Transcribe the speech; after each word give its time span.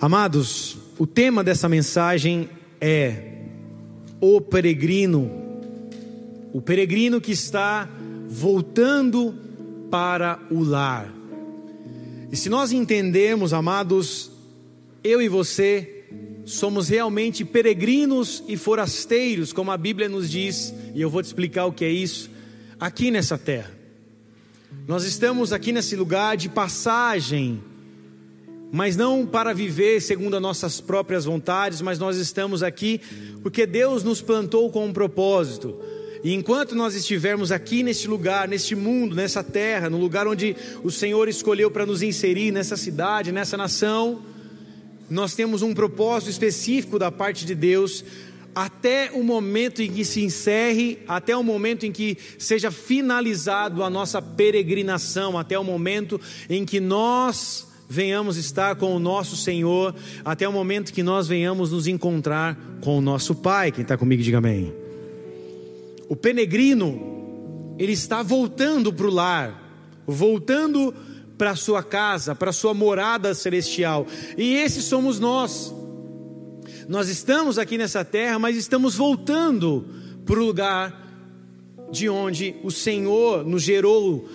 Amados, 0.00 0.76
o 0.96 1.08
tema 1.08 1.42
dessa 1.42 1.68
mensagem 1.68 2.48
é 2.80 3.32
o 4.20 4.40
peregrino, 4.40 5.28
o 6.52 6.62
peregrino 6.62 7.20
que 7.20 7.32
está 7.32 7.88
voltando 8.28 9.34
para 9.90 10.38
o 10.52 10.62
lar. 10.62 11.12
E 12.30 12.36
se 12.36 12.48
nós 12.48 12.70
entendermos, 12.70 13.52
amados, 13.52 14.30
eu 15.02 15.20
e 15.20 15.28
você 15.28 16.04
somos 16.44 16.88
realmente 16.88 17.44
peregrinos 17.44 18.44
e 18.46 18.56
forasteiros, 18.56 19.52
como 19.52 19.72
a 19.72 19.76
Bíblia 19.76 20.08
nos 20.08 20.30
diz, 20.30 20.72
e 20.94 21.00
eu 21.00 21.10
vou 21.10 21.24
te 21.24 21.26
explicar 21.26 21.66
o 21.66 21.72
que 21.72 21.84
é 21.84 21.90
isso, 21.90 22.30
aqui 22.78 23.10
nessa 23.10 23.36
terra. 23.36 23.76
Nós 24.86 25.02
estamos 25.04 25.52
aqui 25.52 25.72
nesse 25.72 25.96
lugar 25.96 26.36
de 26.36 26.48
passagem, 26.48 27.60
mas 28.70 28.96
não 28.96 29.26
para 29.26 29.54
viver 29.54 30.00
segundo 30.00 30.36
as 30.36 30.42
nossas 30.42 30.80
próprias 30.80 31.24
vontades, 31.24 31.80
mas 31.80 31.98
nós 31.98 32.16
estamos 32.16 32.62
aqui 32.62 33.00
porque 33.42 33.66
Deus 33.66 34.02
nos 34.04 34.20
plantou 34.20 34.70
com 34.70 34.86
um 34.86 34.92
propósito. 34.92 35.78
E 36.22 36.34
enquanto 36.34 36.74
nós 36.74 36.94
estivermos 36.94 37.52
aqui 37.52 37.82
neste 37.82 38.08
lugar, 38.08 38.48
neste 38.48 38.74
mundo, 38.74 39.14
nessa 39.14 39.42
terra, 39.42 39.88
no 39.88 39.98
lugar 39.98 40.26
onde 40.26 40.56
o 40.82 40.90
Senhor 40.90 41.28
escolheu 41.28 41.70
para 41.70 41.86
nos 41.86 42.02
inserir, 42.02 42.50
nessa 42.50 42.76
cidade, 42.76 43.30
nessa 43.30 43.56
nação, 43.56 44.22
nós 45.08 45.34
temos 45.34 45.62
um 45.62 45.72
propósito 45.72 46.30
específico 46.30 46.98
da 46.98 47.10
parte 47.10 47.46
de 47.46 47.54
Deus 47.54 48.04
até 48.54 49.12
o 49.12 49.22
momento 49.22 49.80
em 49.80 49.92
que 49.92 50.04
se 50.04 50.20
encerre, 50.24 50.98
até 51.06 51.36
o 51.36 51.44
momento 51.44 51.86
em 51.86 51.92
que 51.92 52.18
seja 52.38 52.72
finalizado 52.72 53.84
a 53.84 53.88
nossa 53.88 54.20
peregrinação, 54.20 55.38
até 55.38 55.56
o 55.56 55.62
momento 55.62 56.20
em 56.50 56.64
que 56.64 56.80
nós 56.80 57.67
venhamos 57.88 58.36
estar 58.36 58.76
com 58.76 58.94
o 58.94 58.98
nosso 58.98 59.36
Senhor, 59.36 59.94
até 60.24 60.46
o 60.46 60.52
momento 60.52 60.92
que 60.92 61.02
nós 61.02 61.26
venhamos 61.26 61.72
nos 61.72 61.86
encontrar 61.86 62.58
com 62.82 62.98
o 62.98 63.00
nosso 63.00 63.34
Pai. 63.34 63.72
Quem 63.72 63.82
está 63.82 63.96
comigo, 63.96 64.22
diga 64.22 64.38
amém. 64.38 64.74
O 66.08 66.14
peregrino, 66.14 67.74
ele 67.78 67.92
está 67.92 68.22
voltando 68.22 68.92
para 68.92 69.06
o 69.06 69.10
lar, 69.10 70.02
voltando 70.06 70.94
para 71.38 71.50
a 71.50 71.56
sua 71.56 71.82
casa, 71.82 72.34
para 72.34 72.50
a 72.50 72.52
sua 72.52 72.74
morada 72.74 73.32
celestial, 73.34 74.06
e 74.36 74.56
esses 74.56 74.84
somos 74.84 75.18
nós. 75.18 75.74
Nós 76.88 77.08
estamos 77.08 77.58
aqui 77.58 77.78
nessa 77.78 78.04
terra, 78.04 78.38
mas 78.38 78.56
estamos 78.56 78.96
voltando 78.96 79.86
para 80.24 80.38
o 80.38 80.44
lugar 80.44 81.08
de 81.90 82.08
onde 82.08 82.56
o 82.62 82.70
Senhor 82.70 83.44
nos 83.44 83.62
gerou. 83.62 84.28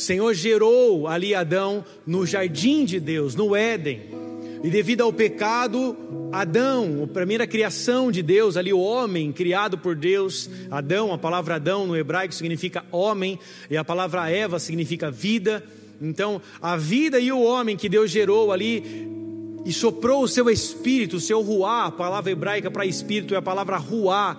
Senhor 0.00 0.34
gerou 0.34 1.06
ali 1.06 1.34
Adão 1.34 1.84
no 2.06 2.26
jardim 2.26 2.84
de 2.84 2.98
Deus, 2.98 3.34
no 3.34 3.54
Éden. 3.54 4.00
E 4.62 4.68
devido 4.68 5.02
ao 5.02 5.12
pecado, 5.12 5.96
Adão, 6.32 7.02
a 7.04 7.06
primeira 7.06 7.46
criação 7.46 8.12
de 8.12 8.22
Deus, 8.22 8.56
ali 8.56 8.72
o 8.72 8.80
homem 8.80 9.32
criado 9.32 9.78
por 9.78 9.96
Deus, 9.96 10.50
Adão, 10.70 11.12
a 11.12 11.18
palavra 11.18 11.54
Adão 11.54 11.86
no 11.86 11.96
hebraico 11.96 12.34
significa 12.34 12.84
homem, 12.92 13.38
e 13.70 13.76
a 13.76 13.84
palavra 13.84 14.28
Eva 14.30 14.58
significa 14.58 15.10
vida. 15.10 15.64
Então, 16.00 16.40
a 16.60 16.76
vida 16.76 17.18
e 17.18 17.32
o 17.32 17.42
homem 17.42 17.76
que 17.76 17.88
Deus 17.88 18.10
gerou 18.10 18.52
ali 18.52 19.08
e 19.64 19.72
soprou 19.72 20.22
o 20.22 20.28
seu 20.28 20.48
espírito, 20.50 21.16
o 21.16 21.20
seu 21.20 21.42
ruá, 21.42 21.86
a 21.86 21.90
palavra 21.90 22.30
hebraica 22.30 22.70
para 22.70 22.86
espírito 22.86 23.34
é 23.34 23.38
a 23.38 23.42
palavra 23.42 23.76
ruá, 23.76 24.36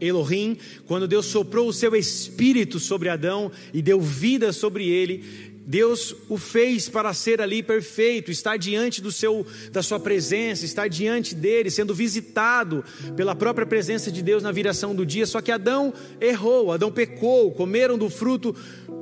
Elohim, 0.00 0.56
quando 0.86 1.08
Deus 1.08 1.26
soprou 1.26 1.68
o 1.68 1.72
seu 1.72 1.94
espírito 1.94 2.78
sobre 2.78 3.08
Adão 3.08 3.50
e 3.72 3.80
deu 3.80 4.00
vida 4.00 4.52
sobre 4.52 4.88
ele, 4.88 5.24
Deus 5.66 6.14
o 6.28 6.36
fez 6.36 6.88
para 6.88 7.14
ser 7.14 7.40
ali 7.40 7.62
perfeito, 7.62 8.30
estar 8.30 8.58
diante 8.58 9.00
do 9.00 9.10
seu, 9.10 9.46
da 9.72 9.82
sua 9.82 9.98
presença, 9.98 10.64
estar 10.64 10.88
diante 10.88 11.34
dele, 11.34 11.70
sendo 11.70 11.94
visitado 11.94 12.84
pela 13.16 13.34
própria 13.34 13.66
presença 13.66 14.12
de 14.12 14.22
Deus 14.22 14.42
na 14.42 14.52
viração 14.52 14.94
do 14.94 15.06
dia. 15.06 15.26
Só 15.26 15.40
que 15.40 15.50
Adão 15.50 15.92
errou, 16.20 16.70
Adão 16.70 16.92
pecou, 16.92 17.50
comeram 17.50 17.96
do 17.96 18.10
fruto 18.10 18.54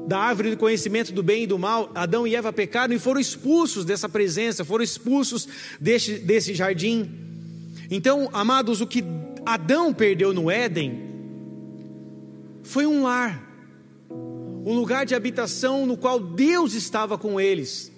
da 0.06 0.18
árvore 0.18 0.50
do 0.50 0.56
conhecimento 0.56 1.12
do 1.12 1.22
bem 1.22 1.44
e 1.44 1.46
do 1.46 1.58
mal, 1.58 1.90
Adão 1.94 2.26
e 2.26 2.34
Eva 2.34 2.52
pecaram 2.52 2.94
e 2.94 2.98
foram 2.98 3.20
expulsos 3.20 3.84
dessa 3.84 4.08
presença, 4.08 4.64
foram 4.64 4.84
expulsos 4.84 5.48
desse, 5.80 6.14
desse 6.18 6.54
jardim. 6.54 7.08
Então, 7.90 8.28
amados, 8.32 8.80
o 8.80 8.86
que 8.86 9.04
Adão 9.44 9.92
perdeu 9.92 10.32
no 10.32 10.50
Éden 10.50 11.12
foi 12.62 12.86
um 12.86 13.02
lar, 13.02 13.42
um 14.10 14.72
lugar 14.74 15.04
de 15.04 15.14
habitação 15.14 15.84
no 15.84 15.96
qual 15.96 16.20
Deus 16.20 16.74
estava 16.74 17.18
com 17.18 17.40
eles. 17.40 17.90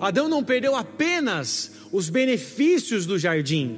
Adão 0.00 0.28
não 0.28 0.42
perdeu 0.42 0.74
apenas 0.74 1.72
os 1.92 2.08
benefícios 2.08 3.06
do 3.06 3.18
jardim. 3.18 3.76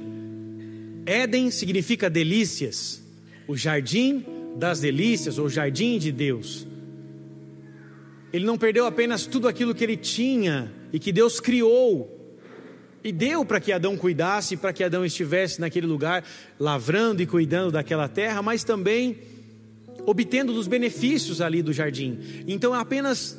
Éden 1.05 1.51
significa 1.51 2.09
delícias, 2.09 3.03
o 3.47 3.55
jardim 3.55 4.25
das 4.55 4.79
delícias, 4.79 5.37
ou 5.37 5.49
jardim 5.49 5.99
de 5.99 6.11
Deus. 6.11 6.65
Ele 8.31 8.45
não 8.45 8.57
perdeu 8.57 8.85
apenas 8.85 9.25
tudo 9.25 9.47
aquilo 9.47 9.75
que 9.75 9.83
ele 9.83 9.97
tinha 9.97 10.71
e 10.91 10.99
que 10.99 11.11
Deus 11.11 11.39
criou 11.39 12.14
e 13.05 13.11
deu 13.11 13.45
para 13.45 13.59
que 13.59 13.71
Adão 13.71 13.95
cuidasse, 13.95 14.57
para 14.57 14.73
que 14.73 14.83
Adão 14.83 15.05
estivesse 15.05 15.61
naquele 15.61 15.85
lugar, 15.85 16.25
lavrando 16.59 17.21
e 17.21 17.27
cuidando 17.27 17.73
daquela 17.73 18.07
terra, 18.07 18.41
mas 18.41 18.63
também 18.63 19.19
obtendo 20.07 20.51
dos 20.51 20.67
benefícios 20.67 21.39
ali 21.39 21.61
do 21.61 21.71
jardim. 21.71 22.17
Então, 22.47 22.73
apenas 22.73 23.37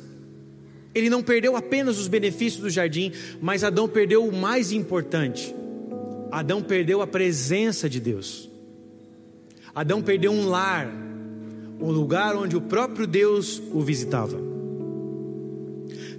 ele 0.95 1.09
não 1.09 1.21
perdeu 1.21 1.57
apenas 1.57 1.99
os 1.99 2.07
benefícios 2.07 2.61
do 2.61 2.69
jardim, 2.69 3.11
mas 3.41 3.61
Adão 3.61 3.89
perdeu 3.89 4.25
o 4.25 4.33
mais 4.33 4.71
importante. 4.71 5.53
Adão 6.31 6.61
perdeu 6.63 7.01
a 7.01 7.07
presença 7.07 7.89
de 7.89 7.99
Deus. 7.99 8.49
Adão 9.75 10.01
perdeu 10.01 10.31
um 10.31 10.47
lar, 10.47 10.87
um 11.81 11.91
lugar 11.91 12.37
onde 12.37 12.55
o 12.55 12.61
próprio 12.61 13.05
Deus 13.05 13.61
o 13.73 13.81
visitava. 13.81 14.39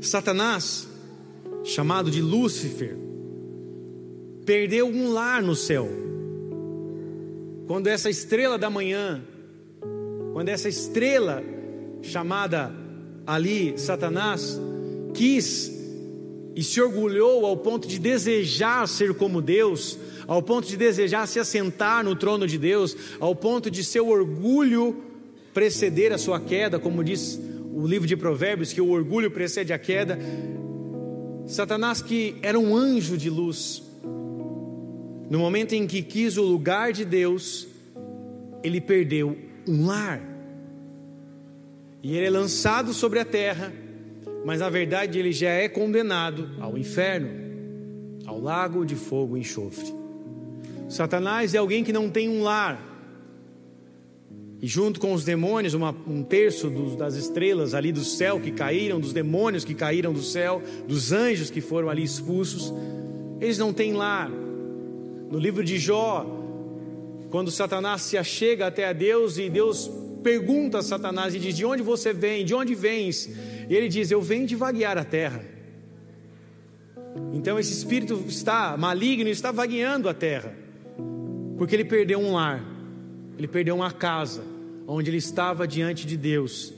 Satanás, 0.02 0.86
chamado 1.64 2.10
de 2.10 2.20
Lúcifer, 2.20 3.07
perdeu 4.48 4.86
um 4.86 5.12
lar 5.12 5.42
no 5.42 5.54
céu. 5.54 5.86
Quando 7.66 7.86
essa 7.86 8.08
estrela 8.08 8.56
da 8.56 8.70
manhã, 8.70 9.22
quando 10.32 10.48
essa 10.48 10.70
estrela 10.70 11.44
chamada 12.00 12.72
ali 13.26 13.74
Satanás 13.76 14.58
quis 15.12 15.70
e 16.56 16.62
se 16.62 16.80
orgulhou 16.80 17.44
ao 17.44 17.58
ponto 17.58 17.86
de 17.86 17.98
desejar 17.98 18.88
ser 18.88 19.12
como 19.12 19.42
Deus, 19.42 19.98
ao 20.26 20.42
ponto 20.42 20.66
de 20.66 20.78
desejar 20.78 21.28
se 21.28 21.38
assentar 21.38 22.02
no 22.02 22.16
trono 22.16 22.46
de 22.46 22.56
Deus, 22.56 22.96
ao 23.20 23.34
ponto 23.34 23.70
de 23.70 23.84
seu 23.84 24.08
orgulho 24.08 24.96
preceder 25.52 26.10
a 26.10 26.16
sua 26.16 26.40
queda, 26.40 26.78
como 26.78 27.04
diz 27.04 27.38
o 27.74 27.86
livro 27.86 28.08
de 28.08 28.16
Provérbios, 28.16 28.72
que 28.72 28.80
o 28.80 28.88
orgulho 28.88 29.30
precede 29.30 29.74
a 29.74 29.78
queda. 29.78 30.18
Satanás, 31.46 32.00
que 32.00 32.36
era 32.40 32.58
um 32.58 32.74
anjo 32.74 33.14
de 33.18 33.28
luz, 33.28 33.86
no 35.30 35.38
momento 35.38 35.74
em 35.74 35.86
que 35.86 36.02
quis 36.02 36.36
o 36.36 36.42
lugar 36.42 36.92
de 36.92 37.04
Deus, 37.04 37.66
ele 38.62 38.80
perdeu 38.80 39.36
um 39.66 39.86
lar. 39.86 40.22
E 42.02 42.16
ele 42.16 42.26
é 42.26 42.30
lançado 42.30 42.92
sobre 42.94 43.18
a 43.18 43.24
terra, 43.24 43.72
mas 44.44 44.60
na 44.60 44.70
verdade 44.70 45.18
ele 45.18 45.32
já 45.32 45.50
é 45.50 45.68
condenado 45.68 46.48
ao 46.60 46.78
inferno, 46.78 47.28
ao 48.24 48.40
lago 48.40 48.84
de 48.84 48.94
fogo 48.94 49.36
e 49.36 49.40
enxofre. 49.40 49.92
Satanás 50.88 51.54
é 51.54 51.58
alguém 51.58 51.84
que 51.84 51.92
não 51.92 52.08
tem 52.08 52.28
um 52.28 52.42
lar, 52.42 52.88
e 54.60 54.66
junto 54.66 54.98
com 54.98 55.12
os 55.12 55.24
demônios, 55.24 55.74
uma, 55.74 55.94
um 56.06 56.22
terço 56.24 56.68
dos, 56.68 56.96
das 56.96 57.14
estrelas 57.14 57.74
ali 57.74 57.92
do 57.92 58.02
céu 58.02 58.40
que 58.40 58.50
caíram, 58.50 58.98
dos 58.98 59.12
demônios 59.12 59.64
que 59.64 59.74
caíram 59.74 60.12
do 60.12 60.22
céu, 60.22 60.60
dos 60.86 61.12
anjos 61.12 61.48
que 61.48 61.60
foram 61.60 61.88
ali 61.88 62.02
expulsos, 62.02 62.72
eles 63.40 63.56
não 63.56 63.72
têm 63.72 63.92
lar. 63.92 64.30
No 65.30 65.38
livro 65.38 65.62
de 65.64 65.78
Jó, 65.78 66.26
quando 67.30 67.50
Satanás 67.50 68.02
se 68.02 68.16
achega 68.16 68.66
até 68.66 68.86
a 68.86 68.92
Deus 68.92 69.38
e 69.38 69.50
Deus 69.50 69.90
pergunta 70.22 70.78
a 70.78 70.82
Satanás 70.82 71.34
e 71.34 71.38
diz: 71.38 71.56
De 71.56 71.64
onde 71.64 71.82
você 71.82 72.12
vem? 72.12 72.44
De 72.44 72.54
onde 72.54 72.74
vens? 72.74 73.26
E 73.68 73.74
ele 73.74 73.88
diz: 73.88 74.10
Eu 74.10 74.22
venho 74.22 74.46
de 74.46 74.56
vaguear 74.56 74.96
a 74.96 75.04
terra. 75.04 75.44
Então 77.32 77.58
esse 77.58 77.72
espírito 77.72 78.24
está 78.26 78.76
maligno, 78.76 79.28
está 79.28 79.50
vagueando 79.52 80.08
a 80.08 80.14
terra, 80.14 80.54
porque 81.56 81.74
ele 81.74 81.84
perdeu 81.84 82.18
um 82.18 82.34
lar 82.34 82.78
ele 83.38 83.46
perdeu 83.46 83.76
uma 83.76 83.92
casa 83.92 84.42
onde 84.84 85.10
ele 85.10 85.18
estava 85.18 85.66
diante 85.66 86.04
de 86.04 86.16
Deus, 86.16 86.74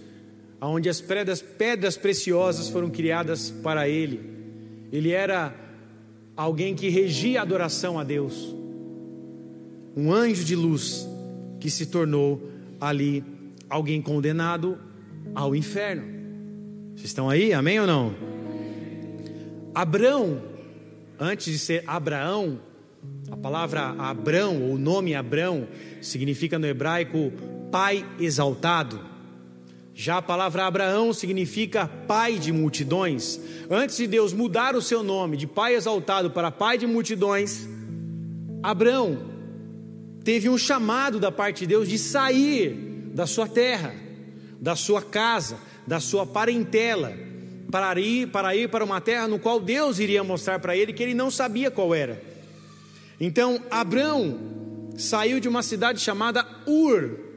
onde 0.60 0.90
as 0.90 1.00
pedras, 1.00 1.40
pedras 1.40 1.96
preciosas 1.96 2.68
foram 2.68 2.90
criadas 2.90 3.50
para 3.50 3.88
ele. 3.88 4.20
Ele 4.92 5.10
era 5.10 5.54
alguém 6.36 6.74
que 6.74 6.88
regia 6.88 7.40
a 7.40 7.42
adoração 7.42 7.98
a 7.98 8.04
Deus, 8.04 8.54
um 9.96 10.12
anjo 10.12 10.44
de 10.44 10.56
luz 10.56 11.06
que 11.58 11.70
se 11.70 11.86
tornou 11.86 12.50
ali 12.80 13.22
alguém 13.68 14.00
condenado 14.00 14.78
ao 15.34 15.54
inferno. 15.54 16.02
Vocês 16.94 17.10
estão 17.10 17.28
aí? 17.28 17.52
Amém 17.52 17.80
ou 17.80 17.86
não? 17.86 18.14
Abrão, 19.74 20.42
antes 21.18 21.52
de 21.52 21.58
ser 21.58 21.84
Abraão, 21.86 22.60
a 23.30 23.36
palavra 23.36 23.94
Abrão, 23.98 24.62
ou 24.62 24.74
o 24.74 24.78
nome 24.78 25.14
Abrão, 25.14 25.68
significa 26.00 26.58
no 26.58 26.66
hebraico 26.66 27.32
pai 27.70 28.04
exaltado. 28.18 29.00
Já 30.00 30.16
a 30.16 30.22
palavra 30.22 30.64
Abraão 30.64 31.12
significa 31.12 31.86
pai 31.86 32.38
de 32.38 32.50
multidões. 32.50 33.38
Antes 33.68 33.98
de 33.98 34.06
Deus 34.06 34.32
mudar 34.32 34.74
o 34.74 34.80
seu 34.80 35.02
nome 35.02 35.36
de 35.36 35.46
pai 35.46 35.74
exaltado 35.74 36.30
para 36.30 36.50
pai 36.50 36.78
de 36.78 36.86
multidões, 36.86 37.68
Abraão 38.62 39.18
teve 40.24 40.48
um 40.48 40.56
chamado 40.56 41.20
da 41.20 41.30
parte 41.30 41.60
de 41.60 41.66
Deus 41.66 41.86
de 41.86 41.98
sair 41.98 42.72
da 43.12 43.26
sua 43.26 43.46
terra, 43.46 43.94
da 44.58 44.74
sua 44.74 45.02
casa, 45.02 45.58
da 45.86 46.00
sua 46.00 46.24
parentela, 46.24 47.12
para 47.70 48.00
ir, 48.00 48.28
para 48.28 48.56
ir 48.56 48.70
para 48.70 48.82
uma 48.82 49.02
terra 49.02 49.28
no 49.28 49.38
qual 49.38 49.60
Deus 49.60 49.98
iria 49.98 50.24
mostrar 50.24 50.60
para 50.60 50.74
ele 50.74 50.94
que 50.94 51.02
ele 51.02 51.12
não 51.12 51.30
sabia 51.30 51.70
qual 51.70 51.94
era. 51.94 52.22
Então, 53.20 53.60
Abraão 53.70 54.40
saiu 54.96 55.38
de 55.38 55.46
uma 55.46 55.62
cidade 55.62 56.00
chamada 56.00 56.46
Ur, 56.66 57.29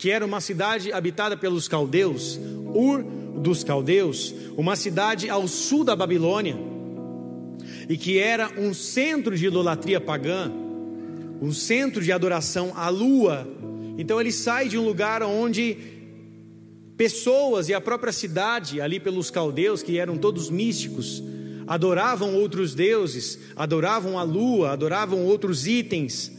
que 0.00 0.10
era 0.10 0.24
uma 0.24 0.40
cidade 0.40 0.92
habitada 0.92 1.36
pelos 1.36 1.68
caldeus, 1.68 2.40
Ur 2.74 3.04
dos 3.40 3.62
caldeus, 3.62 4.34
uma 4.56 4.74
cidade 4.74 5.30
ao 5.30 5.46
sul 5.46 5.84
da 5.84 5.94
Babilônia, 5.94 6.56
e 7.88 7.96
que 7.96 8.18
era 8.18 8.50
um 8.58 8.74
centro 8.74 9.36
de 9.36 9.46
idolatria 9.46 10.00
pagã 10.00 10.50
um 11.40 11.52
centro 11.52 12.02
de 12.02 12.12
adoração 12.12 12.72
à 12.76 12.88
lua. 12.88 13.48
Então 13.96 14.20
ele 14.20 14.30
sai 14.30 14.68
de 14.68 14.76
um 14.76 14.84
lugar 14.84 15.22
onde 15.22 15.76
pessoas 16.96 17.68
e 17.68 17.74
a 17.74 17.80
própria 17.80 18.12
cidade, 18.12 18.80
ali 18.80 19.00
pelos 19.00 19.30
caldeus, 19.30 19.82
que 19.82 19.98
eram 19.98 20.18
todos 20.18 20.50
místicos, 20.50 21.22
adoravam 21.66 22.34
outros 22.34 22.74
deuses, 22.74 23.38
adoravam 23.56 24.18
a 24.18 24.22
lua, 24.22 24.72
adoravam 24.72 25.24
outros 25.24 25.66
itens. 25.66 26.30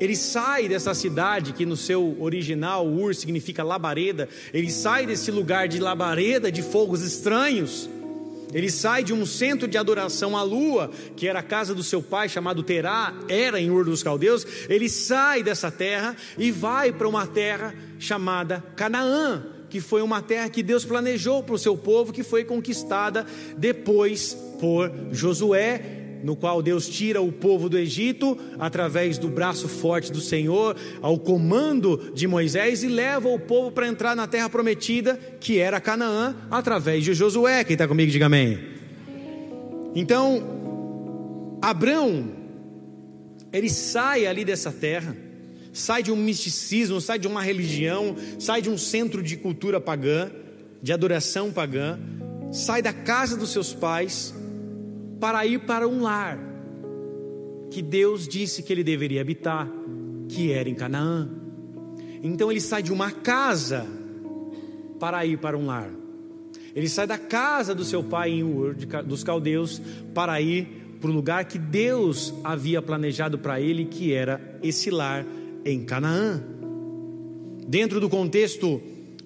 Ele 0.00 0.14
sai 0.14 0.68
dessa 0.68 0.94
cidade 0.94 1.52
que 1.52 1.66
no 1.66 1.76
seu 1.76 2.16
original 2.20 2.86
Ur 2.86 3.14
significa 3.14 3.62
labareda, 3.62 4.28
ele 4.52 4.70
sai 4.70 5.06
desse 5.06 5.30
lugar 5.30 5.68
de 5.68 5.78
labareda 5.78 6.52
de 6.52 6.62
fogos 6.62 7.02
estranhos 7.02 7.88
ele 8.52 8.70
sai 8.70 9.04
de 9.04 9.12
um 9.12 9.26
centro 9.26 9.68
de 9.68 9.76
adoração 9.76 10.36
à 10.36 10.42
lua, 10.42 10.90
que 11.16 11.26
era 11.26 11.40
a 11.40 11.42
casa 11.42 11.74
do 11.74 11.82
seu 11.82 12.02
pai, 12.02 12.28
chamado 12.28 12.62
Terá, 12.62 13.14
era 13.28 13.60
em 13.60 13.70
Ur 13.70 13.84
dos 13.84 14.02
Caldeus. 14.02 14.46
Ele 14.68 14.88
sai 14.88 15.42
dessa 15.42 15.70
terra 15.70 16.16
e 16.38 16.50
vai 16.50 16.92
para 16.92 17.08
uma 17.08 17.26
terra 17.26 17.74
chamada 17.98 18.64
Canaã, 18.74 19.44
que 19.68 19.80
foi 19.80 20.00
uma 20.00 20.22
terra 20.22 20.48
que 20.48 20.62
Deus 20.62 20.84
planejou 20.84 21.42
para 21.42 21.54
o 21.54 21.58
seu 21.58 21.76
povo, 21.76 22.12
que 22.12 22.22
foi 22.22 22.44
conquistada 22.44 23.26
depois 23.56 24.34
por 24.58 24.90
Josué 25.12 25.97
no 26.22 26.36
qual 26.36 26.62
Deus 26.62 26.88
tira 26.88 27.20
o 27.20 27.32
povo 27.32 27.68
do 27.68 27.78
Egito 27.78 28.38
através 28.58 29.18
do 29.18 29.28
braço 29.28 29.68
forte 29.68 30.12
do 30.12 30.20
Senhor, 30.20 30.76
ao 31.00 31.18
comando 31.18 32.12
de 32.14 32.26
Moisés 32.26 32.82
e 32.82 32.88
leva 32.88 33.28
o 33.28 33.38
povo 33.38 33.70
para 33.70 33.88
entrar 33.88 34.14
na 34.16 34.26
terra 34.26 34.48
prometida, 34.48 35.18
que 35.40 35.58
era 35.58 35.80
Canaã, 35.80 36.36
através 36.50 37.04
de 37.04 37.14
Josué. 37.14 37.64
Quem 37.64 37.74
está 37.74 37.86
comigo, 37.86 38.10
diga 38.10 38.26
amém. 38.26 38.58
Então, 39.94 41.58
Abrão, 41.60 42.30
ele 43.52 43.68
sai 43.68 44.26
ali 44.26 44.44
dessa 44.44 44.70
terra, 44.70 45.16
sai 45.72 46.02
de 46.02 46.12
um 46.12 46.16
misticismo, 46.16 47.00
sai 47.00 47.18
de 47.18 47.26
uma 47.26 47.42
religião, 47.42 48.14
sai 48.38 48.62
de 48.62 48.70
um 48.70 48.78
centro 48.78 49.22
de 49.22 49.36
cultura 49.36 49.80
pagã, 49.80 50.30
de 50.82 50.92
adoração 50.92 51.50
pagã, 51.50 51.98
sai 52.52 52.82
da 52.82 52.92
casa 52.92 53.36
dos 53.36 53.50
seus 53.50 53.72
pais 53.72 54.34
para 55.20 55.44
ir 55.46 55.60
para 55.60 55.86
um 55.86 56.02
lar 56.02 56.38
que 57.70 57.82
Deus 57.82 58.26
disse 58.26 58.62
que 58.62 58.72
ele 58.72 58.82
deveria 58.82 59.20
habitar, 59.20 59.68
que 60.28 60.52
era 60.52 60.68
em 60.68 60.74
Canaã. 60.74 61.28
Então 62.22 62.50
ele 62.50 62.60
sai 62.60 62.82
de 62.82 62.92
uma 62.92 63.10
casa 63.10 63.86
para 64.98 65.24
ir 65.24 65.38
para 65.38 65.56
um 65.56 65.66
lar. 65.66 65.90
Ele 66.74 66.88
sai 66.88 67.06
da 67.06 67.18
casa 67.18 67.74
do 67.74 67.84
seu 67.84 68.02
pai 68.02 68.30
em 68.30 68.42
Ur, 68.42 68.74
dos 69.04 69.22
caldeus, 69.22 69.80
para 70.14 70.40
ir 70.40 70.96
para 71.00 71.10
o 71.10 71.12
lugar 71.12 71.44
que 71.44 71.58
Deus 71.58 72.34
havia 72.42 72.82
planejado 72.82 73.38
para 73.38 73.60
ele, 73.60 73.84
que 73.84 74.12
era 74.12 74.58
esse 74.62 74.90
lar 74.90 75.24
em 75.64 75.84
Canaã. 75.84 76.42
Dentro 77.66 78.00
do 78.00 78.08
contexto 78.08 78.80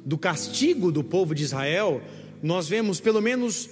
do 0.04 0.18
castigo 0.18 0.90
do 0.90 1.04
povo 1.04 1.34
de 1.34 1.44
Israel, 1.44 2.02
nós 2.42 2.68
vemos 2.68 3.00
pelo 3.00 3.20
menos 3.20 3.68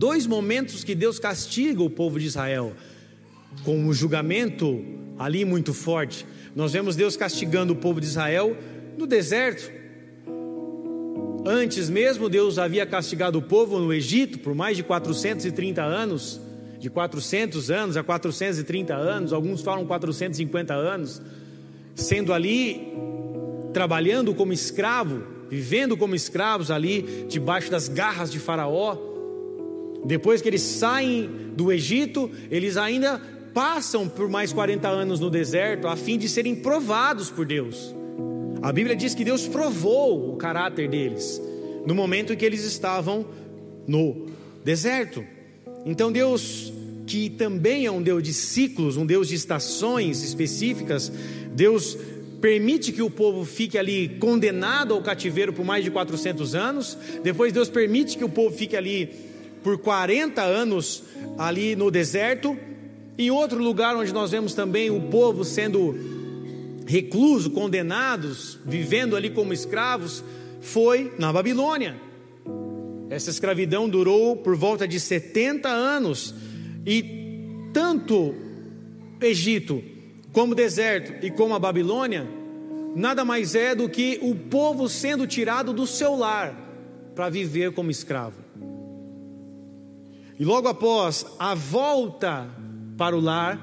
dois 0.00 0.26
momentos 0.26 0.82
que 0.82 0.94
Deus 0.94 1.18
castiga 1.18 1.82
o 1.82 1.90
povo 1.90 2.18
de 2.18 2.24
Israel, 2.24 2.72
com 3.64 3.78
um 3.78 3.92
julgamento 3.92 4.82
ali 5.18 5.44
muito 5.44 5.74
forte. 5.74 6.24
Nós 6.56 6.72
vemos 6.72 6.96
Deus 6.96 7.18
castigando 7.18 7.74
o 7.74 7.76
povo 7.76 8.00
de 8.00 8.06
Israel 8.06 8.56
no 8.96 9.06
deserto. 9.06 9.70
Antes 11.44 11.90
mesmo, 11.90 12.30
Deus 12.30 12.58
havia 12.58 12.86
castigado 12.86 13.40
o 13.40 13.42
povo 13.42 13.78
no 13.78 13.92
Egito 13.92 14.38
por 14.38 14.54
mais 14.54 14.74
de 14.74 14.82
430 14.82 15.82
anos, 15.82 16.40
de 16.78 16.88
400 16.88 17.70
anos 17.70 17.94
a 17.98 18.02
430 18.02 18.94
anos, 18.94 19.34
alguns 19.34 19.60
falam 19.60 19.84
450 19.84 20.72
anos, 20.72 21.20
sendo 21.94 22.32
ali 22.32 22.90
trabalhando 23.74 24.34
como 24.34 24.54
escravo, 24.54 25.22
vivendo 25.50 25.94
como 25.94 26.14
escravos 26.14 26.70
ali 26.70 27.26
debaixo 27.28 27.70
das 27.70 27.86
garras 27.86 28.32
de 28.32 28.38
Faraó. 28.38 29.09
Depois 30.04 30.40
que 30.40 30.48
eles 30.48 30.62
saem 30.62 31.28
do 31.54 31.70
Egito, 31.70 32.30
eles 32.50 32.76
ainda 32.76 33.20
passam 33.52 34.08
por 34.08 34.28
mais 34.28 34.52
40 34.52 34.88
anos 34.88 35.20
no 35.20 35.30
deserto 35.30 35.88
a 35.88 35.96
fim 35.96 36.16
de 36.16 36.28
serem 36.28 36.54
provados 36.54 37.30
por 37.30 37.44
Deus. 37.44 37.94
A 38.62 38.72
Bíblia 38.72 38.94
diz 38.94 39.14
que 39.14 39.24
Deus 39.24 39.48
provou 39.48 40.32
o 40.32 40.36
caráter 40.36 40.88
deles 40.88 41.40
no 41.86 41.94
momento 41.94 42.32
em 42.32 42.36
que 42.36 42.44
eles 42.44 42.64
estavam 42.64 43.26
no 43.86 44.26
deserto. 44.64 45.24
Então 45.84 46.12
Deus, 46.12 46.72
que 47.06 47.30
também 47.30 47.86
é 47.86 47.90
um 47.90 48.02
Deus 48.02 48.22
de 48.22 48.32
ciclos, 48.32 48.96
um 48.96 49.06
Deus 49.06 49.28
de 49.28 49.34
estações 49.34 50.22
específicas, 50.22 51.10
Deus 51.52 51.96
permite 52.40 52.92
que 52.92 53.02
o 53.02 53.10
povo 53.10 53.44
fique 53.44 53.76
ali 53.76 54.08
condenado 54.20 54.94
ao 54.94 55.02
cativeiro 55.02 55.52
por 55.52 55.64
mais 55.64 55.84
de 55.84 55.90
400 55.90 56.54
anos, 56.54 56.96
depois 57.22 57.52
Deus 57.52 57.68
permite 57.68 58.16
que 58.16 58.24
o 58.24 58.28
povo 58.28 58.54
fique 58.56 58.76
ali 58.76 59.10
por 59.62 59.78
40 59.78 60.42
anos 60.42 61.02
ali 61.38 61.76
no 61.76 61.90
deserto. 61.90 62.56
Em 63.18 63.30
outro 63.30 63.62
lugar 63.62 63.96
onde 63.96 64.12
nós 64.12 64.30
vemos 64.30 64.54
também 64.54 64.90
o 64.90 65.00
povo 65.02 65.44
sendo 65.44 65.94
recluso, 66.86 67.50
condenados, 67.50 68.58
vivendo 68.64 69.14
ali 69.14 69.30
como 69.30 69.52
escravos, 69.52 70.24
foi 70.60 71.12
na 71.18 71.32
Babilônia. 71.32 71.94
Essa 73.08 73.30
escravidão 73.30 73.88
durou 73.88 74.36
por 74.36 74.56
volta 74.56 74.86
de 74.86 74.98
70 74.98 75.68
anos 75.68 76.34
e 76.86 77.68
tanto 77.72 78.34
Egito 79.20 79.82
como 80.32 80.54
deserto 80.54 81.24
e 81.24 81.30
como 81.30 81.54
a 81.54 81.58
Babilônia 81.58 82.26
nada 82.96 83.24
mais 83.24 83.54
é 83.54 83.74
do 83.74 83.88
que 83.88 84.18
o 84.22 84.34
povo 84.34 84.88
sendo 84.88 85.26
tirado 85.26 85.72
do 85.72 85.86
seu 85.86 86.16
lar 86.16 86.54
para 87.14 87.28
viver 87.28 87.72
como 87.72 87.90
escravo. 87.90 88.49
E 90.40 90.44
logo 90.46 90.68
após 90.68 91.26
a 91.38 91.54
volta 91.54 92.48
para 92.96 93.14
o 93.14 93.20
lar, 93.20 93.60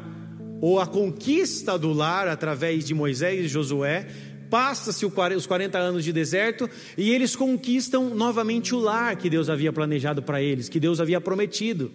ou 0.61 0.79
a 0.79 0.85
conquista 0.85 1.75
do 1.75 1.91
lar 1.91 2.27
através 2.27 2.85
de 2.85 2.93
Moisés 2.93 3.45
e 3.45 3.47
Josué, 3.47 4.07
passa-se 4.47 5.03
os 5.03 5.47
40 5.47 5.75
anos 5.75 6.03
de 6.03 6.13
deserto 6.13 6.69
e 6.95 7.09
eles 7.09 7.35
conquistam 7.35 8.13
novamente 8.13 8.75
o 8.75 8.79
lar 8.79 9.15
que 9.15 9.27
Deus 9.27 9.49
havia 9.49 9.73
planejado 9.73 10.21
para 10.21 10.39
eles, 10.39 10.69
que 10.69 10.79
Deus 10.79 10.99
havia 10.99 11.19
prometido. 11.19 11.91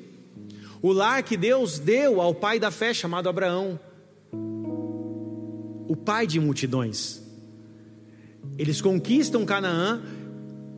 O 0.83 0.91
lar 0.91 1.23
que 1.23 1.37
Deus 1.37 1.79
deu 1.79 2.21
ao 2.21 2.35
pai 2.35 2.59
da 2.59 2.73
fé 2.73 2.93
chamado 2.93 3.29
Abraão, 3.29 3.79
o 5.87 5.95
pai 5.95 6.27
de 6.27 6.41
multidões. 6.41 7.23
Eles 8.59 8.81
conquistam 8.81 9.47
Canaã, 9.47 10.03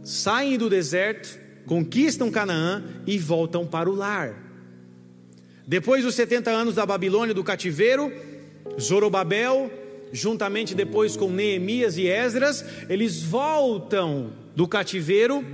saem 0.03 0.59
do 0.59 0.69
deserto 0.69 1.43
conquistam 1.67 2.31
Canaã 2.31 2.83
e 3.07 3.19
voltam 3.19 3.67
para 3.67 3.89
o 3.91 3.95
lar. 3.95 4.43
Depois 5.67 6.05
dos 6.05 6.15
70 6.15 6.51
anos 6.51 6.75
da 6.75 6.85
Babilônia 6.85 7.35
do 7.35 7.43
cativeiro, 7.43 8.13
Zorobabel, 8.79 9.71
juntamente 10.13 10.75
depois 10.75 11.17
com 11.17 11.31
Neemias 11.31 11.97
e 11.97 12.07
Esdras, 12.07 12.65
eles 12.89 13.23
voltam 13.23 14.33
do 14.55 14.69
cativeiro 14.69 15.45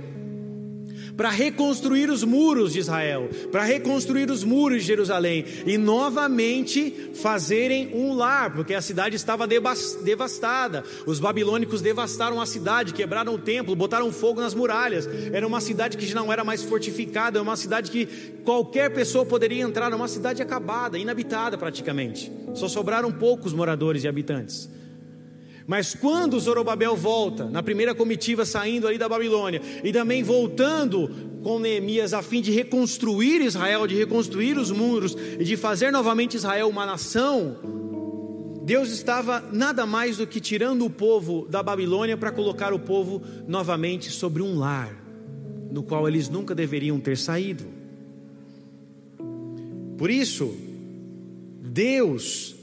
para 1.15 1.29
reconstruir 1.29 2.09
os 2.09 2.23
muros 2.23 2.73
de 2.73 2.79
Israel, 2.79 3.29
para 3.51 3.63
reconstruir 3.63 4.29
os 4.29 4.43
muros 4.43 4.81
de 4.81 4.87
Jerusalém 4.87 5.45
e 5.65 5.77
novamente 5.77 7.11
fazerem 7.15 7.91
um 7.93 8.13
lar, 8.13 8.53
porque 8.53 8.73
a 8.73 8.81
cidade 8.81 9.15
estava 9.15 9.47
devastada. 9.47 10.83
Os 11.05 11.19
babilônicos 11.19 11.81
devastaram 11.81 12.41
a 12.41 12.45
cidade, 12.45 12.93
quebraram 12.93 13.35
o 13.35 13.39
templo, 13.39 13.75
botaram 13.75 14.11
fogo 14.11 14.41
nas 14.41 14.53
muralhas. 14.53 15.07
Era 15.31 15.45
uma 15.47 15.61
cidade 15.61 15.97
que 15.97 16.13
não 16.13 16.31
era 16.31 16.43
mais 16.43 16.63
fortificada, 16.63 17.37
era 17.37 17.43
uma 17.43 17.55
cidade 17.55 17.91
que 17.91 18.05
qualquer 18.43 18.93
pessoa 18.93 19.25
poderia 19.25 19.63
entrar, 19.63 19.87
era 19.87 19.95
uma 19.95 20.07
cidade 20.07 20.41
acabada, 20.41 20.97
inabitada 20.97 21.57
praticamente. 21.57 22.31
Só 22.53 22.67
sobraram 22.67 23.11
poucos 23.11 23.53
moradores 23.53 24.03
e 24.03 24.07
habitantes. 24.07 24.69
Mas 25.67 25.93
quando 25.93 26.39
Zorobabel 26.39 26.95
volta, 26.95 27.45
na 27.45 27.61
primeira 27.61 27.93
comitiva 27.93 28.45
saindo 28.45 28.87
ali 28.87 28.97
da 28.97 29.07
Babilônia, 29.07 29.61
e 29.83 29.91
também 29.91 30.23
voltando 30.23 31.09
com 31.43 31.59
Neemias 31.59 32.13
a 32.13 32.21
fim 32.21 32.41
de 32.41 32.51
reconstruir 32.51 33.41
Israel, 33.41 33.87
de 33.87 33.95
reconstruir 33.95 34.57
os 34.57 34.71
muros 34.71 35.15
e 35.39 35.43
de 35.43 35.55
fazer 35.57 35.91
novamente 35.91 36.35
Israel 36.35 36.69
uma 36.69 36.85
nação, 36.85 37.57
Deus 38.63 38.91
estava 38.91 39.43
nada 39.51 39.85
mais 39.85 40.17
do 40.17 40.27
que 40.27 40.39
tirando 40.39 40.85
o 40.85 40.89
povo 40.89 41.47
da 41.49 41.63
Babilônia 41.63 42.15
para 42.15 42.31
colocar 42.31 42.73
o 42.73 42.79
povo 42.79 43.21
novamente 43.47 44.11
sobre 44.11 44.41
um 44.41 44.57
lar, 44.57 44.95
no 45.71 45.83
qual 45.83 46.07
eles 46.07 46.29
nunca 46.29 46.53
deveriam 46.53 46.99
ter 46.99 47.17
saído. 47.17 47.65
Por 49.97 50.09
isso, 50.09 50.55
Deus 51.61 52.55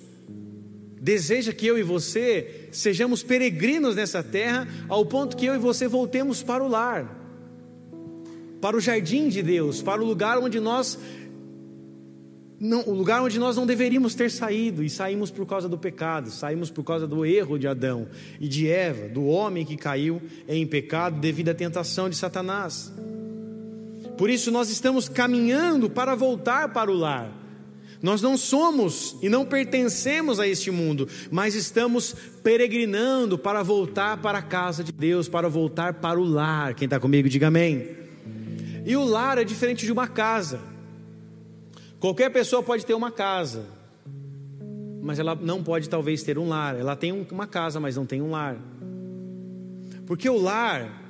deseja 1.01 1.53
que 1.53 1.67
eu 1.67 1.79
e 1.79 1.83
você 1.83 2.58
sejamos 2.73 3.23
peregrinos 3.23 3.97
nessa 3.97 4.23
terra, 4.23 4.67
ao 4.89 5.05
ponto 5.05 5.37
que 5.37 5.47
eu 5.47 5.55
e 5.55 5.59
você 5.59 5.89
voltemos 5.89 6.43
para 6.43 6.63
o 6.63 6.69
lar, 6.69 7.17
para 8.61 8.77
o 8.77 8.81
jardim 8.81 9.29
de 9.29 9.43
Deus, 9.43 9.83
para 9.83 10.03
o 10.03 10.05
lugar 10.05 10.39
onde 10.39 10.59
nós 10.61 10.99
não, 12.61 12.83
o 12.89 12.93
lugar 12.93 13.23
onde 13.23 13.39
nós 13.39 13.57
não 13.57 13.65
deveríamos 13.65 14.17
ter 14.17 14.31
saído 14.31 14.83
e 14.83 14.91
saímos 14.91 15.31
por 15.31 15.47
causa 15.47 15.69
do 15.69 15.79
pecado, 15.79 16.31
saímos 16.31 16.71
por 16.71 16.83
causa 16.83 17.07
do 17.07 17.25
erro 17.25 17.57
de 17.57 17.69
Adão 17.69 18.09
e 18.41 18.49
de 18.49 18.69
Eva, 18.69 19.09
do 19.09 19.27
homem 19.27 19.65
que 19.65 19.77
caiu 19.77 20.21
em 20.49 20.67
pecado 20.67 21.21
devido 21.21 21.51
à 21.51 21.55
tentação 21.55 22.09
de 22.09 22.17
Satanás. 22.17 22.93
Por 24.17 24.29
isso 24.29 24.51
nós 24.51 24.71
estamos 24.71 25.09
caminhando 25.09 25.89
para 25.89 26.17
voltar 26.17 26.73
para 26.73 26.91
o 26.91 26.95
lar. 26.95 27.38
Nós 28.01 28.23
não 28.23 28.37
somos 28.37 29.17
e 29.21 29.29
não 29.29 29.45
pertencemos 29.45 30.39
a 30.39 30.47
este 30.47 30.71
mundo, 30.71 31.09
mas 31.31 31.55
estamos 31.55 32.15
peregrinando 32.45 33.37
para 33.37 33.63
voltar 33.63 34.19
para 34.19 34.39
a 34.39 34.43
casa 34.43 34.85
de 34.85 34.93
Deus, 34.93 35.29
para 35.29 35.49
voltar 35.49 35.95
para 35.95 36.19
o 36.19 36.25
lar. 36.25 36.75
Quem 36.75 36.87
está 36.87 37.01
comigo, 37.01 37.29
diga 37.29 37.49
amém. 37.49 37.97
E 38.87 38.97
o 38.97 39.05
lar 39.05 39.39
é 39.39 39.45
diferente 39.45 39.85
de 39.85 39.93
uma 39.93 40.07
casa. 40.07 40.61
Qualquer 41.99 42.31
pessoa 42.31 42.63
pode 42.63 42.87
ter 42.87 42.95
uma 42.95 43.11
casa, 43.11 43.67
mas 45.03 45.19
ela 45.19 45.35
não 45.35 45.65
pode 45.65 45.89
talvez 45.89 46.23
ter 46.23 46.39
um 46.39 46.49
lar. 46.49 46.79
Ela 46.79 46.95
tem 46.95 47.27
uma 47.31 47.47
casa, 47.47 47.81
mas 47.81 47.97
não 47.97 48.07
tem 48.07 48.23
um 48.23 48.31
lar. 48.31 48.57
Porque 50.07 50.29
o 50.31 50.41
lar 50.41 51.03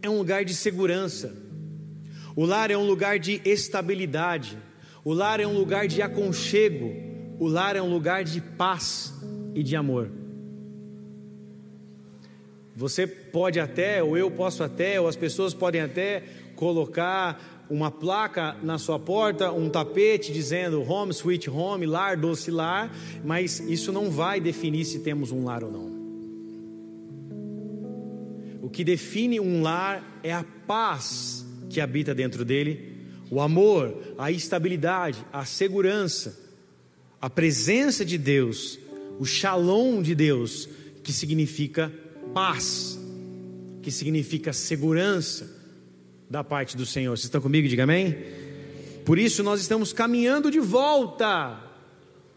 é 0.00 0.08
um 0.08 0.16
lugar 0.16 0.44
de 0.44 0.54
segurança, 0.54 1.34
o 2.34 2.46
lar 2.46 2.70
é 2.70 2.76
um 2.76 2.86
lugar 2.86 3.18
de 3.18 3.42
estabilidade. 3.44 4.56
O 5.04 5.12
lar 5.14 5.40
é 5.40 5.46
um 5.46 5.56
lugar 5.56 5.88
de 5.88 6.02
aconchego, 6.02 6.92
o 7.38 7.46
lar 7.46 7.74
é 7.74 7.82
um 7.82 7.90
lugar 7.90 8.22
de 8.22 8.40
paz 8.40 9.14
e 9.54 9.62
de 9.62 9.74
amor. 9.74 10.10
Você 12.76 13.06
pode 13.06 13.58
até, 13.58 14.02
ou 14.02 14.16
eu 14.16 14.30
posso 14.30 14.62
até, 14.62 15.00
ou 15.00 15.08
as 15.08 15.16
pessoas 15.16 15.54
podem 15.54 15.80
até 15.80 16.22
colocar 16.54 17.66
uma 17.70 17.90
placa 17.90 18.56
na 18.62 18.78
sua 18.78 18.98
porta, 18.98 19.52
um 19.52 19.70
tapete 19.70 20.32
dizendo 20.32 20.82
home 20.82 21.12
sweet 21.12 21.48
home, 21.48 21.86
lar 21.86 22.16
doce 22.16 22.50
lar, 22.50 22.94
mas 23.24 23.60
isso 23.60 23.92
não 23.92 24.10
vai 24.10 24.40
definir 24.40 24.84
se 24.84 25.00
temos 25.00 25.30
um 25.30 25.44
lar 25.44 25.62
ou 25.62 25.70
não. 25.70 25.90
O 28.60 28.68
que 28.68 28.84
define 28.84 29.40
um 29.40 29.62
lar 29.62 30.20
é 30.22 30.32
a 30.32 30.44
paz 30.66 31.46
que 31.68 31.80
habita 31.80 32.14
dentro 32.14 32.44
dele 32.44 32.89
o 33.30 33.40
amor, 33.40 33.96
a 34.18 34.30
estabilidade, 34.30 35.24
a 35.32 35.44
segurança, 35.44 36.38
a 37.20 37.30
presença 37.30 38.04
de 38.04 38.18
Deus, 38.18 38.78
o 39.18 39.24
shalom 39.24 40.02
de 40.02 40.14
Deus, 40.14 40.68
que 41.04 41.12
significa 41.12 41.92
paz, 42.34 42.98
que 43.82 43.90
significa 43.90 44.52
segurança 44.52 45.48
da 46.28 46.42
parte 46.42 46.76
do 46.76 46.84
Senhor. 46.84 47.16
Vocês 47.16 47.24
estão 47.24 47.40
comigo? 47.40 47.68
Diga 47.68 47.84
amém. 47.84 48.16
Por 49.04 49.18
isso 49.18 49.42
nós 49.42 49.60
estamos 49.60 49.92
caminhando 49.92 50.50
de 50.50 50.60
volta 50.60 51.58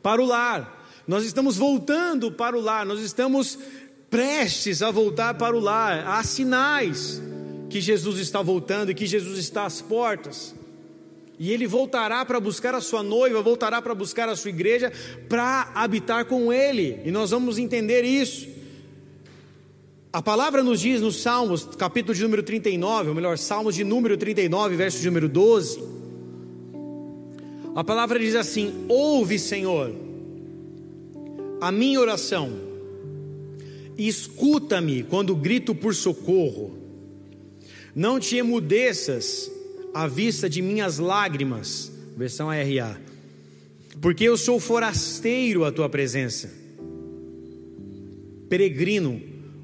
para 0.02 0.22
o 0.22 0.26
lar. 0.26 0.82
Nós 1.08 1.26
estamos 1.26 1.58
voltando 1.58 2.32
para 2.32 2.58
o 2.58 2.62
lar, 2.62 2.86
nós 2.86 3.02
estamos 3.02 3.58
prestes 4.10 4.82
a 4.82 4.92
voltar 4.92 5.34
para 5.34 5.56
o 5.56 5.60
lar. 5.60 6.08
Há 6.08 6.24
sinais 6.24 7.22
que 7.70 7.82
Jesus 7.82 8.20
está 8.20 8.42
voltando 8.42 8.92
e 8.92 8.96
que 8.96 9.06
Jesus 9.06 9.40
está 9.40 9.66
às 9.66 9.82
portas. 9.82 10.54
E 11.40 11.52
ele 11.52 11.66
voltará 11.66 12.24
para 12.24 12.40
buscar 12.40 12.76
a 12.76 12.82
sua 12.82 13.02
noiva, 13.02 13.42
voltará 13.42 13.82
para 13.82 13.96
buscar 13.96 14.30
a 14.30 14.36
sua 14.36 14.50
igreja, 14.50 14.92
para 15.28 15.72
habitar 15.74 16.26
com 16.26 16.54
ele. 16.54 17.00
E 17.04 17.12
nós 17.12 17.32
vamos 17.32 17.58
entender 17.58 18.04
isso. 18.04 18.48
A 20.12 20.22
palavra 20.22 20.62
nos 20.64 20.80
diz 20.80 21.02
nos 21.02 21.22
Salmos, 21.22 21.68
capítulo 21.76 22.14
de 22.14 22.22
número 22.22 22.44
39, 22.44 23.10
ou 23.10 23.16
melhor, 23.16 23.36
Salmos 23.38 23.74
de 23.74 23.84
número 23.84 24.16
39, 24.16 24.76
verso 24.76 25.00
de 25.00 25.08
número 25.08 25.28
12. 25.28 25.82
A 27.76 27.84
palavra 27.84 28.20
diz 28.20 28.36
assim: 28.36 28.86
Ouve, 28.88 29.40
Senhor, 29.40 29.92
a 31.60 31.72
minha 31.72 32.00
oração, 32.00 32.52
escuta-me 33.98 35.02
quando 35.02 35.36
grito 35.36 35.74
por 35.74 35.96
socorro. 35.96 36.78
Não 37.96 38.20
te 38.20 38.38
emudeças 38.38 39.50
à 39.94 40.08
vista 40.08 40.50
de 40.50 40.62
minhas 40.62 40.98
lágrimas. 40.98 41.92
Versão 42.18 42.48
RA. 42.48 43.00
Porque 44.02 44.24
eu 44.24 44.38
sou 44.38 44.60
forasteiro 44.60 45.64
à 45.64 45.72
tua 45.72 45.88
presença, 45.88 46.52
peregrino, 48.50 49.22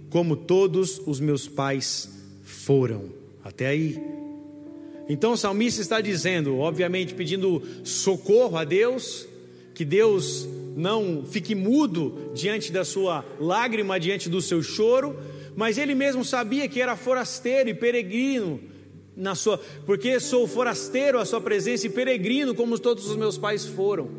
como 0.09 0.35
todos 0.35 1.01
os 1.05 1.19
meus 1.19 1.47
pais 1.47 2.09
foram. 2.43 3.05
Até 3.43 3.67
aí. 3.67 3.99
Então 5.07 5.33
o 5.33 5.37
salmista 5.37 5.81
está 5.81 5.99
dizendo, 6.01 6.57
obviamente 6.57 7.15
pedindo 7.15 7.63
socorro 7.83 8.57
a 8.57 8.63
Deus, 8.63 9.27
que 9.73 9.83
Deus 9.83 10.47
não 10.75 11.25
fique 11.25 11.55
mudo 11.55 12.31
diante 12.35 12.71
da 12.71 12.85
sua 12.85 13.25
lágrima, 13.39 13.99
diante 13.99 14.29
do 14.29 14.41
seu 14.41 14.61
choro, 14.61 15.17
mas 15.55 15.79
ele 15.79 15.95
mesmo 15.95 16.23
sabia 16.23 16.67
que 16.67 16.79
era 16.79 16.95
forasteiro 16.95 17.69
e 17.69 17.73
peregrino 17.73 18.68
na 19.19 19.35
sua, 19.35 19.59
porque 19.85 20.19
sou 20.19 20.47
forasteiro 20.47 21.19
à 21.19 21.25
sua 21.25 21.41
presença 21.41 21.85
e 21.85 21.89
peregrino 21.89 22.55
como 22.55 22.79
todos 22.79 23.07
os 23.07 23.17
meus 23.17 23.37
pais 23.37 23.65
foram. 23.65 24.09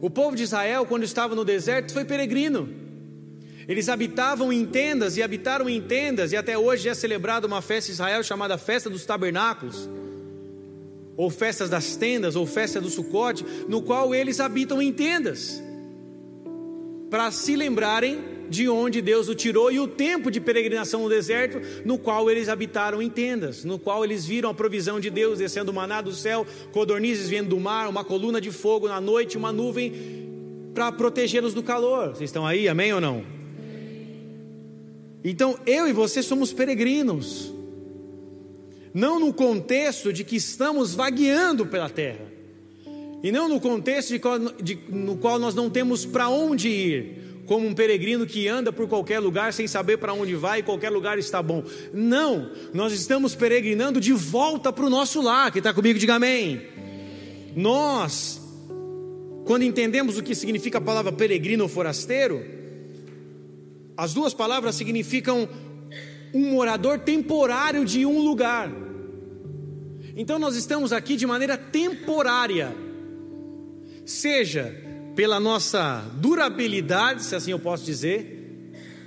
O 0.00 0.08
povo 0.08 0.36
de 0.36 0.44
Israel, 0.44 0.86
quando 0.86 1.02
estava 1.02 1.34
no 1.34 1.44
deserto, 1.44 1.92
foi 1.92 2.04
peregrino. 2.04 2.68
Eles 3.66 3.88
habitavam 3.88 4.52
em 4.52 4.64
tendas 4.64 5.16
e 5.16 5.22
habitaram 5.22 5.68
em 5.68 5.80
tendas, 5.80 6.32
e 6.32 6.36
até 6.36 6.56
hoje 6.56 6.88
é 6.88 6.94
celebrada 6.94 7.46
uma 7.46 7.60
festa 7.60 7.90
em 7.90 7.94
Israel 7.94 8.22
chamada 8.22 8.56
Festa 8.56 8.88
dos 8.88 9.04
Tabernáculos, 9.04 9.88
ou 11.16 11.28
Festas 11.28 11.68
das 11.68 11.96
Tendas, 11.96 12.36
ou 12.36 12.46
Festa 12.46 12.80
do 12.80 12.88
Sucote, 12.88 13.44
no 13.68 13.82
qual 13.82 14.14
eles 14.14 14.40
habitam 14.40 14.80
em 14.80 14.92
tendas, 14.92 15.62
para 17.10 17.30
se 17.30 17.54
lembrarem 17.54 18.31
de 18.52 18.68
onde 18.68 19.00
Deus 19.00 19.28
o 19.28 19.34
tirou 19.34 19.72
e 19.72 19.80
o 19.80 19.88
tempo 19.88 20.30
de 20.30 20.38
peregrinação 20.38 21.02
no 21.02 21.08
deserto, 21.08 21.60
no 21.86 21.96
qual 21.98 22.30
eles 22.30 22.50
habitaram 22.50 23.00
em 23.00 23.08
tendas, 23.08 23.64
no 23.64 23.78
qual 23.78 24.04
eles 24.04 24.26
viram 24.26 24.50
a 24.50 24.54
provisão 24.54 25.00
de 25.00 25.08
Deus 25.08 25.38
descendo 25.38 25.72
maná 25.72 26.02
do 26.02 26.12
céu, 26.12 26.46
codornizes 26.70 27.30
vindo 27.30 27.48
do 27.48 27.58
mar, 27.58 27.88
uma 27.88 28.04
coluna 28.04 28.40
de 28.40 28.52
fogo 28.52 28.86
na 28.86 29.00
noite, 29.00 29.38
uma 29.38 29.50
nuvem 29.50 29.92
para 30.74 30.92
protegê-los 30.92 31.54
do 31.54 31.62
calor. 31.62 32.10
Vocês 32.10 32.28
estão 32.28 32.46
aí, 32.46 32.68
amém 32.68 32.92
ou 32.92 33.00
não? 33.00 33.24
Então 35.24 35.58
eu 35.64 35.88
e 35.88 35.92
você 35.92 36.22
somos 36.22 36.52
peregrinos, 36.52 37.50
não 38.92 39.18
no 39.18 39.32
contexto 39.32 40.12
de 40.12 40.24
que 40.24 40.36
estamos 40.36 40.94
vagueando 40.94 41.64
pela 41.64 41.88
terra, 41.88 42.30
e 43.22 43.32
não 43.32 43.48
no 43.48 43.58
contexto 43.60 44.10
de, 44.10 44.20
de, 44.62 44.78
no 44.90 45.16
qual 45.16 45.38
nós 45.38 45.54
não 45.54 45.70
temos 45.70 46.04
para 46.04 46.28
onde 46.28 46.68
ir, 46.68 47.31
como 47.52 47.66
um 47.66 47.74
peregrino 47.74 48.24
que 48.24 48.48
anda 48.48 48.72
por 48.72 48.88
qualquer 48.88 49.20
lugar 49.20 49.52
sem 49.52 49.66
saber 49.66 49.98
para 49.98 50.14
onde 50.14 50.34
vai 50.34 50.60
e 50.60 50.62
qualquer 50.62 50.88
lugar 50.88 51.18
está 51.18 51.42
bom. 51.42 51.62
Não, 51.92 52.50
nós 52.72 52.94
estamos 52.94 53.34
peregrinando 53.34 54.00
de 54.00 54.10
volta 54.14 54.72
para 54.72 54.86
o 54.86 54.88
nosso 54.88 55.20
lar. 55.20 55.52
Que 55.52 55.58
está 55.58 55.74
comigo, 55.74 55.98
diga 55.98 56.14
amém. 56.14 56.62
Nós, 57.54 58.40
quando 59.44 59.64
entendemos 59.64 60.16
o 60.16 60.22
que 60.22 60.34
significa 60.34 60.78
a 60.78 60.80
palavra 60.80 61.12
peregrino 61.12 61.64
ou 61.64 61.68
forasteiro, 61.68 62.42
as 63.98 64.14
duas 64.14 64.32
palavras 64.32 64.74
significam 64.74 65.46
um 66.32 66.52
morador 66.52 67.00
temporário 67.00 67.84
de 67.84 68.06
um 68.06 68.18
lugar. 68.22 68.72
Então 70.16 70.38
nós 70.38 70.56
estamos 70.56 70.90
aqui 70.90 71.16
de 71.16 71.26
maneira 71.26 71.58
temporária, 71.58 72.74
seja 74.06 74.91
pela 75.14 75.38
nossa 75.38 76.04
durabilidade, 76.14 77.24
se 77.24 77.34
assim 77.34 77.50
eu 77.50 77.58
posso 77.58 77.84
dizer, 77.84 78.40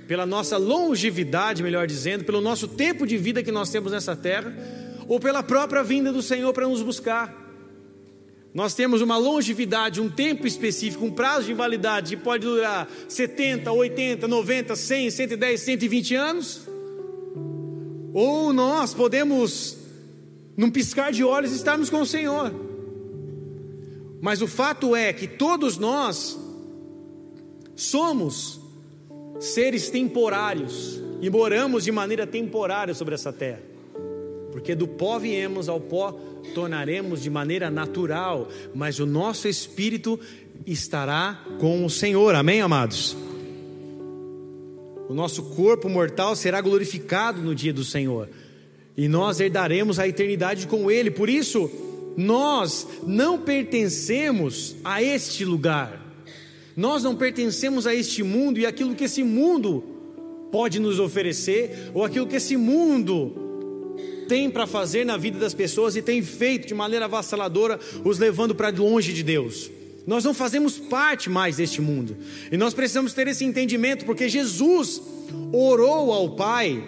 pela 0.06 0.24
nossa 0.24 0.56
longevidade, 0.56 1.62
melhor 1.62 1.86
dizendo, 1.86 2.24
pelo 2.24 2.40
nosso 2.40 2.68
tempo 2.68 3.06
de 3.06 3.16
vida 3.16 3.42
que 3.42 3.50
nós 3.50 3.70
temos 3.70 3.92
nessa 3.92 4.14
terra, 4.14 4.54
ou 5.08 5.18
pela 5.18 5.42
própria 5.42 5.82
vinda 5.82 6.12
do 6.12 6.22
Senhor 6.22 6.52
para 6.52 6.66
nos 6.68 6.82
buscar. 6.82 7.44
Nós 8.54 8.72
temos 8.72 9.02
uma 9.02 9.18
longevidade, 9.18 10.00
um 10.00 10.08
tempo 10.08 10.46
específico, 10.46 11.04
um 11.04 11.10
prazo 11.10 11.46
de 11.46 11.52
validade 11.52 12.16
que 12.16 12.22
pode 12.22 12.46
durar 12.46 12.88
70, 13.06 13.70
80, 13.70 14.26
90, 14.26 14.74
100, 14.74 15.10
110, 15.10 15.60
120 15.60 16.14
anos. 16.14 16.60
Ou 18.14 18.54
nós 18.54 18.94
podemos, 18.94 19.76
num 20.56 20.70
piscar 20.70 21.12
de 21.12 21.22
olhos, 21.22 21.52
estarmos 21.52 21.90
com 21.90 22.00
o 22.00 22.06
Senhor. 22.06 22.65
Mas 24.26 24.42
o 24.42 24.48
fato 24.48 24.96
é 24.96 25.12
que 25.12 25.28
todos 25.28 25.78
nós 25.78 26.36
somos 27.76 28.60
seres 29.38 29.88
temporários 29.88 31.00
e 31.20 31.30
moramos 31.30 31.84
de 31.84 31.92
maneira 31.92 32.26
temporária 32.26 32.92
sobre 32.92 33.14
essa 33.14 33.32
terra. 33.32 33.62
Porque 34.50 34.74
do 34.74 34.88
pó 34.88 35.20
viemos, 35.20 35.68
ao 35.68 35.78
pó 35.78 36.10
tornaremos 36.56 37.22
de 37.22 37.30
maneira 37.30 37.70
natural, 37.70 38.48
mas 38.74 38.98
o 38.98 39.06
nosso 39.06 39.46
espírito 39.46 40.18
estará 40.66 41.40
com 41.60 41.84
o 41.84 41.88
Senhor. 41.88 42.34
Amém, 42.34 42.60
amados? 42.60 43.16
O 45.08 45.14
nosso 45.14 45.54
corpo 45.54 45.88
mortal 45.88 46.34
será 46.34 46.60
glorificado 46.60 47.40
no 47.40 47.54
dia 47.54 47.72
do 47.72 47.84
Senhor. 47.84 48.28
E 48.96 49.06
nós 49.06 49.38
herdaremos 49.38 50.00
a 50.00 50.08
eternidade 50.08 50.66
com 50.66 50.90
ele. 50.90 51.12
Por 51.12 51.28
isso, 51.30 51.70
nós 52.16 52.86
não 53.06 53.38
pertencemos 53.38 54.76
a 54.82 55.02
este 55.02 55.44
lugar. 55.44 56.04
Nós 56.76 57.02
não 57.02 57.14
pertencemos 57.14 57.86
a 57.86 57.94
este 57.94 58.22
mundo 58.22 58.58
e 58.58 58.66
aquilo 58.66 58.94
que 58.94 59.04
esse 59.04 59.22
mundo 59.22 59.84
pode 60.50 60.78
nos 60.78 60.98
oferecer, 60.98 61.90
ou 61.92 62.04
aquilo 62.04 62.26
que 62.26 62.36
esse 62.36 62.56
mundo 62.56 63.44
tem 64.28 64.50
para 64.50 64.66
fazer 64.66 65.04
na 65.04 65.16
vida 65.16 65.38
das 65.38 65.54
pessoas 65.54 65.96
e 65.96 66.02
tem 66.02 66.22
feito 66.22 66.66
de 66.66 66.74
maneira 66.74 67.04
avassaladora, 67.06 67.78
os 68.04 68.18
levando 68.18 68.54
para 68.54 68.70
longe 68.70 69.12
de 69.12 69.22
Deus. 69.22 69.70
Nós 70.06 70.24
não 70.24 70.32
fazemos 70.32 70.78
parte 70.78 71.28
mais 71.28 71.56
deste 71.56 71.80
mundo, 71.80 72.16
e 72.50 72.56
nós 72.56 72.74
precisamos 72.74 73.12
ter 73.12 73.26
esse 73.26 73.44
entendimento, 73.44 74.04
porque 74.04 74.28
Jesus 74.28 75.02
orou 75.52 76.12
ao 76.12 76.30
Pai, 76.36 76.82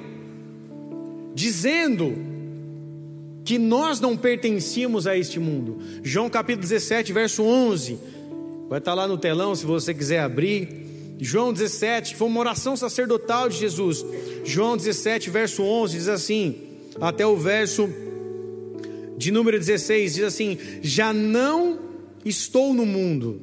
dizendo 1.34 2.27
que 3.48 3.58
nós 3.58 3.98
não 3.98 4.14
pertencíamos 4.14 5.06
a 5.06 5.16
este 5.16 5.40
mundo. 5.40 5.78
João 6.02 6.28
capítulo 6.28 6.68
17, 6.68 7.14
verso 7.14 7.42
11 7.42 7.98
Vai 8.68 8.78
estar 8.78 8.92
lá 8.92 9.08
no 9.08 9.16
telão 9.16 9.54
se 9.54 9.64
você 9.64 9.94
quiser 9.94 10.20
abrir. 10.20 10.68
João 11.18 11.50
17, 11.50 12.14
foi 12.14 12.28
uma 12.28 12.40
oração 12.40 12.76
sacerdotal 12.76 13.48
de 13.48 13.56
Jesus. 13.56 14.04
João 14.44 14.76
17, 14.76 15.30
verso 15.30 15.62
11 15.62 15.96
diz 15.96 16.08
assim, 16.08 16.56
até 17.00 17.26
o 17.26 17.38
verso 17.38 17.88
de 19.16 19.32
número 19.32 19.58
16 19.58 20.16
diz 20.16 20.24
assim: 20.24 20.58
Já 20.82 21.14
não 21.14 21.78
estou 22.26 22.74
no 22.74 22.84
mundo, 22.84 23.40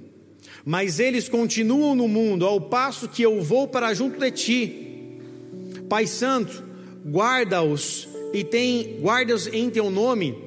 mas 0.64 1.00
eles 1.00 1.28
continuam 1.28 1.96
no 1.96 2.08
mundo, 2.08 2.46
ao 2.46 2.62
passo 2.62 3.08
que 3.10 3.24
eu 3.24 3.42
vou 3.42 3.68
para 3.68 3.92
junto 3.96 4.20
de 4.20 4.30
ti. 4.30 5.20
Pai 5.90 6.06
Santo, 6.06 6.64
guarda-os 7.04 8.14
e 8.34 8.44
tem 8.44 9.00
guarda-os 9.02 9.48
em 9.48 9.70
teu 9.70 9.90
nome, 9.90 10.38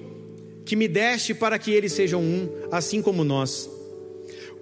que 0.65 0.77
me 0.77 0.87
deste 0.87 1.35
para 1.35 1.59
que 1.59 1.71
eles 1.73 1.93
sejam 1.93 2.23
um, 2.23 2.49
assim 2.71 3.01
como 3.01 3.25
nós. 3.25 3.69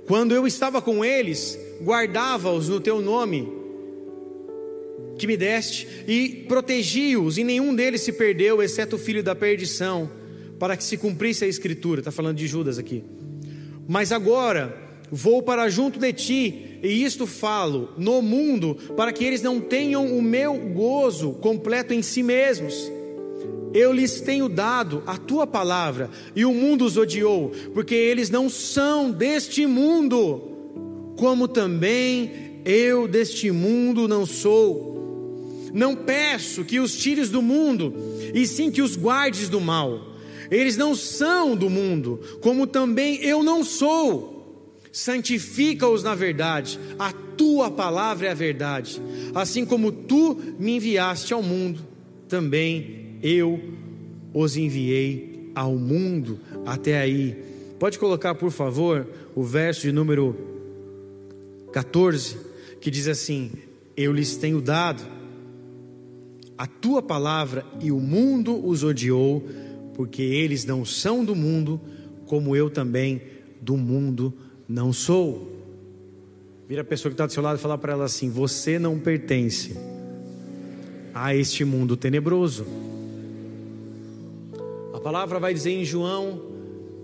Quando 0.06 0.35
eu 0.35 0.46
estava 0.46 0.80
com 0.80 1.04
eles, 1.04 1.58
guardava-os 1.82 2.68
no 2.68 2.80
teu 2.80 3.00
nome 3.00 3.56
que 5.18 5.26
me 5.26 5.37
deste 5.37 5.88
e 6.06 6.44
protegi-os, 6.46 7.38
e 7.38 7.44
nenhum 7.44 7.75
deles 7.75 8.02
se 8.02 8.12
perdeu, 8.12 8.62
exceto 8.62 8.96
o 8.96 8.99
filho 8.99 9.23
da 9.23 9.35
perdição, 9.35 10.11
para 10.58 10.76
que 10.76 10.85
se 10.85 10.96
cumprisse 10.96 11.44
a 11.44 11.49
escritura. 11.49 12.00
Está 12.00 12.12
falando 12.12 12.37
de 12.37 12.46
Judas 12.46 12.78
aqui. 12.78 13.02
Mas 13.88 14.12
agora 14.12 14.76
vou 15.11 15.42
para 15.42 15.68
junto 15.68 15.99
de 15.99 16.12
ti, 16.12 16.78
e 16.82 17.04
isto 17.04 17.26
falo 17.26 17.90
no 17.96 18.20
mundo, 18.20 18.76
para 18.97 19.12
que 19.12 19.25
eles 19.25 19.43
não 19.43 19.60
tenham 19.60 20.17
o 20.17 20.23
meu 20.23 20.56
gozo 20.56 21.32
completo 21.34 21.95
em 21.95 22.02
si 22.02 22.23
mesmos. 22.23 22.91
Eu 23.76 23.93
lhes 23.93 24.23
tenho 24.23 24.49
dado 24.49 25.02
a 25.06 25.19
tua 25.19 25.47
palavra, 25.47 26.08
e 26.34 26.47
o 26.47 26.54
mundo 26.54 26.86
os 26.86 26.97
odiou, 26.97 27.52
porque 27.75 27.95
eles 27.95 28.30
não 28.30 28.49
são 28.49 29.10
deste 29.10 29.67
mundo, 29.67 31.12
como 31.19 31.47
também 31.47 32.62
eu 32.65 33.06
deste 33.06 33.50
mundo 33.50 34.08
não 34.08 34.25
sou. 34.25 35.69
Não 35.75 35.95
peço 35.95 36.65
que 36.65 36.80
os 36.80 36.97
tires 36.97 37.28
do 37.28 37.43
mundo, 37.43 37.93
e 38.32 38.47
sim 38.47 38.71
que 38.71 38.80
os 38.80 38.97
guardes 38.97 39.50
do 39.50 39.60
mal. 39.60 40.17
Eles 40.50 40.78
não 40.78 40.95
são 40.95 41.54
do 41.54 41.69
mundo, 41.69 42.19
como 42.41 42.67
também 42.67 43.23
eu 43.23 43.43
não 43.43 43.62
sou. 43.62 44.80
Santifica-os 44.91 46.02
na 46.02 46.15
verdade, 46.15 46.80
a 46.99 47.12
tua 47.12 47.71
palavra 47.71 48.28
é 48.28 48.30
a 48.30 48.34
verdade. 48.34 49.02
Assim 49.34 49.67
como 49.67 49.93
tu 49.93 50.41
me 50.58 50.76
enviaste 50.76 51.34
ao 51.34 51.43
mundo, 51.43 51.84
também 52.26 53.05
eu 53.23 53.61
os 54.33 54.57
enviei 54.57 55.50
ao 55.55 55.75
mundo. 55.76 56.39
Até 56.65 57.00
aí. 57.00 57.37
Pode 57.79 57.99
colocar, 57.99 58.35
por 58.35 58.50
favor, 58.50 59.07
o 59.35 59.43
verso 59.43 59.83
de 59.83 59.93
número 59.93 60.37
14, 61.73 62.37
que 62.81 62.91
diz 62.91 63.09
assim: 63.09 63.50
Eu 63.97 64.13
lhes 64.13 64.37
tenho 64.37 64.61
dado 64.61 65.02
a 66.59 66.67
tua 66.67 67.02
palavra 67.02 67.65
e 67.81 67.91
o 67.91 68.00
mundo 68.00 68.67
os 68.67 68.83
odiou, 68.83 69.47
porque 69.95 70.23
eles 70.23 70.65
não 70.65 70.85
são 70.85 71.25
do 71.25 71.35
mundo, 71.35 71.81
como 72.26 72.57
eu 72.57 72.71
também 72.71 73.21
do 73.61 73.76
mundo 73.76 74.33
não 74.69 74.93
sou. 74.93 75.52
Vira 76.69 76.83
a 76.83 76.85
pessoa 76.85 77.11
que 77.11 77.15
está 77.15 77.26
do 77.26 77.33
seu 77.33 77.43
lado 77.43 77.59
e 77.59 77.63
fala 77.63 77.79
para 77.79 77.93
ela 77.93 78.05
assim: 78.05 78.31
Você 78.31 78.79
não 78.79 78.99
pertence 78.99 79.76
a 81.15 81.35
este 81.35 81.65
mundo 81.65 81.97
tenebroso 81.97 82.85
palavra 85.06 85.38
vai 85.38 85.54
dizer 85.54 85.71
em 85.71 85.84
João 85.84 86.42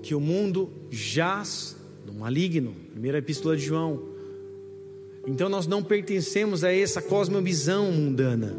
que 0.03 0.13
o 0.13 0.19
mundo 0.19 0.69
jaz 0.91 1.77
no 2.05 2.13
maligno, 2.13 2.75
primeira 2.91 3.19
epístola 3.19 3.57
de 3.57 3.63
João. 3.63 4.03
Então 5.25 5.49
nós 5.49 5.69
não 5.69 5.85
pertencemos 5.85 6.65
a 6.65 6.75
essa 6.75 7.01
cosmovisão 7.01 7.93
mundana. 7.93 8.57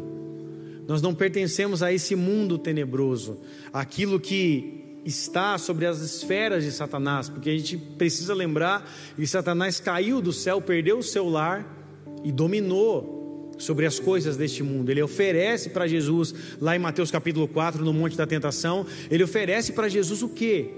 Nós 0.88 1.02
não 1.02 1.14
pertencemos 1.14 1.82
a 1.82 1.92
esse 1.92 2.16
mundo 2.16 2.56
tenebroso, 2.56 3.36
aquilo 3.70 4.18
que 4.18 5.02
está 5.04 5.58
sobre 5.58 5.84
as 5.84 6.00
esferas 6.00 6.64
de 6.64 6.72
Satanás, 6.72 7.28
porque 7.28 7.50
a 7.50 7.52
gente 7.52 7.76
precisa 7.76 8.32
lembrar 8.32 8.90
que 9.14 9.26
Satanás 9.26 9.78
caiu 9.78 10.22
do 10.22 10.32
céu, 10.32 10.58
perdeu 10.62 11.00
o 11.00 11.02
seu 11.02 11.28
lar 11.28 11.66
e 12.24 12.32
dominou 12.32 13.13
sobre 13.58 13.86
as 13.86 13.98
coisas 13.98 14.36
deste 14.36 14.62
mundo. 14.62 14.90
Ele 14.90 15.02
oferece 15.02 15.70
para 15.70 15.86
Jesus, 15.86 16.34
lá 16.60 16.74
em 16.76 16.78
Mateus 16.78 17.10
capítulo 17.10 17.46
4, 17.48 17.84
no 17.84 17.92
Monte 17.92 18.16
da 18.16 18.26
Tentação, 18.26 18.86
ele 19.10 19.24
oferece 19.24 19.72
para 19.72 19.88
Jesus 19.88 20.22
o 20.22 20.28
que? 20.28 20.70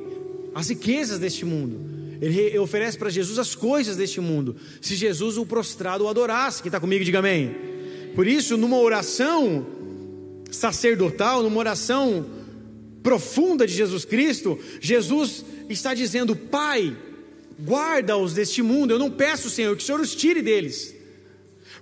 As 0.54 0.68
riquezas 0.68 1.18
deste 1.18 1.44
mundo. 1.44 1.96
Ele 2.20 2.58
oferece 2.58 2.96
para 2.96 3.10
Jesus 3.10 3.38
as 3.38 3.54
coisas 3.54 3.96
deste 3.96 4.20
mundo. 4.20 4.56
Se 4.80 4.94
Jesus 4.94 5.36
o 5.36 5.44
prostrado 5.44 6.04
o 6.04 6.08
adorasse, 6.08 6.62
quem 6.62 6.68
está 6.68 6.80
comigo, 6.80 7.04
diga 7.04 7.18
amém. 7.18 7.54
Por 8.14 8.26
isso, 8.26 8.56
numa 8.56 8.78
oração 8.78 9.66
sacerdotal, 10.50 11.42
numa 11.42 11.58
oração 11.58 12.24
profunda 13.02 13.66
de 13.66 13.74
Jesus 13.74 14.06
Cristo, 14.06 14.58
Jesus 14.80 15.44
está 15.68 15.92
dizendo: 15.92 16.34
Pai, 16.34 16.96
guarda-os 17.62 18.32
deste 18.32 18.62
mundo. 18.62 18.92
Eu 18.92 18.98
não 18.98 19.10
peço, 19.10 19.50
Senhor, 19.50 19.76
que 19.76 19.82
o 19.82 19.86
Senhor 19.86 20.00
os 20.00 20.14
tire 20.14 20.40
deles 20.40 20.95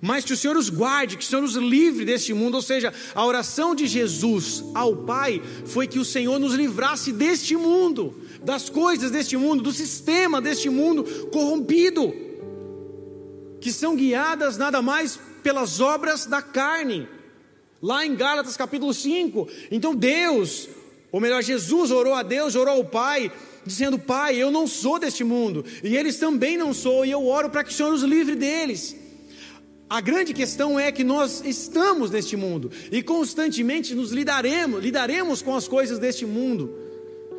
mas 0.05 0.23
que 0.23 0.35
o 0.35 0.37
Senhor 0.37 0.55
os 0.55 0.69
guarde, 0.69 1.17
que 1.17 1.25
o 1.25 1.27
Senhor 1.27 1.41
nos 1.41 1.55
livre 1.55 2.05
deste 2.05 2.35
mundo. 2.35 2.57
Ou 2.57 2.63
seja, 2.63 2.93
a 3.15 3.25
oração 3.25 3.75
de 3.75 3.87
Jesus 3.87 4.63
ao 4.75 4.95
Pai 4.95 5.41
foi 5.65 5.87
que 5.87 5.99
o 5.99 6.05
Senhor 6.05 6.39
nos 6.39 6.53
livrasse 6.53 7.11
deste 7.11 7.57
mundo, 7.57 8.15
das 8.43 8.69
coisas 8.69 9.11
deste 9.11 9.35
mundo, 9.39 9.63
do 9.63 9.73
sistema 9.73 10.43
deste 10.43 10.69
mundo 10.69 11.05
corrompido, 11.33 12.15
que 13.63 13.73
são 13.73 13.97
guiadas 13.97 14.59
nada 14.59 14.83
mais 14.83 15.19
pelas 15.43 15.81
obras 15.81 16.27
da 16.27 16.43
carne. 16.43 17.09
Lá 17.81 18.05
em 18.05 18.15
Gálatas 18.15 18.59
capítulo 18.59 18.93
5. 18.93 19.49
Então 19.71 19.95
Deus, 19.95 20.69
ou 21.11 21.19
melhor, 21.19 21.43
Jesus 21.43 21.91
orou 21.91 22.13
a 22.13 22.23
Deus, 22.23 22.55
orou 22.55 22.75
ao 22.75 22.85
Pai, 22.85 23.33
dizendo: 23.65 23.99
Pai, 23.99 24.37
eu 24.37 24.51
não 24.51 24.67
sou 24.67 24.99
deste 24.99 25.25
mundo, 25.25 25.65
e 25.83 25.97
eles 25.97 26.19
também 26.19 26.59
não 26.59 26.75
são, 26.75 27.07
e 27.07 27.11
eu 27.11 27.27
oro 27.27 27.49
para 27.49 27.65
que 27.65 27.71
o 27.71 27.75
Senhor 27.75 27.91
nos 27.91 28.03
livre 28.03 28.37
deles. 28.37 29.03
A 29.95 30.01
grande 30.01 30.35
questão 30.35 30.77
é 30.77 30.91
que 30.91 31.05
nós 31.05 31.41
estamos 31.45 32.11
neste 32.11 32.37
mundo 32.37 32.69
e 32.91 33.01
constantemente 33.01 33.95
nos 33.95 34.11
lidaremos, 34.11 34.83
lidaremos 34.83 35.41
com 35.41 35.55
as 35.55 35.69
coisas 35.69 36.01
deste 36.01 36.27
mundo. 36.27 36.77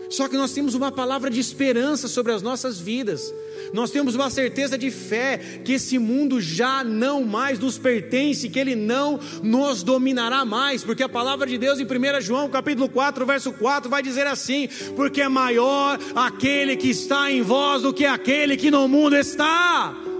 Só 0.10 0.30
que 0.30 0.38
nós 0.38 0.54
temos 0.54 0.74
uma 0.74 0.89
palavra 0.89 1.30
de 1.30 1.38
esperança 1.38 2.08
sobre 2.08 2.32
as 2.32 2.41
nossas 2.41 2.80
vidas. 2.80 3.34
Nós 3.74 3.91
temos 3.91 4.15
uma 4.15 4.30
certeza 4.30 4.78
de 4.78 4.89
fé 4.89 5.38
que 5.65 5.74
esse 5.74 6.00
mundo 6.00 6.39
já 6.39 6.82
não 6.82 7.26
mais 7.26 7.60
nos 7.60 7.78
pertence, 7.78 8.48
que 8.48 8.58
ele 8.58 8.74
não 8.74 9.20
nos 9.44 9.84
dominará 9.84 10.46
mais, 10.46 10.82
porque 10.82 11.04
a 11.04 11.10
palavra 11.10 11.46
de 11.46 11.58
Deus 11.58 11.78
em 11.78 11.84
1 11.84 12.22
João, 12.22 12.48
capítulo 12.48 12.88
4, 12.88 13.26
verso 13.26 13.52
4 13.52 13.89
vai 13.89 14.02
dizer 14.02 14.28
assim: 14.28 14.70
"Porque 14.96 15.22
é 15.22 15.28
maior 15.28 16.00
aquele 16.15 16.78
que 16.78 16.88
está 16.88 17.30
em 17.30 17.41
vós 17.41 17.82
do 17.82 17.94
que 17.94 18.06
aquele 18.06 18.56
que 18.56 18.72
no 18.72 18.88
mundo 18.88 19.18
está". 19.18 20.14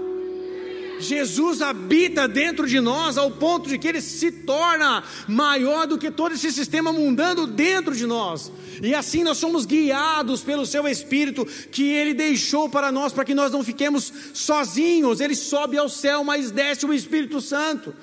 Jesus 1.00 1.62
habita 1.62 2.26
dentro 2.26 2.66
de 2.66 2.80
nós 2.80 3.16
ao 3.18 3.30
ponto 3.30 3.68
de 3.68 3.78
que 3.78 3.88
ele 3.88 4.00
se 4.00 4.30
torna 4.30 5.02
maior 5.28 5.86
do 5.86 5.98
que 5.98 6.10
todo 6.10 6.34
esse 6.34 6.50
sistema 6.52 6.92
mundano 6.92 7.46
dentro 7.46 7.94
de 7.94 8.06
nós. 8.06 8.50
E 8.82 8.94
assim 8.94 9.22
nós 9.22 9.38
somos 9.38 9.64
guiados 9.64 10.42
pelo 10.42 10.66
seu 10.66 10.86
Espírito 10.86 11.46
que 11.70 11.84
ele 11.84 12.14
deixou 12.14 12.68
para 12.68 12.92
nós, 12.92 13.12
para 13.12 13.24
que 13.24 13.34
nós 13.34 13.52
não 13.52 13.64
fiquemos 13.64 14.12
sozinhos. 14.34 15.20
Ele 15.20 15.34
sobe 15.34 15.78
ao 15.78 15.88
céu, 15.88 16.22
mas 16.24 16.50
desce 16.50 16.86
o 16.86 16.92
Espírito 16.92 17.40
Santo. 17.40 17.94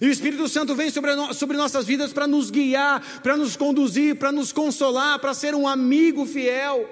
E 0.00 0.06
o 0.06 0.10
Espírito 0.10 0.46
Santo 0.48 0.74
vem 0.74 0.90
sobre, 0.90 1.14
no, 1.14 1.32
sobre 1.32 1.56
nossas 1.56 1.86
vidas 1.86 2.12
para 2.12 2.26
nos 2.26 2.50
guiar, 2.50 3.20
para 3.22 3.36
nos 3.36 3.56
conduzir, 3.56 4.16
para 4.16 4.30
nos 4.30 4.52
consolar, 4.52 5.18
para 5.18 5.32
ser 5.32 5.54
um 5.54 5.66
amigo 5.66 6.26
fiel. 6.26 6.88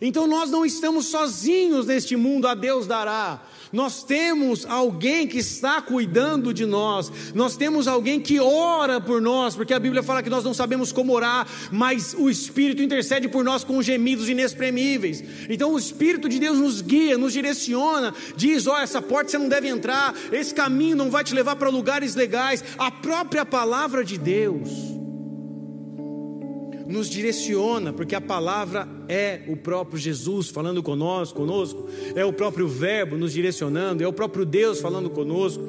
Então 0.00 0.26
nós 0.26 0.50
não 0.50 0.66
estamos 0.66 1.06
sozinhos 1.06 1.86
neste 1.86 2.16
mundo, 2.16 2.48
a 2.48 2.54
Deus 2.54 2.88
dará. 2.88 3.40
Nós 3.72 4.04
temos 4.04 4.66
alguém 4.66 5.26
que 5.26 5.38
está 5.38 5.80
cuidando 5.80 6.52
de 6.52 6.66
nós, 6.66 7.10
nós 7.34 7.56
temos 7.56 7.88
alguém 7.88 8.20
que 8.20 8.38
ora 8.38 9.00
por 9.00 9.20
nós, 9.20 9.56
porque 9.56 9.72
a 9.72 9.78
Bíblia 9.78 10.02
fala 10.02 10.22
que 10.22 10.28
nós 10.28 10.44
não 10.44 10.52
sabemos 10.52 10.92
como 10.92 11.12
orar, 11.12 11.46
mas 11.70 12.14
o 12.18 12.28
Espírito 12.28 12.82
intercede 12.82 13.28
por 13.28 13.42
nós 13.42 13.64
com 13.64 13.82
gemidos 13.82 14.28
inexprimíveis. 14.28 15.24
Então 15.48 15.72
o 15.72 15.78
Espírito 15.78 16.28
de 16.28 16.38
Deus 16.38 16.58
nos 16.58 16.82
guia, 16.82 17.16
nos 17.16 17.32
direciona, 17.32 18.14
diz: 18.36 18.66
ó, 18.66 18.74
oh, 18.74 18.78
essa 18.78 19.00
porta 19.00 19.30
você 19.30 19.38
não 19.38 19.48
deve 19.48 19.68
entrar, 19.68 20.14
esse 20.30 20.54
caminho 20.54 20.96
não 20.96 21.10
vai 21.10 21.24
te 21.24 21.34
levar 21.34 21.56
para 21.56 21.70
lugares 21.70 22.14
legais. 22.14 22.62
A 22.76 22.90
própria 22.90 23.46
palavra 23.46 24.04
de 24.04 24.18
Deus 24.18 25.01
nos 26.92 27.08
direciona, 27.08 27.90
porque 27.90 28.14
a 28.14 28.20
palavra 28.20 28.86
é 29.08 29.40
o 29.48 29.56
próprio 29.56 29.98
Jesus 29.98 30.50
falando 30.50 30.82
conosco, 30.82 31.38
conosco, 31.38 31.88
é 32.14 32.22
o 32.22 32.34
próprio 32.34 32.68
Verbo 32.68 33.16
nos 33.16 33.32
direcionando, 33.32 34.04
é 34.04 34.06
o 34.06 34.12
próprio 34.12 34.44
Deus 34.44 34.78
falando 34.78 35.08
conosco. 35.08 35.62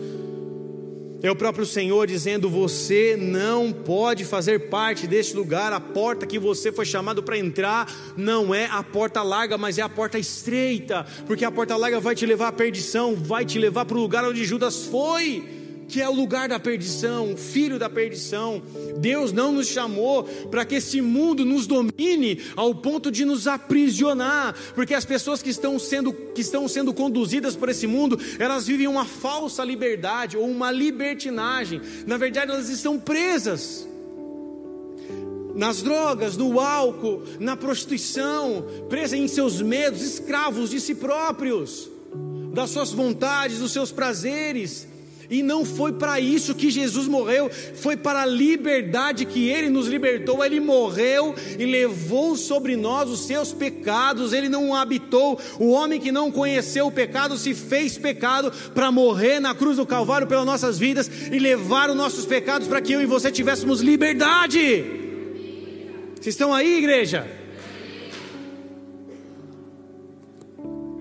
É 1.22 1.32
o 1.32 1.36
próprio 1.38 1.66
Senhor 1.66 2.06
dizendo: 2.06 2.50
Você 2.50 3.16
não 3.18 3.72
pode 3.72 4.26
fazer 4.26 4.68
parte 4.68 5.08
deste 5.08 5.34
lugar. 5.38 5.72
A 5.72 5.80
porta 5.80 6.28
que 6.28 6.38
você 6.38 6.70
foi 6.70 6.84
chamado 6.84 7.24
para 7.24 7.38
entrar 7.38 7.90
não 8.18 8.54
é 8.54 8.66
a 8.66 8.84
porta 8.84 9.24
larga, 9.24 9.58
mas 9.58 9.78
é 9.78 9.82
a 9.82 9.88
porta 9.88 10.20
estreita. 10.20 11.06
Porque 11.26 11.46
a 11.46 11.52
porta 11.52 11.78
larga 11.78 12.02
vai 12.02 12.14
te 12.14 12.26
levar 12.26 12.50
à 12.50 12.52
perdição, 12.52 13.16
vai 13.16 13.46
te 13.46 13.58
levar 13.58 13.86
para 13.86 13.96
o 13.96 14.02
lugar 14.02 14.26
onde 14.26 14.44
Judas 14.44 14.84
foi 14.84 15.63
que 15.88 16.02
é 16.02 16.10
o 16.10 16.14
lugar 16.14 16.50
da 16.50 16.60
perdição, 16.60 17.34
o 17.34 17.38
filho 17.38 17.78
da 17.78 17.90
perdição. 17.90 18.62
Deus 18.98 19.32
não 19.32 19.52
nos 19.52 19.68
chamou 19.68 20.24
para 20.50 20.66
que 20.66 20.76
esse 20.76 21.02
mundo 21.02 21.46
nos 21.46 21.68
domine 21.68 22.42
ao 22.56 22.74
ponto 22.76 23.12
de 23.12 23.26
nos 23.26 23.48
aprisionar, 23.48 24.56
porque 24.76 24.94
as 24.94 25.06
pessoas 25.06 25.42
que 25.42 25.50
estão 25.50 25.78
sendo 25.78 26.14
que 26.14 26.42
estão 26.42 26.68
sendo 26.68 26.94
conduzidas 26.94 27.56
por 27.56 27.70
esse 27.70 27.86
mundo, 27.86 28.20
elas 28.40 28.66
vivem 28.66 28.88
uma 28.88 29.06
falsa 29.06 29.64
liberdade 29.64 30.38
ou 30.38 30.50
uma 30.50 30.72
libertinagem. 30.72 31.82
Na 32.08 32.18
verdade, 32.18 32.52
elas 32.52 32.70
estão 32.70 33.00
presas 33.00 33.88
nas 35.56 35.82
drogas, 35.82 36.36
no 36.36 36.60
álcool, 36.60 37.24
na 37.40 37.56
prostituição, 37.56 38.66
presas 38.90 39.20
em 39.20 39.28
seus 39.28 39.62
medos, 39.62 40.02
escravos 40.02 40.70
de 40.70 40.80
si 40.80 40.96
próprios, 40.96 41.90
das 42.54 42.72
suas 42.72 42.92
vontades, 42.92 43.60
dos 43.60 43.72
seus 43.72 43.92
prazeres. 43.92 44.88
E 45.30 45.42
não 45.42 45.64
foi 45.64 45.94
para 45.94 46.20
isso 46.20 46.56
que 46.56 46.70
Jesus 46.70 47.08
morreu, 47.08 47.50
foi 47.76 47.96
para 47.96 48.24
a 48.24 48.26
liberdade 48.26 49.26
que 49.26 49.48
ele 49.48 49.70
nos 49.70 49.88
libertou. 49.88 50.44
Ele 50.44 50.60
morreu 50.60 51.34
e 51.58 51.66
levou 51.66 52.36
sobre 52.36 52.76
nós 52.76 53.10
os 53.10 53.26
seus 53.26 53.54
pecados. 53.54 54.34
Ele 54.34 54.50
não 54.50 54.76
habitou. 54.76 55.40
O 55.60 55.70
homem 55.70 56.00
que 56.00 56.12
não 56.12 56.32
conheceu 56.32 56.88
o 56.88 56.92
pecado 56.92 57.38
se 57.38 57.54
fez 57.54 57.98
pecado 57.98 58.52
para 58.74 58.92
morrer 58.92 59.40
na 59.40 59.56
cruz 59.56 59.78
do 59.78 59.86
Calvário 59.86 60.28
pelas 60.28 60.46
nossas 60.46 60.78
vidas 60.78 61.10
e 61.32 61.40
levar 61.40 61.90
os 61.90 61.96
nossos 61.96 62.26
pecados 62.26 62.68
para 62.68 62.82
que 62.82 62.94
eu 62.94 63.02
e 63.02 63.06
você 63.06 63.32
tivéssemos 63.32 63.82
liberdade. 63.82 64.84
Vocês 66.16 66.36
estão 66.36 66.54
aí, 66.54 66.78
igreja? 66.78 67.28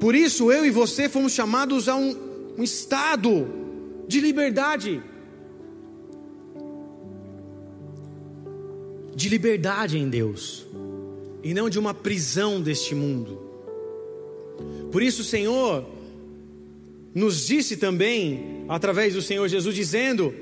Por 0.00 0.16
isso 0.16 0.50
eu 0.50 0.66
e 0.66 0.70
você 0.70 1.08
fomos 1.08 1.32
chamados 1.32 1.88
a 1.88 1.94
um, 1.94 2.16
um 2.58 2.62
estado 2.64 3.61
de 4.06 4.20
liberdade. 4.20 5.02
De 9.14 9.28
liberdade 9.28 9.98
em 9.98 10.08
Deus, 10.08 10.66
e 11.42 11.52
não 11.52 11.68
de 11.68 11.78
uma 11.78 11.92
prisão 11.92 12.60
deste 12.60 12.94
mundo. 12.94 13.40
Por 14.90 15.02
isso, 15.02 15.22
o 15.22 15.24
Senhor 15.24 15.84
nos 17.14 17.46
disse 17.46 17.76
também, 17.76 18.64
através 18.68 19.14
do 19.14 19.22
Senhor 19.22 19.46
Jesus, 19.48 19.74
dizendo, 19.74 20.34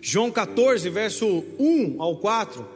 João 0.00 0.30
14, 0.30 0.88
verso 0.88 1.44
1 1.58 2.00
ao 2.00 2.16
4. 2.16 2.66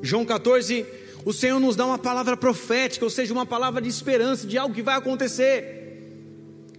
João 0.00 0.24
14, 0.24 0.86
o 1.24 1.32
Senhor 1.32 1.58
nos 1.58 1.74
dá 1.74 1.86
uma 1.86 1.98
palavra 1.98 2.36
profética, 2.36 3.04
ou 3.04 3.10
seja, 3.10 3.32
uma 3.32 3.46
palavra 3.46 3.80
de 3.80 3.88
esperança, 3.88 4.46
de 4.46 4.56
algo 4.56 4.74
que 4.74 4.82
vai 4.82 4.96
acontecer. 4.96 5.83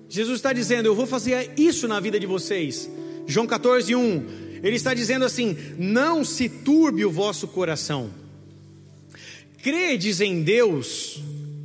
Jesus 0.09 0.37
está 0.37 0.53
dizendo: 0.53 0.87
Eu 0.87 0.95
vou 0.95 1.05
fazer 1.05 1.51
isso 1.57 1.87
na 1.87 1.99
vida 1.99 2.19
de 2.19 2.25
vocês. 2.25 2.89
João 3.27 3.47
14, 3.47 3.95
1. 3.95 4.25
Ele 4.63 4.75
está 4.75 4.93
dizendo 4.93 5.25
assim: 5.25 5.57
Não 5.77 6.23
se 6.23 6.47
turbe 6.47 7.05
o 7.05 7.11
vosso 7.11 7.47
coração. 7.47 8.09
Credes 9.61 10.21
em 10.21 10.43
Deus, 10.43 11.19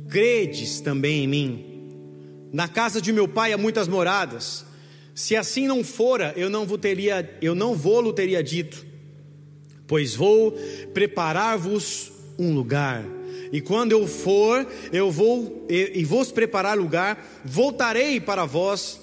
credes 0.09 0.79
também 0.79 1.23
em 1.23 1.27
mim. 1.27 1.65
Na 2.51 2.67
casa 2.67 2.99
de 2.99 3.13
meu 3.13 3.27
pai 3.27 3.53
há 3.53 3.57
muitas 3.57 3.87
moradas. 3.87 4.65
Se 5.13 5.35
assim 5.35 5.67
não 5.67 5.83
fora, 5.83 6.33
eu 6.35 6.49
não 6.49 6.65
vos 6.65 6.79
teria, 6.79 7.37
eu 7.41 7.53
não 7.53 7.75
vou-lo 7.75 8.11
teria 8.11 8.43
dito. 8.43 8.85
Pois 9.85 10.15
vou 10.15 10.51
preparar-vos 10.93 12.11
um 12.39 12.53
lugar. 12.53 13.05
E 13.51 13.59
quando 13.59 13.91
eu 13.91 14.07
for, 14.07 14.65
eu 14.93 15.11
vou 15.11 15.65
e, 15.69 16.03
vos 16.05 16.31
preparar 16.31 16.77
lugar, 16.77 17.41
voltarei 17.43 18.19
para 18.19 18.45
vós, 18.45 18.99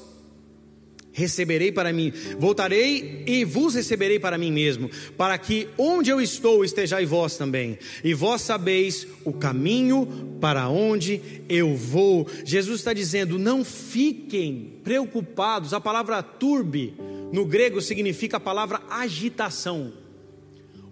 receberei 1.12 1.70
para 1.70 1.92
mim, 1.92 2.12
voltarei 2.38 3.24
e 3.26 3.44
vos 3.44 3.74
receberei 3.74 4.18
para 4.18 4.38
mim 4.38 4.50
mesmo, 4.50 4.90
para 5.18 5.37
que 5.37 5.68
onde 5.76 6.11
eu 6.11 6.20
estou 6.20 6.64
estejais 6.64 7.08
vós 7.08 7.37
também, 7.37 7.78
e 8.02 8.14
vós 8.14 8.40
sabeis 8.40 9.06
o 9.24 9.32
caminho 9.32 10.38
para 10.40 10.68
onde 10.68 11.20
eu 11.48 11.76
vou. 11.76 12.26
Jesus 12.44 12.80
está 12.80 12.94
dizendo: 12.94 13.38
não 13.38 13.64
fiquem 13.64 14.78
preocupados. 14.82 15.74
A 15.74 15.80
palavra 15.80 16.22
turbe 16.22 16.94
no 17.32 17.44
grego 17.44 17.82
significa 17.82 18.38
a 18.38 18.40
palavra 18.40 18.80
agitação, 18.88 19.92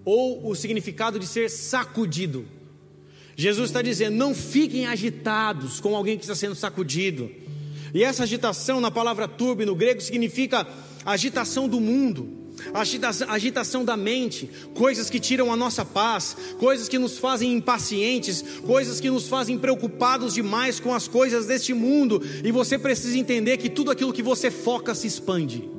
ou 0.04 0.46
o 0.46 0.54
significado 0.54 1.18
de 1.18 1.26
ser 1.26 1.48
sacudido. 1.48 2.55
Jesus 3.36 3.68
está 3.68 3.82
dizendo: 3.82 4.16
não 4.16 4.34
fiquem 4.34 4.86
agitados 4.86 5.78
com 5.78 5.94
alguém 5.94 6.16
que 6.16 6.24
está 6.24 6.34
sendo 6.34 6.54
sacudido. 6.54 7.30
E 7.94 8.02
essa 8.02 8.22
agitação, 8.22 8.80
na 8.80 8.90
palavra 8.90 9.28
turbe 9.28 9.64
no 9.64 9.74
grego, 9.74 10.00
significa 10.00 10.66
agitação 11.04 11.68
do 11.68 11.80
mundo, 11.80 12.28
agitação, 12.74 13.30
agitação 13.30 13.84
da 13.84 13.96
mente, 13.96 14.50
coisas 14.74 15.08
que 15.08 15.20
tiram 15.20 15.52
a 15.52 15.56
nossa 15.56 15.84
paz, 15.84 16.36
coisas 16.58 16.88
que 16.88 16.98
nos 16.98 17.18
fazem 17.18 17.52
impacientes, 17.52 18.42
coisas 18.66 19.00
que 19.00 19.10
nos 19.10 19.28
fazem 19.28 19.58
preocupados 19.58 20.34
demais 20.34 20.80
com 20.80 20.94
as 20.94 21.06
coisas 21.06 21.46
deste 21.46 21.72
mundo. 21.72 22.20
E 22.42 22.50
você 22.50 22.78
precisa 22.78 23.18
entender 23.18 23.58
que 23.58 23.68
tudo 23.68 23.90
aquilo 23.90 24.12
que 24.12 24.22
você 24.22 24.50
foca 24.50 24.94
se 24.94 25.06
expande 25.06 25.75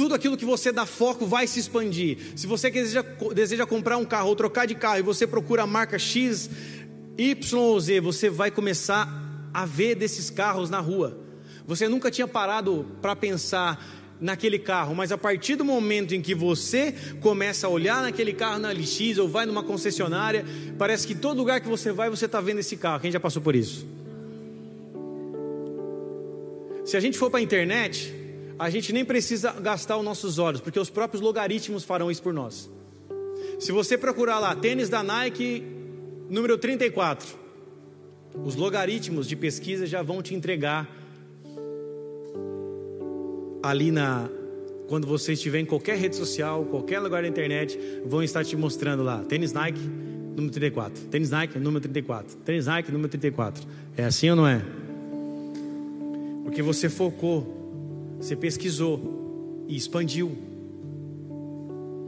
tudo 0.00 0.14
aquilo 0.14 0.34
que 0.34 0.46
você 0.46 0.72
dá 0.72 0.86
foco 0.86 1.26
vai 1.26 1.46
se 1.46 1.60
expandir. 1.60 2.16
Se 2.34 2.46
você 2.46 2.70
deseja, 2.70 3.04
deseja 3.34 3.66
comprar 3.66 3.98
um 3.98 4.04
carro 4.06 4.30
ou 4.30 4.34
trocar 4.34 4.66
de 4.66 4.74
carro 4.74 5.00
e 5.00 5.02
você 5.02 5.26
procura 5.26 5.64
a 5.64 5.66
marca 5.66 5.98
X, 5.98 6.48
Y 7.18 7.54
ou 7.54 7.78
Z, 7.78 8.00
você 8.00 8.30
vai 8.30 8.50
começar 8.50 9.06
a 9.52 9.66
ver 9.66 9.94
desses 9.94 10.30
carros 10.30 10.70
na 10.70 10.80
rua. 10.80 11.18
Você 11.66 11.86
nunca 11.86 12.10
tinha 12.10 12.26
parado 12.26 12.86
para 13.02 13.14
pensar 13.14 13.78
naquele 14.18 14.58
carro, 14.58 14.94
mas 14.94 15.12
a 15.12 15.18
partir 15.18 15.56
do 15.56 15.66
momento 15.66 16.14
em 16.14 16.22
que 16.22 16.34
você 16.34 16.94
começa 17.20 17.66
a 17.66 17.70
olhar 17.70 18.00
naquele 18.00 18.32
carro 18.32 18.58
na 18.58 18.72
LX 18.72 19.18
ou 19.18 19.28
vai 19.28 19.44
numa 19.44 19.62
concessionária, 19.62 20.46
parece 20.78 21.06
que 21.06 21.14
todo 21.14 21.36
lugar 21.36 21.60
que 21.60 21.68
você 21.68 21.92
vai 21.92 22.08
você 22.08 22.24
está 22.24 22.40
vendo 22.40 22.60
esse 22.60 22.78
carro. 22.78 23.00
Quem 23.00 23.12
já 23.12 23.20
passou 23.20 23.42
por 23.42 23.54
isso? 23.54 23.86
Se 26.86 26.96
a 26.96 27.00
gente 27.00 27.18
for 27.18 27.30
para 27.30 27.40
a 27.40 27.42
internet, 27.42 28.18
a 28.60 28.68
gente 28.68 28.92
nem 28.92 29.06
precisa 29.06 29.52
gastar 29.52 29.96
os 29.96 30.04
nossos 30.04 30.38
olhos, 30.38 30.60
porque 30.60 30.78
os 30.78 30.90
próprios 30.90 31.22
logaritmos 31.22 31.82
farão 31.82 32.10
isso 32.10 32.22
por 32.22 32.34
nós. 32.34 32.70
Se 33.58 33.72
você 33.72 33.96
procurar 33.96 34.38
lá, 34.38 34.54
tênis 34.54 34.90
da 34.90 35.02
Nike, 35.02 35.64
número 36.28 36.58
34, 36.58 37.26
os 38.44 38.56
logaritmos 38.56 39.26
de 39.26 39.34
pesquisa 39.34 39.86
já 39.86 40.02
vão 40.02 40.20
te 40.20 40.34
entregar 40.34 40.86
ali 43.62 43.90
na 43.90 44.28
quando 44.88 45.06
você 45.06 45.32
estiver 45.32 45.60
em 45.60 45.64
qualquer 45.64 45.96
rede 45.96 46.16
social, 46.16 46.62
qualquer 46.66 47.00
lugar 47.00 47.22
da 47.22 47.28
internet, 47.28 47.78
vão 48.04 48.22
estar 48.22 48.44
te 48.44 48.56
mostrando 48.58 49.02
lá, 49.02 49.24
tênis 49.24 49.54
Nike, 49.54 49.80
número 50.36 50.52
34. 50.52 51.04
Tênis 51.06 51.30
Nike, 51.30 51.58
número 51.58 51.80
34. 51.80 52.36
Tênis 52.38 52.66
Nike, 52.66 52.92
número 52.92 53.08
34. 53.08 53.66
É 53.96 54.04
assim 54.04 54.28
ou 54.28 54.36
não 54.36 54.46
é? 54.46 54.62
Porque 56.44 56.60
você 56.60 56.90
focou, 56.90 57.59
você 58.20 58.36
pesquisou 58.36 59.64
e 59.66 59.74
expandiu. 59.74 60.36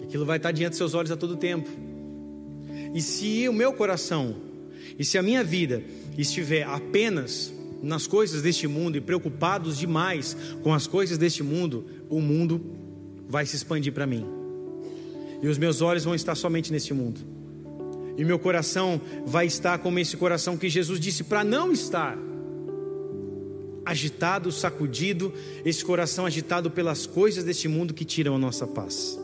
Aquilo 0.03 0.27
vai 0.27 0.37
estar 0.37 0.53
diante 0.53 0.71
dos 0.71 0.79
seus 0.79 0.95
olhos 0.95 1.11
a 1.11 1.17
todo 1.17 1.37
tempo. 1.37 1.69
E 2.95 3.01
se 3.01 3.49
o 3.49 3.53
meu 3.53 3.73
coração 3.73 4.37
e 4.99 5.05
se 5.05 5.17
a 5.17 5.23
minha 5.23 5.43
vida 5.43 5.83
estiver 6.19 6.65
apenas 6.65 7.53
nas 7.83 8.07
coisas 8.07 8.43
deste 8.43 8.69
mundo 8.69 8.97
e 8.97 9.01
preocupados 9.01 9.79
demais 9.79 10.37
com 10.63 10.75
as 10.75 10.87
coisas 10.87 11.17
deste 11.17 11.43
mundo, 11.43 11.87
o 12.09 12.21
mundo 12.21 12.61
vai 13.27 13.47
se 13.47 13.57
expandir 13.57 13.93
para 13.93 14.07
mim. 14.07 14.27
E 15.41 15.49
os 15.49 15.57
meus 15.57 15.81
olhos 15.81 16.05
vão 16.05 16.15
estar 16.15 16.35
somente 16.35 16.71
neste 16.71 16.93
mundo. 16.93 17.21
E 18.17 18.25
meu 18.25 18.39
coração 18.39 19.01
vai 19.25 19.47
estar 19.47 19.79
como 19.79 19.99
esse 19.99 20.17
coração 20.17 20.59
que 20.59 20.69
Jesus 20.69 21.01
disse 21.01 21.25
para 21.25 21.43
não 21.43 21.73
estar 21.73 22.19
agitado, 23.85 24.53
sacudido, 24.53 25.33
esse 25.65 25.85
coração 25.85 26.27
agitado 26.27 26.71
pelas 26.71 27.07
coisas 27.07 27.45
deste 27.45 27.69
mundo 27.69 27.95
que 27.95 28.05
tiram 28.05 28.37
a 28.37 28.39
nossa 28.39 28.67
paz. 28.67 29.19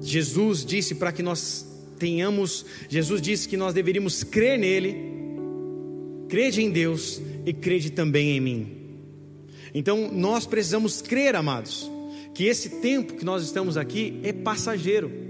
Jesus 0.00 0.64
disse 0.64 0.94
para 0.94 1.12
que 1.12 1.22
nós 1.22 1.66
tenhamos, 1.98 2.64
Jesus 2.88 3.20
disse 3.20 3.48
que 3.48 3.56
nós 3.56 3.74
deveríamos 3.74 4.22
crer 4.22 4.58
nele, 4.58 4.96
crede 6.28 6.62
em 6.62 6.70
Deus 6.70 7.20
e 7.44 7.52
crede 7.52 7.90
também 7.90 8.36
em 8.36 8.40
mim. 8.40 8.72
Então 9.74 10.10
nós 10.12 10.46
precisamos 10.46 11.02
crer, 11.02 11.34
amados, 11.34 11.90
que 12.34 12.44
esse 12.44 12.80
tempo 12.80 13.14
que 13.14 13.24
nós 13.24 13.42
estamos 13.42 13.76
aqui 13.76 14.20
é 14.22 14.32
passageiro 14.32 15.25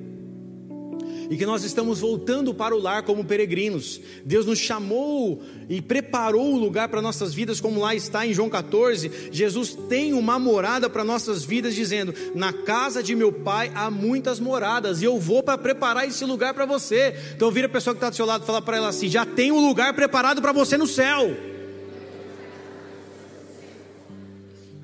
e 1.30 1.36
que 1.36 1.46
nós 1.46 1.64
estamos 1.64 2.00
voltando 2.00 2.54
para 2.54 2.74
o 2.74 2.80
lar 2.80 3.02
como 3.02 3.24
peregrinos. 3.24 4.00
Deus 4.24 4.46
nos 4.46 4.58
chamou 4.58 5.42
e 5.68 5.80
preparou 5.80 6.54
o 6.54 6.58
lugar 6.58 6.88
para 6.88 7.02
nossas 7.02 7.34
vidas, 7.34 7.60
como 7.60 7.80
lá 7.80 7.94
está 7.94 8.26
em 8.26 8.32
João 8.32 8.48
14. 8.48 9.10
Jesus 9.32 9.76
tem 9.88 10.12
uma 10.12 10.38
morada 10.38 10.88
para 10.88 11.04
nossas 11.04 11.44
vidas, 11.44 11.74
dizendo: 11.74 12.14
Na 12.34 12.52
casa 12.52 13.02
de 13.02 13.14
meu 13.14 13.32
pai 13.32 13.70
há 13.74 13.90
muitas 13.90 14.38
moradas, 14.38 15.02
e 15.02 15.04
eu 15.04 15.18
vou 15.18 15.42
para 15.42 15.58
preparar 15.58 16.06
esse 16.06 16.24
lugar 16.24 16.54
para 16.54 16.66
você. 16.66 17.14
Então, 17.34 17.50
vira 17.50 17.66
a 17.66 17.70
pessoa 17.70 17.94
que 17.94 17.98
está 17.98 18.10
do 18.10 18.16
seu 18.16 18.26
lado 18.26 18.42
e 18.42 18.46
fala 18.46 18.62
para 18.62 18.76
ela 18.76 18.88
assim: 18.88 19.08
Já 19.08 19.24
tem 19.24 19.50
um 19.50 19.66
lugar 19.66 19.94
preparado 19.94 20.40
para 20.40 20.52
você 20.52 20.76
no 20.76 20.86
céu. 20.86 21.36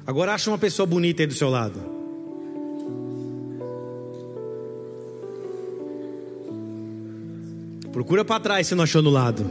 Agora 0.05 0.35
acha 0.35 0.51
uma 0.51 0.59
pessoa 0.59 0.85
bonita 0.85 1.23
aí 1.23 1.27
do 1.27 1.35
seu 1.35 1.49
lado. 1.49 1.92
Procura 7.93 8.25
para 8.25 8.41
trás 8.41 8.67
se 8.67 8.75
não 8.75 8.85
achou 8.85 9.03
no 9.03 9.11
lado. 9.11 9.45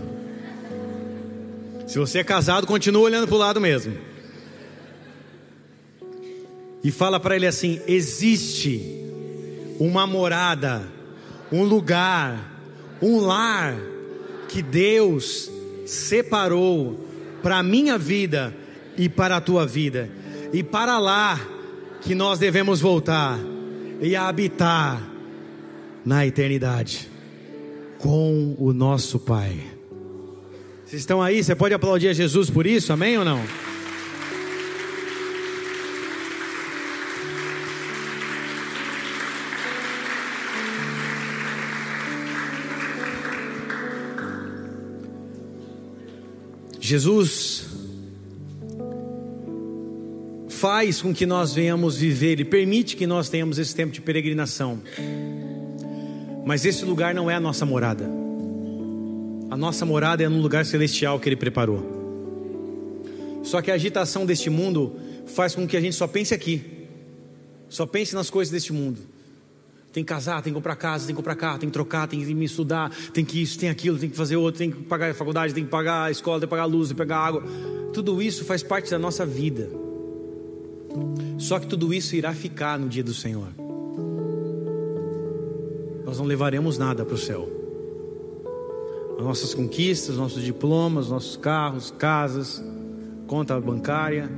Se 1.86 2.00
você 2.00 2.20
é 2.20 2.24
casado, 2.24 2.66
continua 2.66 3.04
olhando 3.04 3.28
para 3.28 3.36
o 3.36 3.40
lado 3.40 3.62
mesmo. 3.62 3.96
E 6.84 6.90
fala 6.90 7.20
para 7.20 7.36
ele 7.36 7.46
assim: 7.46 7.80
existe 7.88 9.06
uma 9.80 10.08
morada, 10.08 10.82
um 11.52 11.64
lugar, 11.64 12.60
um 13.00 13.20
lar 13.20 13.78
que 14.50 14.64
Deus 14.64 15.52
separou 15.86 17.08
para 17.44 17.60
a 17.60 17.64
minha 17.64 17.98
vida 17.98 18.56
e 18.98 19.08
para 19.08 19.38
a 19.38 19.42
tua 19.42 19.68
vida, 19.68 20.10
e 20.52 20.64
para 20.64 20.98
lá 20.98 21.40
que 22.02 22.16
nós 22.16 22.40
devemos 22.40 22.82
voltar 22.82 23.38
e 24.02 24.16
habitar 24.16 25.00
na 26.04 26.26
eternidade 26.26 27.11
com 28.02 28.56
o 28.58 28.74
nosso 28.74 29.20
Pai. 29.20 29.60
Vocês 30.86 31.02
estão 31.02 31.22
aí? 31.22 31.44
Você 31.44 31.56
pode 31.56 31.74
aplaudir 31.74 32.10
a 32.10 32.14
Jesus 32.14 32.50
por 32.50 32.66
isso? 32.66 32.92
Amém 32.92 33.18
ou 33.18 33.24
não? 33.24 33.42
Jesus 46.80 47.68
faz 50.50 51.02
com 51.02 51.14
que 51.14 51.26
nós 51.26 51.54
venhamos 51.54 51.98
viver, 51.98 52.34
Ele 52.34 52.46
permite 52.46 52.98
que 52.98 53.08
nós 53.08 53.30
tenhamos 53.30 53.58
esse 53.58 53.74
tempo 53.74 53.94
de 53.94 54.02
peregrinação. 54.02 54.82
Mas 56.46 56.66
esse 56.66 56.84
lugar 56.84 57.14
não 57.14 57.30
é 57.30 57.36
a 57.36 57.40
nossa 57.40 57.66
morada. 57.66 58.10
A 59.50 59.58
nossa 59.58 59.86
morada 59.86 60.24
é 60.24 60.30
no 60.30 60.42
lugar 60.42 60.66
celestial 60.66 61.20
que 61.20 61.30
Ele 61.30 61.36
preparou. 61.36 62.00
Só 63.44 63.62
que 63.62 63.70
a 63.70 63.76
agitação 63.76 64.26
deste 64.26 64.50
mundo 64.50 64.96
faz 65.28 65.54
com 65.54 65.68
que 65.68 65.78
a 65.78 65.82
gente 65.82 65.96
só 65.96 66.08
pense 66.08 66.34
aqui, 66.34 66.64
só 67.70 67.86
pense 67.86 68.16
nas 68.16 68.30
coisas 68.30 68.52
deste 68.52 68.72
mundo. 68.74 69.00
Tem 69.92 70.04
que 70.04 70.08
casar, 70.08 70.42
tem 70.42 70.54
que 70.54 70.56
comprar 70.56 70.76
casa, 70.78 71.06
tem 71.06 71.14
que 71.14 71.18
comprar 71.18 71.36
carro, 71.36 71.60
tem 71.60 71.70
que 71.70 71.74
trocar, 71.74 72.08
tem 72.08 72.24
que 72.24 72.34
me 72.34 72.46
estudar, 72.46 72.90
tem 73.14 73.26
que 73.26 73.42
isso, 73.42 73.60
tem 73.60 73.70
aquilo, 73.70 73.98
tem 73.98 74.10
que 74.10 74.16
fazer 74.16 74.38
outro, 74.38 74.60
tem 74.60 74.72
que 74.72 74.84
pagar 74.84 75.12
a 75.12 75.14
faculdade, 75.14 75.54
tem 75.54 75.66
que 75.66 75.70
pagar 75.70 76.06
a 76.06 76.12
escola, 76.12 76.40
tem 76.40 76.48
que 76.48 76.50
pagar 76.50 76.64
a 76.64 76.66
luz, 76.66 76.88
tem 76.88 76.96
que 76.96 77.00
pagar 77.00 77.18
a 77.18 77.28
água. 77.28 77.44
Tudo 77.94 78.22
isso 78.22 78.46
faz 78.46 78.64
parte 78.64 78.90
da 78.90 78.98
nossa 78.98 79.26
vida. 79.26 79.70
Só 81.38 81.60
que 81.60 81.68
tudo 81.68 81.94
isso 81.94 82.16
irá 82.16 82.34
ficar 82.34 82.80
no 82.80 82.88
dia 82.88 83.04
do 83.04 83.14
Senhor 83.14 83.50
nós 86.06 86.18
não 86.18 86.26
levaremos 86.26 86.78
nada 86.78 87.06
para 87.06 87.16
o 87.16 87.18
céu. 87.18 87.48
As 89.18 89.24
nossas 89.24 89.54
conquistas, 89.54 90.18
nossos 90.18 90.44
diplomas, 90.44 91.10
nossos 91.10 91.38
carros, 91.38 91.92
casas, 91.92 92.64
conta 93.28 93.60
bancária, 93.60 94.30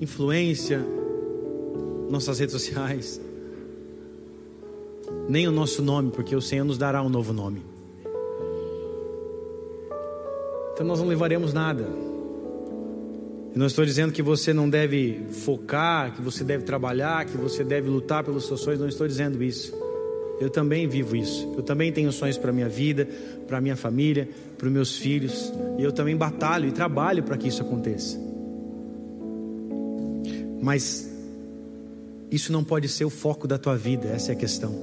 influência, 0.00 0.84
nossas 2.10 2.38
redes 2.38 2.52
sociais, 2.52 3.20
nem 5.28 5.46
o 5.46 5.50
nosso 5.50 5.82
nome, 5.82 6.10
porque 6.10 6.34
o 6.34 6.40
Senhor 6.40 6.64
nos 6.64 6.78
dará 6.78 7.02
um 7.02 7.08
novo 7.08 7.32
nome. 7.32 7.62
Então 10.72 10.86
nós 10.86 10.98
não 10.98 11.06
levaremos 11.06 11.52
nada. 11.52 12.13
E 13.54 13.58
não 13.58 13.66
estou 13.66 13.84
dizendo 13.84 14.12
que 14.12 14.20
você 14.20 14.52
não 14.52 14.68
deve 14.68 15.26
focar, 15.30 16.12
que 16.12 16.20
você 16.20 16.42
deve 16.42 16.64
trabalhar, 16.64 17.24
que 17.24 17.36
você 17.36 17.62
deve 17.62 17.88
lutar 17.88 18.24
pelos 18.24 18.46
seus 18.46 18.60
sonhos, 18.60 18.80
não 18.80 18.88
estou 18.88 19.06
dizendo 19.06 19.40
isso. 19.42 19.72
Eu 20.40 20.50
também 20.50 20.88
vivo 20.88 21.14
isso. 21.14 21.54
Eu 21.56 21.62
também 21.62 21.92
tenho 21.92 22.10
sonhos 22.10 22.36
para 22.36 22.52
minha 22.52 22.68
vida, 22.68 23.08
para 23.46 23.60
minha 23.60 23.76
família, 23.76 24.28
para 24.58 24.66
os 24.66 24.72
meus 24.72 24.96
filhos, 24.96 25.52
e 25.78 25.82
eu 25.84 25.92
também 25.92 26.16
batalho 26.16 26.68
e 26.68 26.72
trabalho 26.72 27.22
para 27.22 27.36
que 27.36 27.46
isso 27.46 27.62
aconteça. 27.62 28.18
Mas 30.60 31.08
isso 32.32 32.52
não 32.52 32.64
pode 32.64 32.88
ser 32.88 33.04
o 33.04 33.10
foco 33.10 33.46
da 33.46 33.56
tua 33.56 33.76
vida, 33.76 34.08
essa 34.08 34.32
é 34.32 34.34
a 34.34 34.38
questão. 34.38 34.74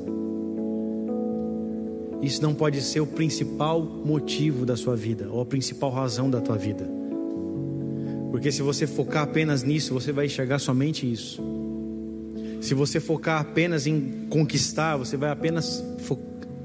Isso 2.21 2.41
não 2.41 2.53
pode 2.53 2.79
ser 2.81 3.01
o 3.01 3.07
principal 3.07 3.81
motivo 3.81 4.65
da 4.65 4.77
sua 4.77 4.95
vida, 4.95 5.27
ou 5.29 5.41
a 5.41 5.45
principal 5.45 5.91
razão 5.91 6.29
da 6.29 6.39
tua 6.39 6.55
vida. 6.55 7.00
Porque 8.31 8.51
se 8.51 8.61
você 8.61 8.87
focar 8.87 9.23
apenas 9.23 9.61
nisso, 9.61 9.93
você 9.93 10.13
vai 10.13 10.25
enxergar 10.25 10.57
somente 10.57 11.11
isso. 11.11 11.43
Se 12.61 12.73
você 12.73 12.99
focar 12.99 13.41
apenas 13.41 13.85
em 13.85 14.25
conquistar, 14.29 14.95
você 14.95 15.17
vai 15.17 15.29
apenas 15.29 15.83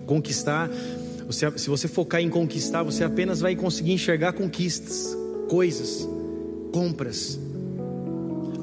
conquistar. 0.07 0.70
Você, 1.26 1.50
se 1.59 1.68
você 1.68 1.88
focar 1.88 2.20
em 2.20 2.29
conquistar, 2.29 2.85
você 2.85 3.02
apenas 3.02 3.40
vai 3.40 3.57
conseguir 3.57 3.92
enxergar 3.92 4.33
conquistas, 4.35 5.16
coisas, 5.48 6.09
compras. 6.72 7.38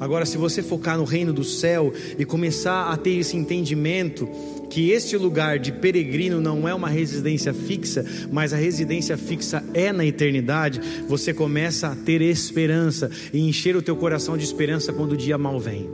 Agora, 0.00 0.24
se 0.24 0.38
você 0.38 0.62
focar 0.62 0.96
no 0.96 1.04
reino 1.04 1.32
do 1.32 1.44
céu 1.44 1.92
e 2.18 2.24
começar 2.24 2.90
a 2.90 2.96
ter 2.96 3.18
esse 3.18 3.36
entendimento 3.36 4.28
que 4.74 4.90
este 4.90 5.16
lugar 5.16 5.56
de 5.56 5.70
peregrino 5.70 6.40
não 6.40 6.68
é 6.68 6.74
uma 6.74 6.88
residência 6.88 7.54
fixa, 7.54 8.04
mas 8.32 8.52
a 8.52 8.56
residência 8.56 9.16
fixa 9.16 9.62
é 9.72 9.92
na 9.92 10.04
eternidade, 10.04 10.80
você 11.06 11.32
começa 11.32 11.86
a 11.86 11.94
ter 11.94 12.20
esperança 12.20 13.08
e 13.32 13.38
encher 13.38 13.76
o 13.76 13.82
teu 13.82 13.94
coração 13.94 14.36
de 14.36 14.42
esperança 14.42 14.92
quando 14.92 15.12
o 15.12 15.16
dia 15.16 15.38
mal 15.38 15.60
vem. 15.60 15.88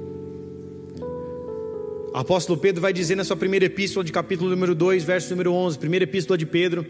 O 2.10 2.16
apóstolo 2.16 2.58
Pedro 2.58 2.80
vai 2.80 2.90
dizer 2.94 3.16
na 3.16 3.22
sua 3.22 3.36
primeira 3.36 3.66
epístola, 3.66 4.02
de 4.02 4.12
capítulo 4.12 4.48
número 4.48 4.74
2, 4.74 5.04
verso 5.04 5.28
número 5.28 5.52
11, 5.52 5.78
primeira 5.78 6.04
epístola 6.04 6.38
de 6.38 6.46
Pedro 6.46 6.86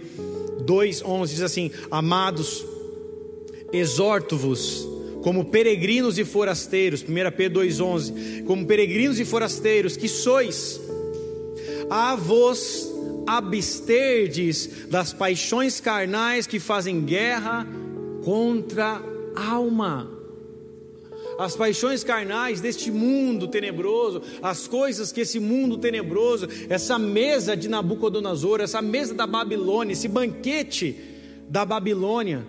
2, 0.64 1.03
11, 1.05 1.35
diz 1.35 1.42
assim: 1.42 1.72
Amados, 1.90 2.64
exorto-vos 3.72 4.88
como 5.22 5.46
peregrinos 5.46 6.18
e 6.18 6.24
forasteiros, 6.24 7.03
1 7.03 7.07
Pedro 7.37 7.62
2,11, 7.62 8.44
como 8.44 8.64
peregrinos 8.64 9.18
e 9.18 9.24
forasteiros 9.24 9.96
que 9.96 10.09
sois, 10.09 10.81
a 11.90 12.14
vos 12.14 12.88
absterdes 13.26 14.87
das 14.88 15.12
paixões 15.12 15.81
carnais 15.81 16.46
que 16.46 16.59
fazem 16.59 17.03
guerra 17.03 17.66
contra 18.24 19.03
a 19.37 19.50
alma 19.50 20.20
as 21.40 21.57
paixões 21.57 22.05
carnais 22.05 22.61
deste 22.61 22.90
mundo 22.90 23.48
tenebroso, 23.48 24.20
as 24.42 24.68
coisas 24.68 25.11
que 25.11 25.22
esse 25.22 25.40
mundo 25.40 25.79
tenebroso, 25.79 26.46
essa 26.68 26.98
mesa 26.98 27.57
de 27.57 27.66
Nabucodonosor, 27.66 28.61
essa 28.61 28.83
mesa 28.83 29.14
da 29.14 29.26
Babilônia, 29.26 29.94
esse 29.94 30.07
banquete 30.07 30.94
da 31.48 31.64
Babilônia, 31.64 32.46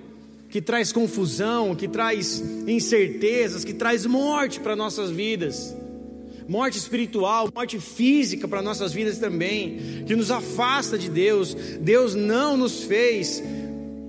que 0.50 0.62
traz 0.62 0.92
confusão, 0.92 1.74
que 1.74 1.88
traz 1.88 2.44
incertezas, 2.68 3.64
que 3.64 3.74
traz 3.74 4.06
morte 4.06 4.60
para 4.60 4.76
nossas 4.76 5.10
vidas. 5.10 5.74
Morte 6.48 6.78
espiritual, 6.78 7.50
morte 7.54 7.80
física 7.80 8.48
para 8.48 8.62
nossas 8.62 8.92
vidas 8.94 9.18
também, 9.18 10.04
que 10.06 10.16
nos 10.16 10.32
afasta 10.32 10.98
de 10.98 11.10
Deus. 11.10 11.56
Deus 11.80 12.16
não 12.16 12.58
nos 12.58 12.84
fez 12.84 13.42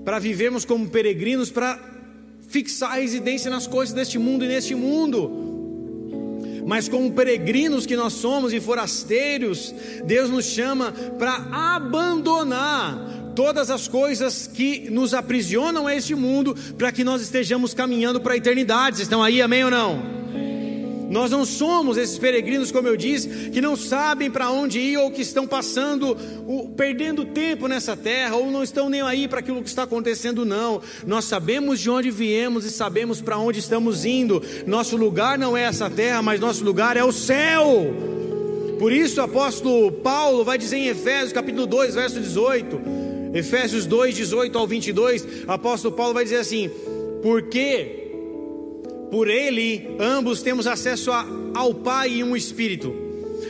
para 0.04 0.18
vivermos 0.18 0.64
como 0.64 0.88
peregrinos, 0.88 1.50
para 1.50 1.78
fixar 2.48 2.92
a 2.92 2.94
residência 3.00 3.50
nas 3.50 3.66
coisas 3.66 3.94
deste 3.94 4.18
mundo 4.18 4.44
e 4.44 4.48
neste 4.48 4.74
mundo. 4.74 5.42
Mas 6.66 6.88
como 6.88 7.10
peregrinos 7.12 7.86
que 7.86 7.96
nós 7.96 8.12
somos 8.12 8.52
e 8.52 8.60
forasteiros, 8.60 9.74
Deus 10.04 10.30
nos 10.30 10.44
chama 10.44 10.92
para 11.18 11.34
abandonar 11.50 13.32
todas 13.34 13.70
as 13.70 13.88
coisas 13.88 14.46
que 14.46 14.90
nos 14.90 15.14
aprisionam 15.14 15.86
a 15.86 15.94
este 15.94 16.14
mundo, 16.14 16.54
para 16.76 16.92
que 16.92 17.02
nós 17.02 17.22
estejamos 17.22 17.74
caminhando 17.74 18.20
para 18.20 18.34
a 18.34 18.36
eternidade. 18.36 18.96
Vocês 18.96 19.06
estão 19.06 19.22
aí, 19.22 19.40
amém 19.40 19.64
ou 19.64 19.70
não? 19.70 20.21
Nós 21.12 21.30
não 21.30 21.44
somos 21.44 21.98
esses 21.98 22.16
peregrinos, 22.16 22.72
como 22.72 22.88
eu 22.88 22.96
disse, 22.96 23.50
que 23.50 23.60
não 23.60 23.76
sabem 23.76 24.30
para 24.30 24.50
onde 24.50 24.80
ir 24.80 24.96
ou 24.96 25.10
que 25.10 25.20
estão 25.20 25.46
passando, 25.46 26.16
perdendo 26.74 27.26
tempo 27.26 27.68
nessa 27.68 27.94
terra, 27.94 28.34
ou 28.34 28.50
não 28.50 28.62
estão 28.62 28.88
nem 28.88 29.02
aí 29.02 29.28
para 29.28 29.40
aquilo 29.40 29.62
que 29.62 29.68
está 29.68 29.82
acontecendo, 29.82 30.46
não. 30.46 30.80
Nós 31.06 31.26
sabemos 31.26 31.80
de 31.80 31.90
onde 31.90 32.10
viemos 32.10 32.64
e 32.64 32.70
sabemos 32.70 33.20
para 33.20 33.36
onde 33.36 33.58
estamos 33.58 34.06
indo. 34.06 34.42
Nosso 34.66 34.96
lugar 34.96 35.38
não 35.38 35.54
é 35.54 35.64
essa 35.64 35.90
terra, 35.90 36.22
mas 36.22 36.40
nosso 36.40 36.64
lugar 36.64 36.96
é 36.96 37.04
o 37.04 37.12
céu. 37.12 37.94
Por 38.78 38.90
isso 38.90 39.20
o 39.20 39.24
apóstolo 39.24 39.92
Paulo 39.92 40.42
vai 40.46 40.56
dizer 40.56 40.78
em 40.78 40.86
Efésios 40.86 41.30
capítulo 41.34 41.66
2, 41.66 41.94
verso 41.94 42.20
18, 42.20 42.80
Efésios 43.34 43.84
2, 43.84 44.14
18 44.14 44.58
ao 44.58 44.66
22, 44.66 45.26
o 45.46 45.52
apóstolo 45.52 45.94
Paulo 45.94 46.14
vai 46.14 46.24
dizer 46.24 46.38
assim: 46.38 46.70
porque 47.22 48.01
por 49.12 49.28
ele, 49.28 49.94
ambos 50.00 50.40
temos 50.40 50.66
acesso 50.66 51.12
a, 51.12 51.26
ao 51.54 51.74
Pai 51.74 52.08
em 52.08 52.24
um 52.24 52.34
espírito. 52.34 52.96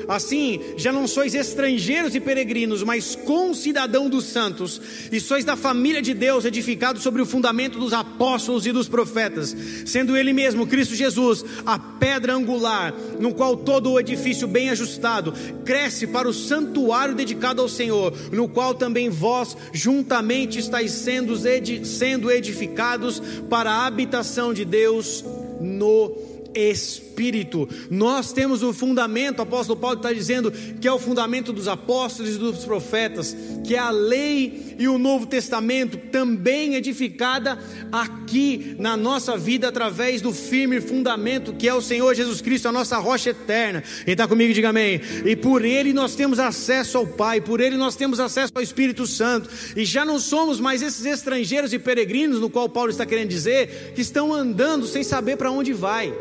Assim, 0.09 0.59
já 0.77 0.91
não 0.91 1.07
sois 1.07 1.37
estrangeiros 1.37 2.17
e 2.17 2.21
peregrinos, 2.21 2.83
mas 2.83 3.15
concidadão 3.15 4.09
dos 4.09 4.25
santos, 4.25 4.81
e 5.13 5.21
sois 5.21 5.45
da 5.45 5.55
família 5.55 6.03
de 6.03 6.15
Deus, 6.15 6.45
edificados 6.45 7.05
sobre 7.05 7.23
o 7.23 7.27
fundamento 7.27 7.79
dos 7.79 7.93
apóstolos 7.93 8.67
e 8.67 8.73
dos 8.73 8.89
profetas, 8.89 9.55
sendo 9.87 10.17
Ele 10.17 10.33
mesmo, 10.33 10.67
Cristo 10.67 10.97
Jesus, 10.97 11.45
a 11.65 11.79
pedra 11.79 12.35
angular, 12.35 12.93
no 13.21 13.33
qual 13.33 13.57
todo 13.57 13.93
o 13.93 14.01
edifício 14.01 14.49
bem 14.49 14.69
ajustado 14.71 15.33
cresce 15.65 16.09
para 16.09 16.29
o 16.29 16.35
santuário 16.35 17.15
dedicado 17.15 17.63
ao 17.63 17.69
Senhor, 17.69 18.13
no 18.33 18.49
qual 18.49 18.75
também 18.75 19.09
vós 19.09 19.57
juntamente 19.73 20.59
estáis 20.59 20.91
sendo 20.91 22.31
edificados 22.33 23.23
para 23.49 23.71
a 23.71 23.87
habitação 23.87 24.53
de 24.53 24.65
Deus 24.65 25.25
no 25.63 26.13
Espírito. 26.55 27.69
Nós 27.91 28.33
temos 28.33 28.63
o 28.63 28.73
fundamento, 28.73 29.41
o 29.41 29.43
apóstolo 29.43 29.79
Paulo 29.79 29.97
está 29.97 30.13
dizendo 30.13 30.53
que 30.81 30.89
é 30.89 30.93
o 30.93 30.99
fundamento 30.99 31.53
dos 31.53 31.69
apóstolos 31.69 32.35
e 32.35 32.39
dos 32.39 32.65
profetas, 32.65 33.37
que 33.65 33.75
é 33.75 33.79
a 33.79 33.91
lei 33.91 34.75
e 34.79 34.89
o 34.89 34.99
Novo 34.99 35.27
Testamento, 35.27 35.97
também 36.11 36.75
edificada 36.75 37.59
aqui 37.91 38.75
na 38.79 38.97
nossa 38.97 39.37
vida 39.37 39.69
através 39.69 40.21
do 40.21 40.33
firme 40.33 40.81
fundamento 40.81 41.53
que 41.53 41.69
é 41.69 41.75
o 41.75 41.81
Senhor 41.81 42.15
Jesus 42.15 42.41
Cristo, 42.41 42.69
a 42.69 42.73
nossa 42.73 42.99
rocha 42.99 43.31
eterna. 43.31 43.83
Quem 44.05 44.13
está 44.13 44.27
comigo, 44.27 44.53
diga 44.53 44.71
amém. 44.71 45.01
E 45.25 45.37
por 45.37 45.65
Ele 45.65 45.93
nós 45.93 46.15
temos 46.15 46.39
acesso 46.39 46.99
ao 46.99 47.07
Pai, 47.07 47.41
por 47.41 47.61
Ele 47.61 47.77
nós 47.77 47.97
temos 47.97 48.21
acesso 48.21 48.53
ao 48.55 48.63
Espírito 48.63 49.07
Santo, 49.07 49.49
e 49.77 49.85
já 49.85 50.05
não 50.05 50.19
somos 50.19 50.61
mais 50.61 50.83
esses 50.83 51.05
estrangeiros 51.05 51.73
e 51.73 51.79
peregrinos, 51.79 52.41
no 52.41 52.51
qual 52.51 52.69
Paulo 52.69 52.91
está 52.91 53.07
querendo 53.07 53.29
dizer, 53.29 53.93
que 53.95 54.01
estão 54.01 54.33
andando 54.33 54.87
sem 54.87 55.03
saber 55.03 55.37
para 55.37 55.51
onde 55.51 55.73
vai. 55.73 56.13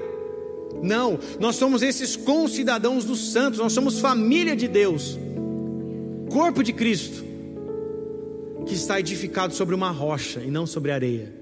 Não, 0.82 1.20
nós 1.40 1.56
somos 1.56 1.82
esses 1.82 2.16
concidadãos 2.16 3.06
dos 3.06 3.32
santos, 3.32 3.60
nós 3.60 3.74
somos 3.74 4.00
família 4.00 4.56
de 4.56 4.68
Deus, 4.68 5.18
corpo 6.30 6.64
de 6.64 6.74
Cristo, 6.74 7.24
que 8.66 8.74
está 8.74 9.00
edificado 9.00 9.54
sobre 9.54 9.76
uma 9.76 9.92
rocha 9.92 10.42
e 10.42 10.50
não 10.50 10.66
sobre 10.66 10.92
areia. 10.92 11.41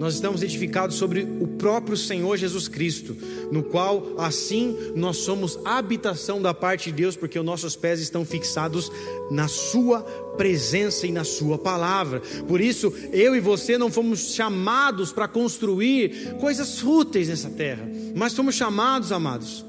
Nós 0.00 0.14
estamos 0.14 0.42
edificados 0.42 0.96
sobre 0.96 1.28
o 1.40 1.46
próprio 1.46 1.94
Senhor 1.94 2.34
Jesus 2.38 2.68
Cristo, 2.68 3.14
no 3.52 3.62
qual 3.62 4.14
assim 4.16 4.74
nós 4.96 5.18
somos 5.18 5.58
habitação 5.62 6.40
da 6.40 6.54
parte 6.54 6.90
de 6.90 6.96
Deus, 6.96 7.16
porque 7.16 7.38
os 7.38 7.44
nossos 7.44 7.76
pés 7.76 8.00
estão 8.00 8.24
fixados 8.24 8.90
na 9.30 9.46
Sua 9.46 10.00
presença 10.38 11.06
e 11.06 11.12
na 11.12 11.22
Sua 11.22 11.58
palavra. 11.58 12.22
Por 12.48 12.62
isso, 12.62 12.90
eu 13.12 13.36
e 13.36 13.40
você 13.40 13.76
não 13.76 13.90
fomos 13.90 14.32
chamados 14.32 15.12
para 15.12 15.28
construir 15.28 16.34
coisas 16.40 16.80
fúteis 16.80 17.28
nessa 17.28 17.50
terra, 17.50 17.86
mas 18.16 18.32
fomos 18.32 18.54
chamados, 18.54 19.12
amados, 19.12 19.62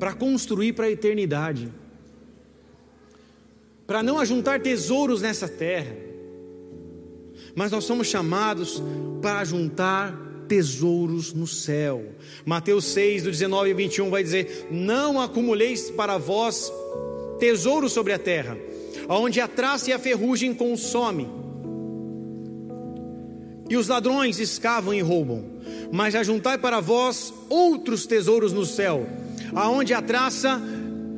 para 0.00 0.14
construir 0.14 0.72
para 0.72 0.86
a 0.86 0.90
eternidade, 0.90 1.72
para 3.86 4.02
não 4.02 4.18
ajuntar 4.18 4.60
tesouros 4.60 5.22
nessa 5.22 5.46
terra 5.46 6.07
mas 7.58 7.72
nós 7.72 7.82
somos 7.82 8.06
chamados 8.06 8.80
para 9.20 9.44
juntar 9.44 10.16
tesouros 10.46 11.34
no 11.34 11.44
céu. 11.44 12.04
Mateus 12.46 12.84
6, 12.84 13.24
do 13.24 13.32
19 13.32 13.70
e 13.70 13.74
21 13.74 14.10
vai 14.10 14.22
dizer: 14.22 14.68
Não 14.70 15.20
acumuleis 15.20 15.90
para 15.90 16.16
vós 16.18 16.72
tesouros 17.40 17.90
sobre 17.90 18.12
a 18.12 18.18
terra, 18.18 18.56
onde 19.08 19.40
a 19.40 19.48
traça 19.48 19.90
e 19.90 19.92
a 19.92 19.98
ferrugem 19.98 20.54
consomem, 20.54 21.28
e 23.68 23.76
os 23.76 23.88
ladrões 23.88 24.38
escavam 24.38 24.94
e 24.94 25.00
roubam, 25.00 25.44
mas 25.90 26.14
ajuntai 26.14 26.58
para 26.58 26.78
vós 26.78 27.34
outros 27.48 28.06
tesouros 28.06 28.52
no 28.52 28.64
céu, 28.64 29.04
aonde 29.52 29.92
a 29.92 30.00
traça 30.00 30.62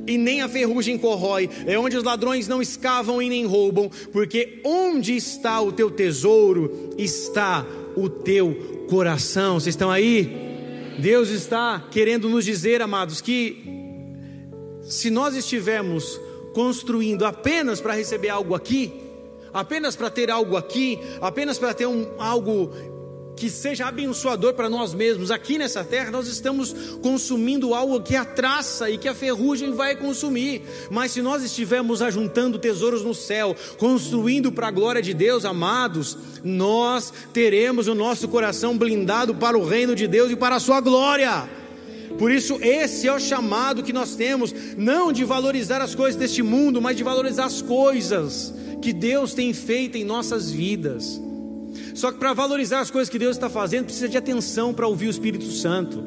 e 0.07 0.19
nem 0.19 0.43
a 0.43 0.49
ferrugem 0.49 0.99
corrói, 0.99 1.49
é 1.67 1.79
onde 1.79 1.97
os 1.97 2.05
ladrões 2.05 2.49
não 2.49 2.61
escavam 2.61 3.21
e 3.21 3.29
nem 3.29 3.47
roubam, 3.47 3.91
porque 4.13 4.61
onde 4.65 5.15
está 5.17 5.61
o 5.61 5.73
teu 5.73 5.91
tesouro, 5.91 6.95
está 6.99 7.67
o 7.97 8.09
teu 8.09 8.87
coração. 8.89 9.61
Vocês 9.61 9.75
estão 9.75 9.91
aí? 9.91 10.51
Deus 10.99 11.29
está 11.31 11.87
querendo 11.91 12.29
nos 12.29 12.45
dizer, 12.45 12.83
amados, 12.83 13.21
que 13.21 13.63
se 14.83 15.11
nós 15.11 15.35
estivermos 15.35 16.21
construindo 16.53 17.25
apenas 17.25 17.81
para 17.81 17.95
receber 17.95 18.29
algo 18.29 18.55
aqui, 18.55 18.93
apenas 19.53 19.97
para 19.97 20.11
ter 20.11 20.31
algo 20.31 20.57
aqui, 20.57 20.99
apenas 21.21 21.59
para 21.59 21.73
ter 21.73 21.87
um, 21.87 22.07
algo 22.19 22.73
que 23.40 23.48
seja 23.48 23.87
abençoador 23.87 24.53
para 24.53 24.68
nós 24.68 24.92
mesmos. 24.92 25.31
Aqui 25.31 25.57
nessa 25.57 25.83
terra, 25.83 26.11
nós 26.11 26.29
estamos 26.29 26.74
consumindo 27.00 27.72
algo 27.72 28.03
que 28.03 28.14
a 28.14 28.22
traça 28.22 28.90
e 28.90 28.98
que 28.98 29.09
a 29.09 29.14
ferrugem 29.14 29.72
vai 29.72 29.96
consumir. 29.96 30.61
Mas 30.90 31.12
se 31.12 31.22
nós 31.22 31.42
estivermos 31.42 32.03
ajuntando 32.03 32.59
tesouros 32.59 33.03
no 33.03 33.14
céu, 33.14 33.57
construindo 33.79 34.53
para 34.53 34.68
a 34.68 34.70
glória 34.70 35.00
de 35.00 35.14
Deus, 35.14 35.46
amados, 35.46 36.18
nós 36.44 37.11
teremos 37.33 37.88
o 37.88 37.94
nosso 37.94 38.29
coração 38.29 38.76
blindado 38.76 39.35
para 39.35 39.57
o 39.57 39.66
reino 39.66 39.96
de 39.96 40.07
Deus 40.07 40.31
e 40.31 40.37
para 40.37 40.57
a 40.57 40.61
sua 40.61 40.83
glória. 40.83 41.48
Por 42.18 42.31
isso, 42.31 42.59
esse 42.61 43.09
é 43.09 43.12
o 43.12 43.18
chamado 43.18 43.83
que 43.83 43.92
nós 43.92 44.16
temos, 44.16 44.55
não 44.76 45.11
de 45.11 45.24
valorizar 45.24 45.81
as 45.81 45.94
coisas 45.94 46.20
deste 46.20 46.42
mundo, 46.42 46.83
mas 46.83 46.94
de 46.94 47.03
valorizar 47.03 47.46
as 47.46 47.62
coisas 47.62 48.53
que 48.83 48.92
Deus 48.92 49.33
tem 49.33 49.55
feito 49.55 49.96
em 49.96 50.05
nossas 50.05 50.50
vidas. 50.50 51.30
Só 52.01 52.11
que 52.11 52.19
para 52.19 52.33
valorizar 52.33 52.81
as 52.81 52.91
coisas 52.91 53.11
que 53.11 53.19
Deus 53.19 53.37
está 53.37 53.51
fazendo, 53.51 53.85
precisa 53.85 54.09
de 54.09 54.17
atenção 54.17 54.73
para 54.73 54.89
ouvir 54.89 55.09
o 55.09 55.11
Espírito 55.11 55.45
Santo. 55.45 56.03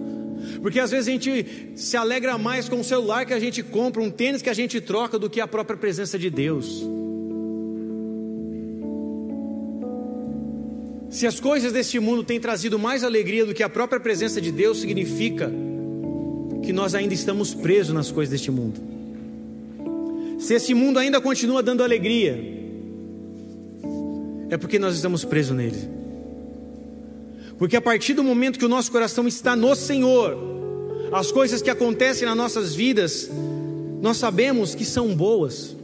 Porque 0.59 0.79
às 0.79 0.89
vezes 0.89 1.07
a 1.07 1.11
gente 1.11 1.45
se 1.75 1.95
alegra 1.95 2.35
mais 2.35 2.67
com 2.67 2.79
o 2.79 2.83
celular 2.83 3.27
que 3.27 3.33
a 3.33 3.39
gente 3.39 3.61
compra, 3.61 4.01
um 4.01 4.09
tênis 4.09 4.41
que 4.41 4.49
a 4.49 4.55
gente 4.55 4.81
troca, 4.81 5.19
do 5.19 5.29
que 5.29 5.39
a 5.39 5.47
própria 5.47 5.77
presença 5.77 6.17
de 6.17 6.31
Deus. 6.31 6.83
Se 11.11 11.27
as 11.27 11.39
coisas 11.39 11.71
deste 11.71 11.99
mundo 11.99 12.23
têm 12.23 12.39
trazido 12.39 12.79
mais 12.79 13.03
alegria 13.03 13.45
do 13.45 13.53
que 13.53 13.61
a 13.61 13.69
própria 13.69 13.99
presença 13.99 14.41
de 14.41 14.51
Deus, 14.51 14.81
significa 14.81 15.51
que 16.63 16.73
nós 16.73 16.95
ainda 16.95 17.13
estamos 17.13 17.53
presos 17.53 17.93
nas 17.93 18.09
coisas 18.09 18.31
deste 18.31 18.49
mundo. 18.49 18.81
Se 20.39 20.55
esse 20.55 20.73
mundo 20.73 20.97
ainda 20.97 21.21
continua 21.21 21.61
dando 21.61 21.83
alegria, 21.83 22.52
é 24.53 24.57
porque 24.57 24.77
nós 24.77 24.95
estamos 24.95 25.25
presos 25.25 25.55
nele. 25.55 25.89
Porque 27.57 27.75
a 27.75 27.81
partir 27.81 28.13
do 28.13 28.23
momento 28.23 28.59
que 28.59 28.65
o 28.65 28.69
nosso 28.69 28.91
coração 28.91 29.27
está 29.27 29.55
no 29.55 29.75
Senhor, 29.75 30.37
as 31.11 31.31
coisas 31.31 31.61
que 31.61 31.69
acontecem 31.69 32.27
nas 32.27 32.37
nossas 32.37 32.75
vidas 32.75 33.29
nós 34.03 34.17
sabemos 34.17 34.75
que 34.75 34.83
são 34.83 35.15
boas, 35.15 35.77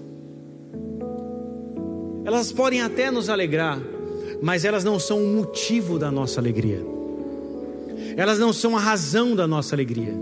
elas 2.25 2.51
podem 2.51 2.81
até 2.81 3.09
nos 3.09 3.29
alegrar, 3.29 3.79
mas 4.41 4.65
elas 4.65 4.83
não 4.83 4.99
são 4.99 5.23
o 5.23 5.27
motivo 5.27 5.97
da 5.97 6.11
nossa 6.11 6.37
alegria, 6.37 6.85
elas 8.17 8.37
não 8.37 8.51
são 8.51 8.75
a 8.75 8.79
razão 8.79 9.33
da 9.37 9.47
nossa 9.47 9.73
alegria. 9.73 10.13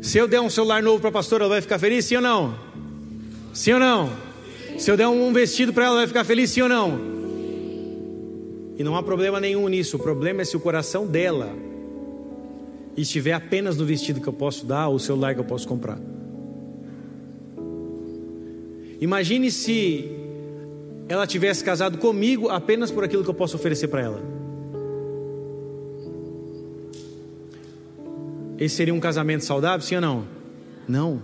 Se 0.00 0.16
eu 0.16 0.26
der 0.26 0.40
um 0.40 0.48
celular 0.48 0.82
novo 0.82 0.98
para 0.98 1.10
a 1.10 1.12
pastora, 1.12 1.44
ela 1.44 1.52
vai 1.52 1.60
ficar 1.60 1.78
feliz, 1.78 2.06
sim 2.06 2.16
ou 2.16 2.22
não? 2.22 2.54
Sim 3.52 3.74
ou 3.74 3.78
não? 3.78 4.10
Se 4.78 4.90
eu 4.90 4.96
der 4.96 5.08
um 5.08 5.30
vestido 5.30 5.74
para 5.74 5.84
ela, 5.84 5.92
ela 5.92 6.00
vai 6.00 6.08
ficar 6.08 6.24
feliz, 6.24 6.48
sim 6.50 6.62
ou 6.62 6.70
não? 6.70 7.11
E 8.78 8.84
não 8.84 8.96
há 8.96 9.02
problema 9.02 9.38
nenhum 9.38 9.68
nisso, 9.68 9.96
o 9.96 10.00
problema 10.00 10.42
é 10.42 10.44
se 10.44 10.56
o 10.56 10.60
coração 10.60 11.06
dela 11.06 11.54
estiver 12.96 13.32
apenas 13.32 13.76
no 13.76 13.84
vestido 13.84 14.20
que 14.20 14.28
eu 14.28 14.32
posso 14.32 14.66
dar 14.66 14.88
ou 14.88 14.96
o 14.96 15.00
celular 15.00 15.34
que 15.34 15.40
eu 15.40 15.44
posso 15.44 15.66
comprar. 15.66 15.98
Imagine 19.00 19.50
se 19.50 20.10
ela 21.08 21.26
tivesse 21.26 21.64
casado 21.64 21.98
comigo 21.98 22.48
apenas 22.48 22.90
por 22.90 23.04
aquilo 23.04 23.24
que 23.24 23.30
eu 23.30 23.34
posso 23.34 23.56
oferecer 23.56 23.88
para 23.88 24.00
ela. 24.00 24.22
Esse 28.58 28.76
seria 28.76 28.94
um 28.94 29.00
casamento 29.00 29.44
saudável, 29.44 29.80
sim 29.80 29.96
ou 29.96 30.00
não? 30.00 30.24
Não. 30.86 31.22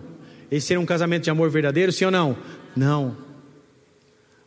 Esse 0.51 0.67
seria 0.67 0.81
um 0.81 0.87
casamento 0.87 1.25
de 1.25 1.31
amor 1.31 1.51
verdadeiro, 1.51 1.93
sim 1.93 2.05
ou 2.05 2.11
não? 2.11 2.37
Não. 2.77 3.17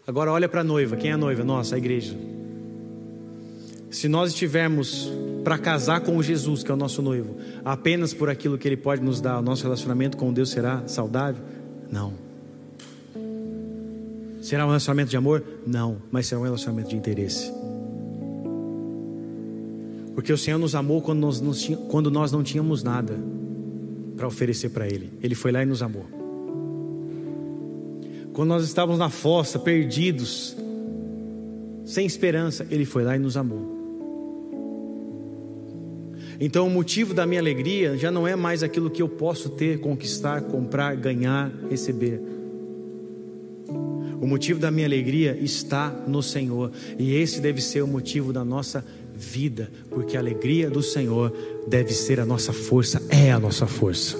Agora 0.06 0.32
olha 0.32 0.50
para 0.50 0.62
a 0.62 0.64
noiva, 0.64 0.98
quem 0.98 1.12
é 1.12 1.14
a 1.14 1.18
noiva? 1.18 1.44
Nossa, 1.44 1.76
a 1.76 1.78
igreja. 1.78 2.18
Se 3.92 4.08
nós 4.08 4.32
estivermos 4.32 5.12
para 5.44 5.58
casar 5.58 6.00
com 6.00 6.22
Jesus, 6.24 6.64
que 6.64 6.72
é 6.72 6.74
o 6.74 6.78
nosso 6.78 7.02
noivo, 7.02 7.36
apenas 7.64 8.14
por 8.14 8.30
aquilo 8.30 8.58
que 8.58 8.66
ele 8.66 8.78
pode 8.78 9.04
nos 9.04 9.20
dar, 9.20 9.38
o 9.40 9.42
nosso 9.42 9.64
relacionamento 9.64 10.16
com 10.16 10.32
Deus 10.32 10.50
será 10.50 10.88
saudável? 10.88 11.44
Não. 11.92 12.14
Será 14.42 14.66
um 14.66 14.70
relacionamento 14.70 15.10
de 15.10 15.18
amor? 15.18 15.44
Não, 15.68 15.98
mas 16.10 16.26
será 16.26 16.40
um 16.40 16.44
relacionamento 16.46 16.90
de 16.90 16.96
interesse. 16.96 17.52
Porque 20.16 20.32
o 20.32 20.38
Senhor 20.38 20.58
nos 20.58 20.74
amou 20.74 21.02
quando 21.02 21.20
nós, 21.20 21.70
quando 21.90 22.10
nós 22.10 22.32
não 22.32 22.44
tínhamos 22.44 22.84
nada 22.84 23.20
para 24.16 24.26
oferecer 24.26 24.70
para 24.70 24.88
Ele. 24.88 25.12
Ele 25.22 25.36
foi 25.36 25.52
lá 25.52 25.64
e 25.64 25.66
nos 25.66 25.84
amou. 25.84 26.06
Quando 28.32 28.50
nós 28.50 28.64
estávamos 28.64 29.00
na 29.00 29.10
fossa, 29.10 29.60
perdidos, 29.60 30.56
sem 31.86 32.06
esperança, 32.06 32.66
Ele 32.72 32.86
foi 32.86 33.04
lá 33.04 33.18
e 33.18 33.20
nos 33.20 33.36
amou. 33.36 33.71
Então, 36.44 36.66
o 36.66 36.72
motivo 36.72 37.14
da 37.14 37.24
minha 37.24 37.40
alegria 37.40 37.96
já 37.96 38.10
não 38.10 38.28
é 38.28 38.36
mais 38.36 38.64
aquilo 38.64 38.90
que 38.90 39.00
eu 39.00 39.08
posso 39.08 39.48
ter, 39.48 39.80
conquistar, 39.80 40.42
comprar, 40.42 40.96
ganhar, 40.96 41.52
receber. 41.70 42.20
O 44.20 44.26
motivo 44.26 44.60
da 44.60 44.72
minha 44.72 44.88
alegria 44.88 45.38
está 45.40 45.92
no 46.08 46.24
Senhor, 46.24 46.72
e 46.98 47.14
esse 47.14 47.40
deve 47.40 47.62
ser 47.62 47.84
o 47.84 47.88
motivo 47.88 48.34
da 48.34 48.44
nossa 48.44 48.84
vida, 49.14 49.70
porque 49.92 50.18
a 50.18 50.20
alegria 50.20 50.68
do 50.68 50.82
Senhor 50.82 51.32
deve 51.68 51.94
ser 51.94 52.20
a 52.20 52.26
nossa 52.26 52.52
força, 52.52 53.00
é 53.10 53.32
a 53.32 53.40
nossa 53.40 53.68
força. 53.68 54.18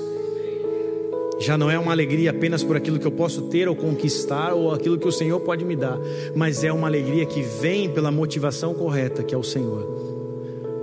Já 1.40 1.58
não 1.58 1.72
é 1.72 1.80
uma 1.80 1.92
alegria 1.92 2.30
apenas 2.30 2.64
por 2.64 2.78
aquilo 2.78 3.00
que 3.00 3.08
eu 3.08 3.12
posso 3.12 3.48
ter 3.48 3.68
ou 3.68 3.76
conquistar 3.76 4.54
ou 4.54 4.72
aquilo 4.72 5.00
que 5.00 5.08
o 5.08 5.12
Senhor 5.12 5.40
pode 5.40 5.66
me 5.66 5.76
dar, 5.76 5.98
mas 6.36 6.64
é 6.64 6.72
uma 6.72 6.88
alegria 6.88 7.26
que 7.26 7.42
vem 7.42 7.90
pela 7.90 8.12
motivação 8.12 8.76
correta, 8.76 9.24
que 9.24 9.34
é 9.34 9.38
o 9.38 9.44
Senhor. 9.44 9.82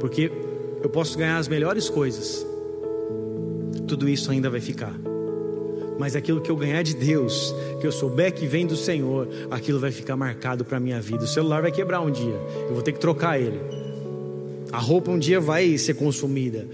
Porque 0.00 0.47
eu 0.82 0.88
posso 0.88 1.18
ganhar 1.18 1.38
as 1.38 1.48
melhores 1.48 1.88
coisas, 1.88 2.46
tudo 3.86 4.08
isso 4.08 4.30
ainda 4.30 4.48
vai 4.50 4.60
ficar. 4.60 4.94
Mas 5.98 6.14
aquilo 6.14 6.40
que 6.40 6.50
eu 6.50 6.56
ganhar 6.56 6.82
de 6.82 6.94
Deus, 6.94 7.54
que 7.80 7.86
eu 7.86 7.90
souber 7.90 8.32
que 8.32 8.46
vem 8.46 8.66
do 8.66 8.76
Senhor, 8.76 9.28
aquilo 9.50 9.80
vai 9.80 9.90
ficar 9.90 10.16
marcado 10.16 10.64
para 10.64 10.76
a 10.76 10.80
minha 10.80 11.00
vida. 11.00 11.24
O 11.24 11.26
celular 11.26 11.60
vai 11.60 11.72
quebrar 11.72 12.00
um 12.00 12.10
dia, 12.10 12.36
eu 12.68 12.74
vou 12.74 12.82
ter 12.82 12.92
que 12.92 13.00
trocar 13.00 13.40
ele. 13.40 13.58
A 14.70 14.78
roupa 14.78 15.10
um 15.10 15.18
dia 15.18 15.40
vai 15.40 15.76
ser 15.78 15.94
consumida. 15.94 16.68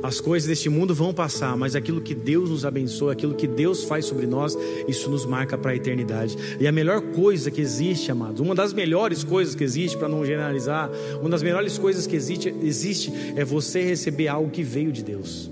As 0.00 0.20
coisas 0.20 0.48
deste 0.48 0.68
mundo 0.68 0.94
vão 0.94 1.12
passar, 1.12 1.56
mas 1.56 1.74
aquilo 1.74 2.00
que 2.00 2.14
Deus 2.14 2.50
nos 2.50 2.64
abençoa, 2.64 3.12
aquilo 3.12 3.34
que 3.34 3.48
Deus 3.48 3.82
faz 3.82 4.04
sobre 4.04 4.26
nós, 4.26 4.56
isso 4.86 5.10
nos 5.10 5.26
marca 5.26 5.58
para 5.58 5.72
a 5.72 5.74
eternidade. 5.74 6.36
E 6.60 6.68
a 6.68 6.72
melhor 6.72 7.00
coisa 7.00 7.50
que 7.50 7.60
existe, 7.60 8.10
amados, 8.12 8.40
uma 8.40 8.54
das 8.54 8.72
melhores 8.72 9.24
coisas 9.24 9.56
que 9.56 9.64
existe, 9.64 9.96
para 9.96 10.08
não 10.08 10.24
generalizar, 10.24 10.88
uma 11.20 11.28
das 11.28 11.42
melhores 11.42 11.76
coisas 11.78 12.06
que 12.06 12.14
existe, 12.14 12.54
existe 12.62 13.12
é 13.34 13.44
você 13.44 13.82
receber 13.82 14.28
algo 14.28 14.50
que 14.50 14.62
veio 14.62 14.92
de 14.92 15.02
Deus. 15.02 15.50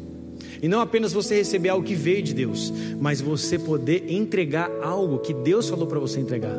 E 0.62 0.68
não 0.68 0.80
apenas 0.80 1.12
você 1.12 1.34
receber 1.34 1.68
algo 1.68 1.84
que 1.84 1.96
veio 1.96 2.22
de 2.22 2.32
Deus, 2.32 2.72
mas 3.00 3.20
você 3.20 3.58
poder 3.58 4.06
entregar 4.08 4.70
algo 4.80 5.18
que 5.18 5.34
Deus 5.34 5.68
falou 5.68 5.88
para 5.88 5.98
você 5.98 6.20
entregar. 6.20 6.56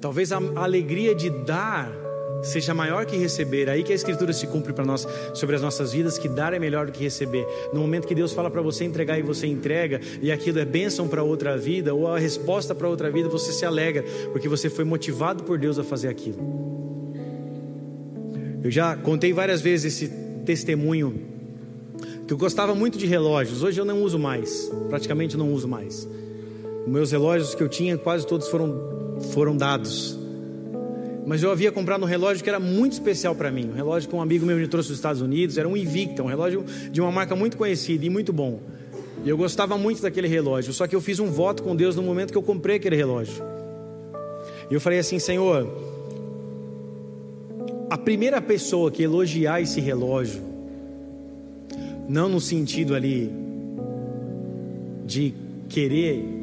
Talvez 0.00 0.32
a 0.32 0.40
alegria 0.56 1.14
de 1.14 1.30
dar 1.30 2.01
seja 2.42 2.74
maior 2.74 3.06
que 3.06 3.16
receber. 3.16 3.70
Aí 3.70 3.82
que 3.82 3.92
a 3.92 3.94
escritura 3.94 4.32
se 4.32 4.46
cumpre 4.46 4.72
para 4.72 4.84
nós 4.84 5.06
sobre 5.32 5.54
as 5.56 5.62
nossas 5.62 5.92
vidas, 5.92 6.18
que 6.18 6.28
dar 6.28 6.52
é 6.52 6.58
melhor 6.58 6.86
do 6.86 6.92
que 6.92 7.02
receber. 7.02 7.46
No 7.72 7.80
momento 7.80 8.06
que 8.06 8.14
Deus 8.14 8.32
fala 8.32 8.50
para 8.50 8.60
você 8.60 8.84
entregar 8.84 9.18
e 9.18 9.22
você 9.22 9.46
entrega, 9.46 10.00
e 10.20 10.32
aquilo 10.32 10.58
é 10.58 10.64
bênção 10.64 11.08
para 11.08 11.22
outra 11.22 11.56
vida, 11.56 11.94
ou 11.94 12.08
a 12.08 12.18
resposta 12.18 12.74
para 12.74 12.88
outra 12.88 13.10
vida, 13.10 13.28
você 13.28 13.52
se 13.52 13.64
alegra, 13.64 14.04
porque 14.32 14.48
você 14.48 14.68
foi 14.68 14.84
motivado 14.84 15.44
por 15.44 15.58
Deus 15.58 15.78
a 15.78 15.84
fazer 15.84 16.08
aquilo. 16.08 16.72
Eu 18.62 18.70
já 18.70 18.96
contei 18.96 19.32
várias 19.32 19.60
vezes 19.60 19.94
esse 19.94 20.12
testemunho 20.44 21.28
que 22.26 22.32
eu 22.32 22.38
gostava 22.38 22.74
muito 22.74 22.96
de 22.96 23.06
relógios. 23.06 23.62
Hoje 23.62 23.80
eu 23.80 23.84
não 23.84 24.02
uso 24.02 24.18
mais, 24.18 24.70
praticamente 24.88 25.36
não 25.36 25.52
uso 25.52 25.66
mais. 25.66 26.08
Meus 26.86 27.10
relógios 27.10 27.54
que 27.54 27.62
eu 27.62 27.68
tinha, 27.68 27.96
quase 27.96 28.26
todos 28.26 28.48
foram, 28.48 29.18
foram 29.32 29.56
dados 29.56 30.21
mas 31.26 31.42
eu 31.42 31.50
havia 31.50 31.70
comprado 31.70 32.02
um 32.02 32.06
relógio 32.06 32.42
que 32.42 32.48
era 32.48 32.58
muito 32.58 32.92
especial 32.92 33.34
para 33.34 33.50
mim. 33.50 33.70
Um 33.70 33.74
relógio 33.74 34.08
que 34.08 34.14
um 34.14 34.20
amigo 34.20 34.44
meu 34.44 34.56
me 34.56 34.66
trouxe 34.66 34.88
dos 34.88 34.98
Estados 34.98 35.20
Unidos. 35.20 35.56
Era 35.56 35.68
um 35.68 35.76
Invicta, 35.76 36.22
um 36.22 36.26
relógio 36.26 36.64
de 36.90 37.00
uma 37.00 37.12
marca 37.12 37.36
muito 37.36 37.56
conhecida 37.56 38.04
e 38.04 38.10
muito 38.10 38.32
bom. 38.32 38.60
E 39.24 39.28
eu 39.28 39.36
gostava 39.36 39.78
muito 39.78 40.02
daquele 40.02 40.26
relógio. 40.26 40.72
Só 40.72 40.86
que 40.86 40.96
eu 40.96 41.00
fiz 41.00 41.20
um 41.20 41.30
voto 41.30 41.62
com 41.62 41.76
Deus 41.76 41.94
no 41.94 42.02
momento 42.02 42.32
que 42.32 42.38
eu 42.38 42.42
comprei 42.42 42.76
aquele 42.76 42.96
relógio. 42.96 43.42
E 44.68 44.74
eu 44.74 44.80
falei 44.80 44.98
assim: 44.98 45.18
Senhor, 45.18 45.72
a 47.88 47.96
primeira 47.96 48.40
pessoa 48.40 48.90
que 48.90 49.02
elogiar 49.02 49.60
esse 49.60 49.80
relógio, 49.80 50.42
não 52.08 52.28
no 52.28 52.40
sentido 52.40 52.94
ali 52.94 53.30
de 55.06 55.34
querer. 55.68 56.41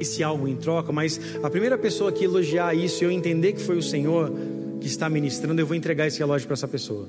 Esse 0.00 0.22
algo 0.22 0.46
em 0.46 0.56
troca, 0.56 0.92
mas 0.92 1.20
a 1.42 1.50
primeira 1.50 1.76
pessoa 1.76 2.12
que 2.12 2.24
elogiar 2.24 2.74
isso 2.74 3.02
e 3.02 3.06
eu 3.06 3.10
entender 3.10 3.52
que 3.52 3.60
foi 3.60 3.76
o 3.76 3.82
Senhor 3.82 4.32
que 4.80 4.86
está 4.86 5.08
ministrando, 5.10 5.60
eu 5.60 5.66
vou 5.66 5.76
entregar 5.76 6.06
esse 6.06 6.18
relógio 6.18 6.46
para 6.46 6.54
essa 6.54 6.68
pessoa. 6.68 7.08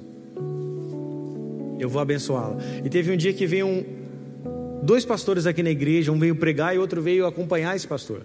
Eu 1.79 1.87
vou 1.87 2.01
abençoá-la. 2.01 2.57
E 2.83 2.89
teve 2.89 3.11
um 3.11 3.17
dia 3.17 3.31
que 3.31 3.45
veio 3.45 3.67
um, 3.67 3.83
dois 4.83 5.05
pastores 5.05 5.45
aqui 5.45 5.63
na 5.63 5.69
igreja, 5.69 6.11
um 6.11 6.19
veio 6.19 6.35
pregar 6.35 6.75
e 6.75 6.79
outro 6.79 7.01
veio 7.01 7.25
acompanhar 7.25 7.75
esse 7.75 7.87
pastor. 7.87 8.23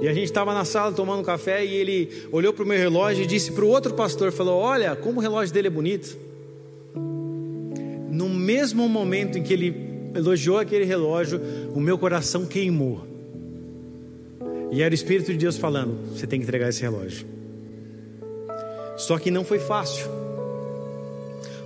E 0.00 0.08
a 0.08 0.14
gente 0.14 0.24
estava 0.24 0.54
na 0.54 0.64
sala 0.64 0.92
tomando 0.92 1.22
café 1.22 1.64
e 1.64 1.74
ele 1.74 2.26
olhou 2.32 2.52
para 2.52 2.64
o 2.64 2.66
meu 2.66 2.78
relógio 2.78 3.24
e 3.24 3.26
disse 3.26 3.52
para 3.52 3.64
o 3.64 3.68
outro 3.68 3.94
pastor, 3.94 4.32
falou: 4.32 4.58
"Olha, 4.58 4.96
como 4.96 5.18
o 5.18 5.22
relógio 5.22 5.52
dele 5.52 5.66
é 5.66 5.70
bonito". 5.70 6.16
No 8.10 8.28
mesmo 8.28 8.88
momento 8.88 9.38
em 9.38 9.42
que 9.42 9.52
ele 9.52 9.90
elogiou 10.14 10.58
aquele 10.58 10.84
relógio, 10.84 11.40
o 11.74 11.80
meu 11.80 11.98
coração 11.98 12.46
queimou. 12.46 13.09
E 14.70 14.82
era 14.82 14.92
o 14.92 14.94
Espírito 14.94 15.32
de 15.32 15.38
Deus 15.38 15.56
falando: 15.56 15.96
você 16.12 16.26
tem 16.26 16.38
que 16.38 16.44
entregar 16.44 16.68
esse 16.68 16.82
relógio. 16.82 17.26
Só 18.96 19.18
que 19.18 19.30
não 19.30 19.44
foi 19.44 19.58
fácil, 19.58 20.06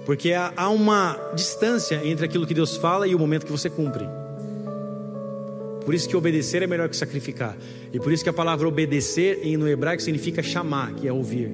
porque 0.06 0.32
há 0.32 0.68
uma 0.70 1.18
distância 1.34 2.00
entre 2.04 2.24
aquilo 2.24 2.46
que 2.46 2.54
Deus 2.54 2.76
fala 2.76 3.08
e 3.08 3.14
o 3.14 3.18
momento 3.18 3.44
que 3.44 3.52
você 3.52 3.68
cumpre. 3.68 4.06
Por 5.84 5.94
isso 5.94 6.08
que 6.08 6.16
obedecer 6.16 6.62
é 6.62 6.66
melhor 6.66 6.88
que 6.88 6.96
sacrificar. 6.96 7.56
E 7.92 7.98
por 7.98 8.12
isso 8.12 8.22
que 8.22 8.30
a 8.30 8.32
palavra 8.32 8.66
obedecer 8.66 9.44
no 9.58 9.68
hebraico 9.68 10.02
significa 10.02 10.42
chamar, 10.42 10.94
que 10.94 11.06
é 11.06 11.12
ouvir. 11.12 11.50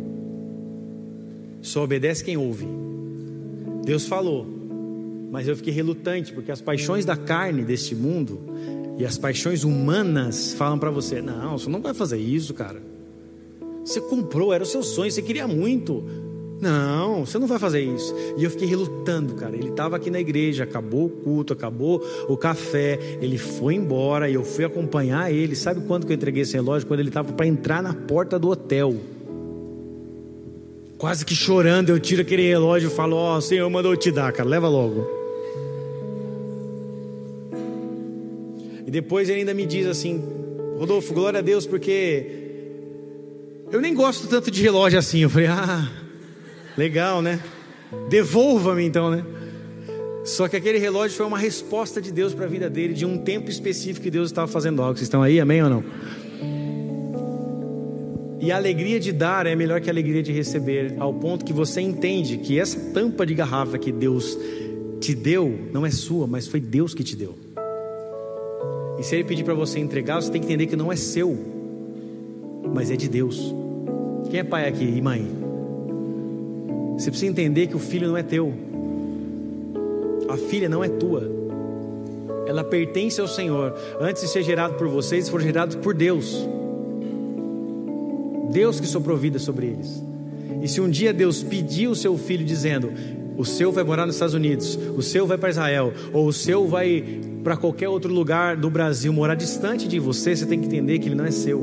Só 1.60 1.82
obedece 1.82 2.22
quem 2.22 2.36
ouve. 2.36 2.66
Deus 3.84 4.06
falou, 4.06 4.46
mas 5.30 5.48
eu 5.48 5.56
fiquei 5.56 5.72
relutante, 5.72 6.32
porque 6.32 6.52
as 6.52 6.60
paixões 6.60 7.04
da 7.04 7.16
carne 7.16 7.64
deste 7.64 7.94
mundo 7.94 8.40
e 9.00 9.06
as 9.06 9.16
paixões 9.16 9.64
humanas 9.64 10.52
falam 10.52 10.78
para 10.78 10.90
você: 10.90 11.22
não, 11.22 11.56
você 11.56 11.70
não 11.70 11.80
vai 11.80 11.94
fazer 11.94 12.18
isso, 12.18 12.52
cara. 12.52 12.82
Você 13.82 13.98
comprou, 13.98 14.52
era 14.52 14.62
o 14.62 14.66
seu 14.66 14.82
sonho, 14.82 15.10
você 15.10 15.22
queria 15.22 15.48
muito. 15.48 16.04
Não, 16.60 17.24
você 17.24 17.38
não 17.38 17.46
vai 17.46 17.58
fazer 17.58 17.80
isso. 17.80 18.14
E 18.36 18.44
eu 18.44 18.50
fiquei 18.50 18.68
relutando, 18.68 19.34
cara. 19.34 19.56
Ele 19.56 19.70
estava 19.70 19.96
aqui 19.96 20.10
na 20.10 20.20
igreja, 20.20 20.64
acabou 20.64 21.06
o 21.06 21.08
culto, 21.08 21.54
acabou 21.54 22.04
o 22.28 22.36
café, 22.36 22.98
ele 23.22 23.38
foi 23.38 23.74
embora 23.74 24.28
e 24.28 24.34
eu 24.34 24.44
fui 24.44 24.66
acompanhar 24.66 25.32
ele. 25.32 25.56
Sabe 25.56 25.80
quando 25.86 26.04
que 26.04 26.12
eu 26.12 26.16
entreguei 26.16 26.42
esse 26.42 26.52
relógio? 26.52 26.86
Quando 26.86 27.00
ele 27.00 27.08
estava 27.08 27.32
para 27.32 27.46
entrar 27.46 27.82
na 27.82 27.94
porta 27.94 28.38
do 28.38 28.50
hotel. 28.50 28.94
quase 30.98 31.24
que 31.24 31.34
chorando, 31.34 31.88
eu 31.88 31.98
tiro 31.98 32.20
aquele 32.20 32.46
relógio 32.46 32.90
e 32.90 32.94
falo: 32.94 33.16
Ó, 33.16 33.34
oh, 33.34 33.38
o 33.38 33.40
Senhor 33.40 33.70
mandou 33.70 33.96
te 33.96 34.12
dar, 34.12 34.30
cara, 34.30 34.46
leva 34.46 34.68
logo. 34.68 35.19
E 38.90 38.92
depois 38.92 39.28
ele 39.28 39.38
ainda 39.38 39.54
me 39.54 39.64
diz 39.64 39.86
assim: 39.86 40.20
Rodolfo, 40.76 41.14
glória 41.14 41.38
a 41.38 41.42
Deus, 41.42 41.64
porque 41.64 42.26
eu 43.70 43.80
nem 43.80 43.94
gosto 43.94 44.26
tanto 44.26 44.50
de 44.50 44.60
relógio 44.60 44.98
assim. 44.98 45.20
Eu 45.20 45.30
falei: 45.30 45.46
Ah, 45.46 45.88
legal, 46.76 47.22
né? 47.22 47.38
Devolva-me 48.08 48.84
então, 48.84 49.08
né? 49.08 49.24
Só 50.24 50.48
que 50.48 50.56
aquele 50.56 50.78
relógio 50.78 51.16
foi 51.16 51.24
uma 51.24 51.38
resposta 51.38 52.02
de 52.02 52.10
Deus 52.10 52.34
para 52.34 52.46
a 52.46 52.48
vida 52.48 52.68
dele, 52.68 52.92
de 52.92 53.06
um 53.06 53.16
tempo 53.16 53.48
específico 53.48 54.02
que 54.02 54.10
Deus 54.10 54.28
estava 54.28 54.48
fazendo 54.48 54.82
algo. 54.82 54.96
Vocês 54.96 55.06
estão 55.06 55.22
aí, 55.22 55.38
amém 55.38 55.62
ou 55.62 55.70
não? 55.70 55.84
E 58.40 58.50
a 58.50 58.56
alegria 58.56 58.98
de 58.98 59.12
dar 59.12 59.46
é 59.46 59.54
melhor 59.54 59.80
que 59.80 59.88
a 59.88 59.92
alegria 59.92 60.20
de 60.20 60.32
receber, 60.32 60.96
ao 60.98 61.14
ponto 61.14 61.44
que 61.44 61.52
você 61.52 61.80
entende 61.80 62.38
que 62.38 62.58
essa 62.58 62.76
tampa 62.92 63.24
de 63.24 63.34
garrafa 63.34 63.78
que 63.78 63.92
Deus 63.92 64.36
te 65.00 65.14
deu 65.14 65.68
não 65.72 65.86
é 65.86 65.92
sua, 65.92 66.26
mas 66.26 66.48
foi 66.48 66.58
Deus 66.58 66.92
que 66.92 67.04
te 67.04 67.14
deu. 67.14 67.49
E 69.00 69.02
se 69.02 69.14
Ele 69.14 69.24
pedir 69.24 69.44
para 69.44 69.54
você 69.54 69.78
entregar, 69.78 70.20
você 70.20 70.30
tem 70.30 70.42
que 70.42 70.46
entender 70.46 70.66
que 70.66 70.76
não 70.76 70.92
é 70.92 70.96
seu, 70.96 71.34
mas 72.74 72.90
é 72.90 72.96
de 72.96 73.08
Deus. 73.08 73.54
Quem 74.30 74.40
é 74.40 74.44
pai 74.44 74.68
aqui 74.68 74.84
e 74.84 75.00
mãe? 75.00 75.26
Você 76.98 77.10
precisa 77.10 77.30
entender 77.30 77.66
que 77.66 77.74
o 77.74 77.78
filho 77.78 78.06
não 78.06 78.16
é 78.18 78.22
teu, 78.22 78.52
a 80.28 80.36
filha 80.36 80.68
não 80.68 80.84
é 80.84 80.88
tua, 80.90 81.22
ela 82.46 82.62
pertence 82.62 83.18
ao 83.18 83.26
Senhor. 83.26 83.74
Antes 83.98 84.20
de 84.20 84.28
ser 84.28 84.42
gerado 84.42 84.74
por 84.74 84.86
vocês, 84.86 85.30
foram 85.30 85.44
gerados 85.44 85.76
por 85.76 85.94
Deus. 85.94 86.46
Deus 88.52 88.78
que 88.80 88.86
soprou 88.86 89.16
vida 89.16 89.38
sobre 89.38 89.68
eles. 89.68 90.02
E 90.60 90.68
se 90.68 90.78
um 90.78 90.90
dia 90.90 91.14
Deus 91.14 91.42
pedir 91.42 91.88
o 91.88 91.94
seu 91.94 92.18
filho 92.18 92.44
dizendo: 92.44 92.92
o 93.38 93.46
seu 93.46 93.72
vai 93.72 93.82
morar 93.82 94.04
nos 94.04 94.16
Estados 94.16 94.34
Unidos, 94.34 94.78
o 94.94 95.00
seu 95.00 95.26
vai 95.26 95.38
para 95.38 95.48
Israel, 95.48 95.90
ou 96.12 96.26
o 96.26 96.32
seu 96.34 96.66
vai 96.66 97.29
para 97.42 97.56
qualquer 97.56 97.88
outro 97.88 98.12
lugar 98.12 98.56
do 98.56 98.68
Brasil, 98.70 99.12
morar 99.12 99.34
distante 99.34 99.88
de 99.88 99.98
você, 99.98 100.36
você 100.36 100.46
tem 100.46 100.60
que 100.60 100.66
entender 100.66 100.98
que 100.98 101.08
ele 101.08 101.14
não 101.14 101.24
é 101.24 101.30
seu, 101.30 101.60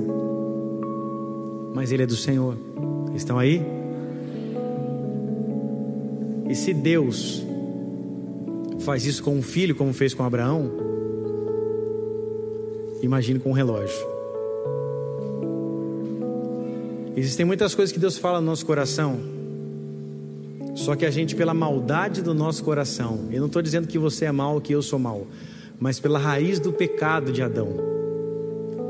mas 1.74 1.92
ele 1.92 2.04
é 2.04 2.06
do 2.06 2.16
Senhor. 2.16 2.58
Estão 3.16 3.38
aí? 3.38 3.62
E 6.50 6.56
se 6.56 6.74
Deus 6.74 7.44
faz 8.80 9.06
isso 9.06 9.24
com 9.24 9.36
um 9.36 9.42
filho, 9.42 9.76
como 9.76 9.94
fez 9.94 10.14
com 10.14 10.24
Abraão, 10.24 10.72
imagine 13.02 13.40
com 13.40 13.50
um 13.50 13.54
relógio. 13.54 14.18
Existem 17.16 17.46
muitas 17.46 17.74
coisas 17.76 17.92
que 17.92 18.00
Deus 18.00 18.18
fala 18.18 18.40
no 18.40 18.46
nosso 18.46 18.66
coração, 18.66 19.20
só 20.76 20.96
que 20.96 21.06
a 21.06 21.12
gente, 21.12 21.36
pela 21.36 21.54
maldade 21.54 22.22
do 22.22 22.34
nosso 22.34 22.64
coração, 22.64 23.26
eu 23.32 23.40
não 23.40 23.48
estou 23.48 23.62
dizendo 23.62 23.88
que 23.88 23.98
você 23.98 24.26
é 24.26 24.32
mal, 24.32 24.62
que 24.62 24.74
eu 24.74 24.82
sou 24.82 25.00
mal, 25.00 25.26
mas 25.80 26.00
pela 26.00 26.18
raiz 26.18 26.60
do 26.60 26.72
pecado 26.72 27.32
de 27.32 27.42
Adão, 27.42 27.70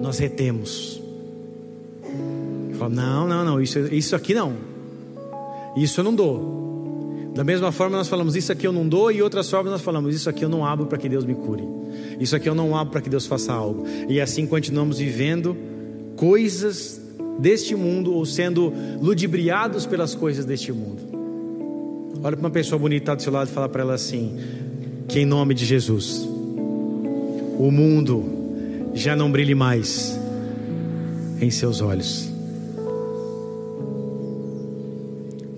nós 0.01 0.19
retemos. 0.19 1.01
Fala, 2.77 2.93
não, 2.93 3.27
não, 3.27 3.45
não, 3.45 3.61
isso, 3.61 3.79
isso 3.93 4.15
aqui 4.15 4.33
não, 4.33 4.53
isso 5.75 5.99
eu 5.99 6.03
não 6.03 6.13
dou. 6.13 6.57
Da 7.33 7.43
mesma 7.43 7.71
forma, 7.71 7.97
nós 7.97 8.07
falamos 8.07 8.35
isso 8.35 8.51
aqui 8.51 8.65
eu 8.65 8.71
não 8.71 8.87
dou, 8.87 9.11
e 9.11 9.21
outras 9.21 9.49
formas 9.49 9.71
nós 9.71 9.81
falamos 9.81 10.15
isso 10.15 10.29
aqui 10.29 10.43
eu 10.43 10.49
não 10.49 10.65
abro 10.65 10.87
para 10.87 10.97
que 10.97 11.07
Deus 11.07 11.23
me 11.23 11.35
cure, 11.35 11.63
isso 12.19 12.35
aqui 12.35 12.49
eu 12.49 12.55
não 12.55 12.75
abro 12.75 12.91
para 12.91 13.01
que 13.01 13.09
Deus 13.09 13.25
faça 13.25 13.53
algo, 13.53 13.85
e 14.07 14.19
assim 14.19 14.45
continuamos 14.47 14.97
vivendo 14.97 15.55
coisas 16.15 16.99
deste 17.37 17.75
mundo 17.75 18.13
ou 18.13 18.25
sendo 18.25 18.73
ludibriados 18.99 19.85
pelas 19.85 20.15
coisas 20.15 20.45
deste 20.45 20.71
mundo. 20.71 21.07
Olha 22.23 22.35
para 22.35 22.45
uma 22.45 22.49
pessoa 22.49 22.79
bonita 22.79 23.15
do 23.15 23.21
seu 23.21 23.31
lado 23.31 23.49
e 23.49 23.51
fala 23.51 23.69
para 23.69 23.83
ela 23.83 23.93
assim: 23.93 24.35
que 25.07 25.19
em 25.19 25.25
nome 25.25 25.53
de 25.53 25.65
Jesus, 25.65 26.27
o 27.57 27.71
mundo 27.71 28.91
já 28.93 29.15
não 29.15 29.31
brilhe 29.31 29.55
mais 29.55 30.19
em 31.41 31.49
seus 31.49 31.81
olhos. 31.81 32.29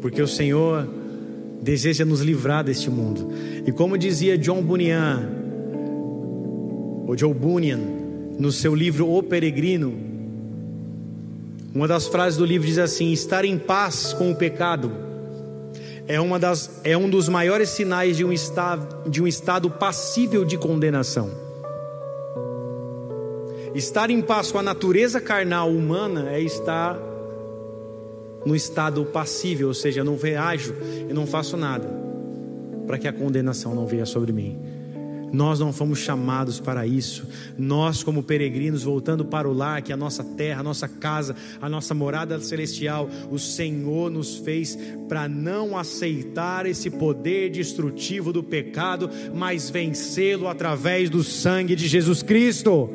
Porque 0.01 0.21
o 0.21 0.27
Senhor 0.27 0.87
deseja 1.61 2.05
nos 2.05 2.21
livrar 2.21 2.63
deste 2.63 2.89
mundo. 2.89 3.29
E 3.65 3.71
como 3.71 3.97
dizia 3.97 4.37
John 4.37 4.61
Bunyan, 4.61 5.29
ou 7.05 7.17
Joe 7.17 7.33
Bunyan, 7.33 7.79
no 8.37 8.51
seu 8.51 8.73
livro 8.73 9.09
O 9.09 9.21
Peregrino, 9.21 9.93
uma 11.73 11.87
das 11.87 12.07
frases 12.07 12.37
do 12.37 12.45
livro 12.45 12.67
diz 12.67 12.77
assim: 12.77 13.11
estar 13.11 13.43
em 13.43 13.57
paz 13.57 14.13
com 14.13 14.31
o 14.31 14.35
pecado 14.35 15.09
é, 16.09 16.19
uma 16.19 16.39
das, 16.39 16.81
é 16.83 16.97
um 16.97 17.07
dos 17.07 17.29
maiores 17.29 17.69
sinais 17.69 18.17
de 18.17 18.25
um, 18.25 18.33
estado, 18.33 19.07
de 19.07 19.21
um 19.21 19.27
estado 19.27 19.69
passível 19.69 20.43
de 20.43 20.57
condenação. 20.57 21.29
Estar 23.75 24.09
em 24.09 24.21
paz 24.21 24.51
com 24.51 24.57
a 24.57 24.63
natureza 24.63 25.21
carnal 25.21 25.69
humana 25.69 26.31
é 26.31 26.41
estar 26.41 26.99
no 28.45 28.55
estado 28.55 29.05
passível, 29.05 29.67
ou 29.67 29.73
seja, 29.73 30.01
eu 30.01 30.05
não 30.05 30.17
reajo 30.17 30.73
e 31.09 31.13
não 31.13 31.27
faço 31.27 31.55
nada 31.57 31.87
para 32.87 32.97
que 32.97 33.07
a 33.07 33.13
condenação 33.13 33.75
não 33.75 33.85
venha 33.85 34.05
sobre 34.05 34.31
mim. 34.31 34.59
Nós 35.31 35.59
não 35.59 35.71
fomos 35.71 35.99
chamados 35.99 36.59
para 36.59 36.87
isso. 36.87 37.27
Nós, 37.55 38.01
como 38.01 38.23
peregrinos, 38.23 38.81
voltando 38.81 39.23
para 39.23 39.47
o 39.47 39.53
lar, 39.53 39.83
que 39.83 39.91
é 39.91 39.93
a 39.93 39.97
nossa 39.97 40.23
terra, 40.23 40.61
a 40.61 40.63
nossa 40.63 40.87
casa, 40.87 41.35
a 41.61 41.69
nossa 41.69 41.93
morada 41.93 42.39
celestial, 42.39 43.07
o 43.29 43.37
Senhor 43.37 44.09
nos 44.09 44.37
fez 44.37 44.75
para 45.07 45.29
não 45.29 45.77
aceitar 45.77 46.65
esse 46.65 46.89
poder 46.89 47.51
destrutivo 47.51 48.33
do 48.33 48.41
pecado, 48.41 49.07
mas 49.31 49.69
vencê-lo 49.69 50.47
através 50.47 51.11
do 51.11 51.23
sangue 51.23 51.75
de 51.75 51.87
Jesus 51.87 52.23
Cristo. 52.23 52.89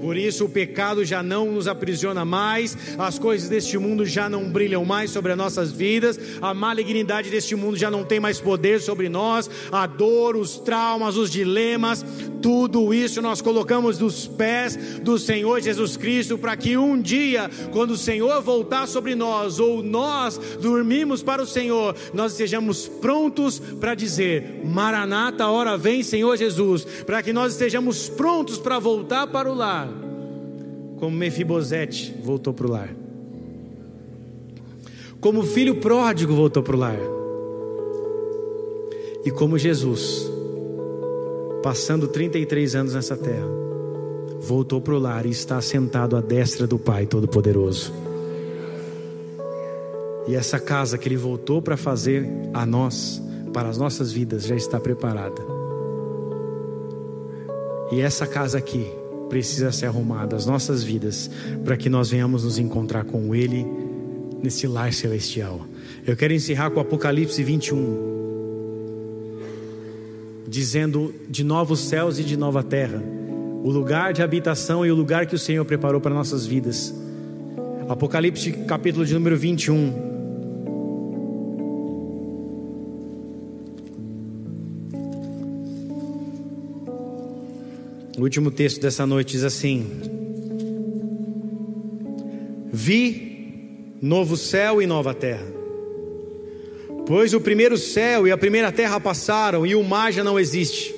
Por 0.00 0.16
isso 0.16 0.46
o 0.46 0.48
pecado 0.48 1.04
já 1.04 1.22
não 1.22 1.52
nos 1.52 1.68
aprisiona 1.68 2.24
mais, 2.24 2.76
as 2.98 3.18
coisas 3.18 3.48
deste 3.48 3.76
mundo 3.78 4.06
já 4.06 4.28
não 4.28 4.50
brilham 4.50 4.84
mais 4.84 5.10
sobre 5.10 5.32
as 5.32 5.38
nossas 5.38 5.70
vidas, 5.70 6.18
a 6.40 6.54
malignidade 6.54 7.30
deste 7.30 7.54
mundo 7.54 7.76
já 7.76 7.90
não 7.90 8.04
tem 8.04 8.18
mais 8.18 8.40
poder 8.40 8.80
sobre 8.80 9.08
nós, 9.08 9.50
a 9.70 9.86
dor, 9.86 10.36
os 10.36 10.58
traumas, 10.58 11.16
os 11.16 11.30
dilemas, 11.30 12.04
tudo 12.40 12.92
isso 12.94 13.20
nós 13.20 13.40
colocamos 13.40 13.98
dos 13.98 14.26
pés 14.26 14.76
do 15.02 15.18
Senhor 15.18 15.60
Jesus 15.60 15.96
Cristo, 15.96 16.38
para 16.38 16.56
que 16.56 16.76
um 16.76 17.00
dia, 17.00 17.50
quando 17.70 17.92
o 17.92 17.96
Senhor 17.96 18.40
voltar 18.42 18.86
sobre 18.86 19.14
nós, 19.14 19.60
ou 19.60 19.82
nós 19.82 20.38
dormimos 20.60 21.22
para 21.22 21.42
o 21.42 21.46
Senhor, 21.46 21.94
nós 22.14 22.32
estejamos 22.32 22.88
prontos 22.88 23.58
para 23.58 23.94
dizer: 23.94 24.62
Maranata, 24.64 25.46
hora 25.48 25.76
vem, 25.76 26.02
Senhor 26.02 26.36
Jesus, 26.36 26.84
para 27.04 27.22
que 27.22 27.32
nós 27.32 27.52
estejamos 27.52 28.08
prontos 28.08 28.58
para 28.58 28.78
voltar 28.78 29.26
para 29.26 29.50
o 29.50 29.54
lar 29.54 29.89
como 31.00 31.16
Mefibosete 31.16 32.14
voltou 32.22 32.52
para 32.52 32.66
o 32.66 32.70
lar, 32.70 32.94
como 35.18 35.40
o 35.40 35.46
filho 35.46 35.76
pródigo 35.76 36.34
voltou 36.34 36.62
para 36.62 36.76
o 36.76 36.78
lar, 36.78 36.98
e 39.24 39.30
como 39.30 39.58
Jesus, 39.58 40.30
passando 41.62 42.06
33 42.06 42.74
anos 42.74 42.94
nessa 42.94 43.16
terra, 43.16 43.48
voltou 44.40 44.80
para 44.80 44.94
o 44.94 44.98
lar 44.98 45.24
e 45.24 45.30
está 45.30 45.60
sentado 45.62 46.16
à 46.16 46.20
destra 46.20 46.66
do 46.66 46.78
Pai 46.78 47.06
Todo-Poderoso. 47.06 47.92
E 50.28 50.34
essa 50.34 50.60
casa 50.60 50.96
que 50.96 51.08
ele 51.08 51.16
voltou 51.16 51.60
para 51.60 51.76
fazer 51.76 52.26
a 52.52 52.64
nós, 52.64 53.22
para 53.52 53.68
as 53.68 53.78
nossas 53.78 54.12
vidas, 54.12 54.44
já 54.44 54.54
está 54.54 54.78
preparada. 54.78 55.42
E 57.90 58.00
essa 58.00 58.26
casa 58.26 58.56
aqui 58.56 58.99
precisa 59.30 59.72
ser 59.72 59.86
arrumada, 59.86 60.36
as 60.36 60.44
nossas 60.44 60.82
vidas, 60.82 61.30
para 61.64 61.76
que 61.76 61.88
nós 61.88 62.10
venhamos 62.10 62.44
nos 62.44 62.58
encontrar 62.58 63.04
com 63.04 63.34
Ele 63.34 63.64
nesse 64.42 64.66
lar 64.66 64.92
celestial. 64.92 65.64
Eu 66.06 66.16
quero 66.16 66.34
encerrar 66.34 66.70
com 66.70 66.80
Apocalipse 66.80 67.42
21, 67.42 68.10
dizendo 70.46 71.14
de 71.28 71.44
novos 71.44 71.80
céus 71.80 72.18
e 72.18 72.24
de 72.24 72.36
nova 72.36 72.62
terra, 72.62 73.00
o 73.62 73.70
lugar 73.70 74.12
de 74.12 74.22
habitação 74.22 74.84
e 74.84 74.90
o 74.90 74.94
lugar 74.94 75.26
que 75.26 75.34
o 75.34 75.38
Senhor 75.38 75.64
preparou 75.64 76.00
para 76.00 76.14
nossas 76.14 76.44
vidas. 76.44 76.92
Apocalipse 77.88 78.52
capítulo 78.66 79.06
de 79.06 79.14
número 79.14 79.36
21. 79.36 80.09
O 88.20 88.22
último 88.22 88.50
texto 88.50 88.82
dessa 88.82 89.06
noite 89.06 89.32
diz 89.32 89.44
assim: 89.44 89.86
Vi 92.70 93.96
novo 94.02 94.36
céu 94.36 94.82
e 94.82 94.86
nova 94.86 95.14
terra. 95.14 95.46
Pois 97.06 97.32
o 97.32 97.40
primeiro 97.40 97.78
céu 97.78 98.28
e 98.28 98.30
a 98.30 98.36
primeira 98.36 98.70
terra 98.70 99.00
passaram 99.00 99.66
e 99.66 99.74
o 99.74 99.82
mar 99.82 100.12
já 100.12 100.22
não 100.22 100.38
existe. 100.38 100.94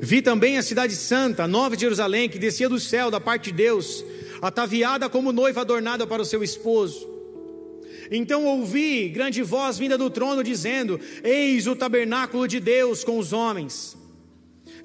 Vi 0.00 0.22
também 0.22 0.56
a 0.56 0.62
cidade 0.62 0.96
santa, 0.96 1.44
a 1.44 1.48
nova 1.48 1.78
Jerusalém, 1.78 2.30
que 2.30 2.38
descia 2.38 2.70
do 2.70 2.80
céu 2.80 3.10
da 3.10 3.20
parte 3.20 3.52
de 3.52 3.58
Deus, 3.58 4.02
ataviada 4.40 5.06
como 5.10 5.32
noiva 5.32 5.60
adornada 5.60 6.06
para 6.06 6.22
o 6.22 6.24
seu 6.24 6.42
esposo. 6.42 7.06
Então 8.10 8.46
ouvi 8.46 9.10
grande 9.10 9.42
voz 9.42 9.76
vinda 9.76 9.98
do 9.98 10.08
trono 10.08 10.42
dizendo: 10.42 10.98
Eis 11.22 11.66
o 11.66 11.76
tabernáculo 11.76 12.48
de 12.48 12.58
Deus 12.58 13.04
com 13.04 13.18
os 13.18 13.34
homens. 13.34 13.97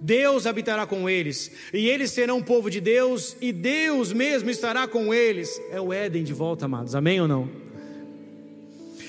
Deus 0.04 0.46
habitará 0.46 0.86
com 0.86 1.10
eles, 1.10 1.50
e 1.74 1.88
eles 1.88 2.12
serão 2.12 2.44
povo 2.44 2.70
de 2.70 2.82
Deus, 2.82 3.38
e 3.40 3.54
Deus 3.54 4.12
mesmo 4.12 4.50
estará 4.50 4.86
com 4.86 5.14
eles. 5.14 5.62
É 5.72 5.80
o 5.80 5.94
Éden 5.94 6.26
de 6.26 6.34
volta, 6.34 6.66
amados. 6.66 6.94
Amém 6.94 7.22
ou 7.22 7.28
não? 7.28 7.50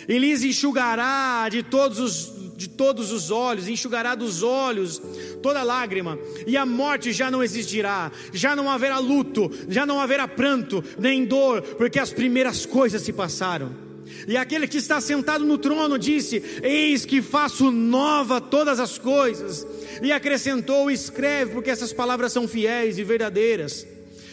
E 0.08 0.16
lhes 0.18 0.44
enxugará 0.44 1.48
de 1.50 1.64
todos 1.64 1.98
os 1.98 2.44
de 2.56 2.68
todos 2.68 3.10
os 3.10 3.32
olhos, 3.32 3.66
enxugará 3.66 4.14
dos 4.14 4.44
olhos 4.44 5.02
toda 5.42 5.64
lágrima, 5.64 6.16
e 6.46 6.56
a 6.56 6.64
morte 6.64 7.12
já 7.12 7.28
não 7.28 7.42
existirá, 7.42 8.12
já 8.32 8.54
não 8.54 8.70
haverá 8.70 9.00
luto, 9.00 9.50
já 9.68 9.84
não 9.84 9.98
haverá 9.98 10.28
pranto, 10.28 10.82
nem 10.96 11.24
dor, 11.24 11.62
porque 11.62 11.98
as 11.98 12.12
primeiras 12.12 12.64
coisas 12.64 13.02
se 13.02 13.12
passaram. 13.12 13.83
E 14.26 14.36
aquele 14.36 14.66
que 14.66 14.78
está 14.78 15.00
sentado 15.00 15.44
no 15.44 15.58
trono 15.58 15.98
disse: 15.98 16.42
Eis 16.62 17.04
que 17.04 17.20
faço 17.20 17.70
nova 17.70 18.40
todas 18.40 18.80
as 18.80 18.98
coisas. 18.98 19.66
E 20.02 20.12
acrescentou: 20.12 20.90
Escreve, 20.90 21.52
porque 21.52 21.70
essas 21.70 21.92
palavras 21.92 22.32
são 22.32 22.48
fiéis 22.48 22.98
e 22.98 23.04
verdadeiras. 23.04 23.86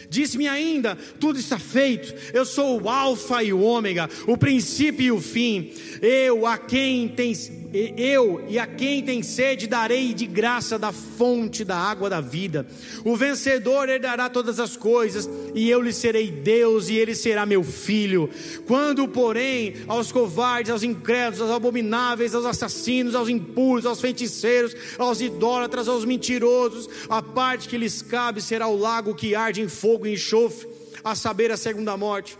Disse-me 0.08 0.46
ainda: 0.46 0.96
Tudo 1.18 1.38
está 1.38 1.58
feito. 1.58 2.14
Eu 2.34 2.44
sou 2.44 2.82
o 2.82 2.88
Alfa 2.88 3.42
e 3.42 3.52
o 3.52 3.60
Ômega, 3.60 4.08
o 4.26 4.36
princípio 4.36 5.06
e 5.06 5.12
o 5.12 5.20
fim. 5.20 5.72
Eu 6.00 6.46
a 6.46 6.58
quem 6.58 7.08
tem 7.08 7.34
eu 7.72 8.44
e 8.48 8.58
a 8.58 8.66
quem 8.66 9.02
tem 9.02 9.22
sede 9.22 9.66
darei 9.66 10.12
de 10.12 10.26
graça 10.26 10.78
da 10.78 10.92
fonte 10.92 11.64
da 11.64 11.76
água 11.76 12.10
da 12.10 12.20
vida. 12.20 12.66
O 13.04 13.16
vencedor 13.16 13.88
herdará 13.88 14.28
todas 14.28 14.60
as 14.60 14.76
coisas, 14.76 15.28
e 15.54 15.68
eu 15.70 15.80
lhe 15.80 15.92
serei 15.92 16.30
Deus, 16.30 16.88
e 16.88 16.96
ele 16.96 17.14
será 17.14 17.46
meu 17.46 17.64
filho. 17.64 18.28
Quando, 18.66 19.08
porém, 19.08 19.76
aos 19.88 20.12
covardes, 20.12 20.70
aos 20.70 20.82
incrédulos, 20.82 21.40
aos 21.40 21.50
abomináveis, 21.50 22.34
aos 22.34 22.44
assassinos, 22.44 23.14
aos 23.14 23.28
impuros, 23.28 23.86
aos 23.86 24.00
feiticeiros, 24.00 24.76
aos 24.98 25.20
idólatras, 25.20 25.88
aos 25.88 26.04
mentirosos, 26.04 26.88
a 27.08 27.22
parte 27.22 27.68
que 27.68 27.78
lhes 27.78 28.02
cabe 28.02 28.42
será 28.42 28.68
o 28.68 28.78
lago 28.78 29.14
que 29.14 29.34
arde 29.34 29.62
em 29.62 29.68
fogo 29.68 30.06
e 30.06 30.14
enxofre, 30.14 30.68
a 31.02 31.14
saber, 31.14 31.50
a 31.50 31.56
segunda 31.56 31.96
morte. 31.96 32.38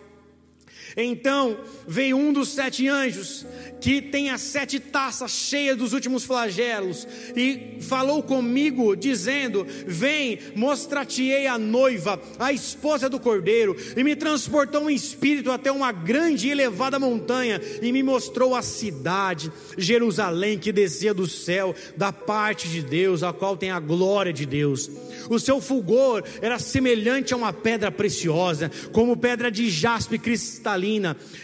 Então 0.96 1.58
veio 1.86 2.16
um 2.16 2.32
dos 2.32 2.50
sete 2.50 2.86
anjos, 2.88 3.46
que 3.80 4.00
tem 4.02 4.30
as 4.30 4.40
sete 4.40 4.78
taças 4.78 5.30
cheias 5.30 5.76
dos 5.76 5.92
últimos 5.92 6.24
flagelos, 6.24 7.06
e 7.34 7.78
falou 7.80 8.22
comigo, 8.22 8.94
dizendo: 8.94 9.66
Vem, 9.86 10.38
mostrar-te-ei 10.54 11.46
a 11.46 11.58
noiva, 11.58 12.20
a 12.38 12.52
esposa 12.52 13.08
do 13.08 13.18
cordeiro, 13.18 13.76
e 13.96 14.04
me 14.04 14.14
transportou 14.14 14.90
em 14.90 14.94
espírito 14.94 15.50
até 15.50 15.72
uma 15.72 15.92
grande 15.92 16.48
e 16.48 16.50
elevada 16.50 16.98
montanha, 16.98 17.60
e 17.80 17.90
me 17.90 18.02
mostrou 18.02 18.54
a 18.54 18.62
cidade, 18.62 19.50
Jerusalém, 19.76 20.58
que 20.58 20.72
descia 20.72 21.14
do 21.14 21.26
céu, 21.26 21.74
da 21.96 22.12
parte 22.12 22.68
de 22.68 22.82
Deus, 22.82 23.22
a 23.22 23.32
qual 23.32 23.56
tem 23.56 23.70
a 23.70 23.80
glória 23.80 24.32
de 24.32 24.44
Deus. 24.44 24.90
O 25.30 25.38
seu 25.38 25.60
fulgor 25.60 26.22
era 26.40 26.58
semelhante 26.58 27.32
a 27.32 27.36
uma 27.36 27.52
pedra 27.52 27.90
preciosa, 27.90 28.70
como 28.92 29.16
pedra 29.16 29.50
de 29.50 29.70
jaspe 29.70 30.18
cristalina. 30.18 30.81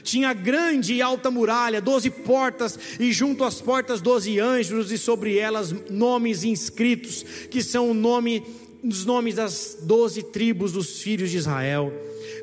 Tinha 0.02 0.32
grande 0.32 0.94
e 0.94 1.02
alta 1.02 1.30
muralha, 1.30 1.80
doze 1.80 2.10
portas, 2.10 2.78
e 2.98 3.12
junto 3.12 3.44
às 3.44 3.60
portas 3.60 4.00
doze 4.00 4.38
anjos, 4.38 4.90
e 4.90 4.98
sobre 4.98 5.38
elas 5.38 5.74
nomes 5.90 6.44
inscritos, 6.44 7.24
que 7.50 7.62
são 7.62 7.90
o 7.90 7.94
nome, 7.94 8.42
os 8.82 9.04
nomes 9.04 9.34
das 9.34 9.78
doze 9.82 10.22
tribos 10.22 10.72
dos 10.72 11.00
filhos 11.00 11.30
de 11.30 11.36
Israel. 11.36 11.92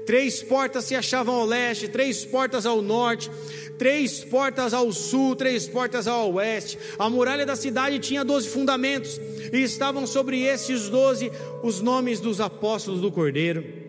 Três 0.05 0.43
portas 0.43 0.85
se 0.85 0.95
achavam 0.95 1.35
ao 1.35 1.45
leste, 1.45 1.87
três 1.87 2.23
portas 2.23 2.65
ao 2.65 2.81
norte, 2.81 3.29
três 3.77 4.23
portas 4.23 4.73
ao 4.73 4.91
sul, 4.91 5.35
três 5.35 5.67
portas 5.67 6.07
ao 6.07 6.33
oeste. 6.33 6.77
A 6.99 7.09
muralha 7.09 7.45
da 7.45 7.55
cidade 7.55 7.99
tinha 7.99 8.23
doze 8.23 8.47
fundamentos, 8.47 9.19
e 9.51 9.63
estavam 9.63 10.05
sobre 10.05 10.41
estes 10.41 10.89
doze 10.89 11.31
os 11.63 11.81
nomes 11.81 12.19
dos 12.19 12.39
apóstolos 12.39 13.01
do 13.01 13.11
Cordeiro. 13.11 13.84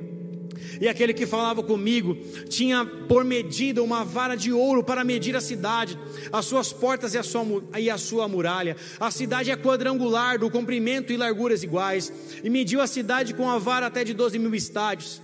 E 0.81 0.89
aquele 0.89 1.15
que 1.15 1.27
falava 1.27 1.63
comigo 1.63 2.17
tinha 2.49 2.85
por 2.85 3.25
medida 3.25 3.83
uma 3.83 4.05
vara 4.05 4.37
de 4.37 4.53
ouro 4.53 4.83
para 4.83 5.05
medir 5.05 5.37
a 5.37 5.41
cidade, 5.41 5.99
as 6.33 6.45
suas 6.45 6.73
portas 6.73 7.15
e 7.15 7.19
a 7.19 7.23
sua, 7.23 7.65
e 7.79 7.91
a 7.91 7.99
sua 7.99 8.29
muralha. 8.29 8.77
A 9.01 9.11
cidade 9.11 9.51
é 9.51 9.57
quadrangular, 9.57 10.39
do 10.39 10.51
comprimento 10.51 11.13
e 11.13 11.17
larguras 11.17 11.63
iguais, 11.63 12.13
e 12.43 12.51
mediu 12.51 12.81
a 12.81 12.87
cidade 12.87 13.35
com 13.35 13.49
a 13.49 13.59
vara 13.59 13.87
até 13.87 14.05
de 14.05 14.15
doze 14.15 14.39
mil 14.39 14.55
estádios. 14.55 15.21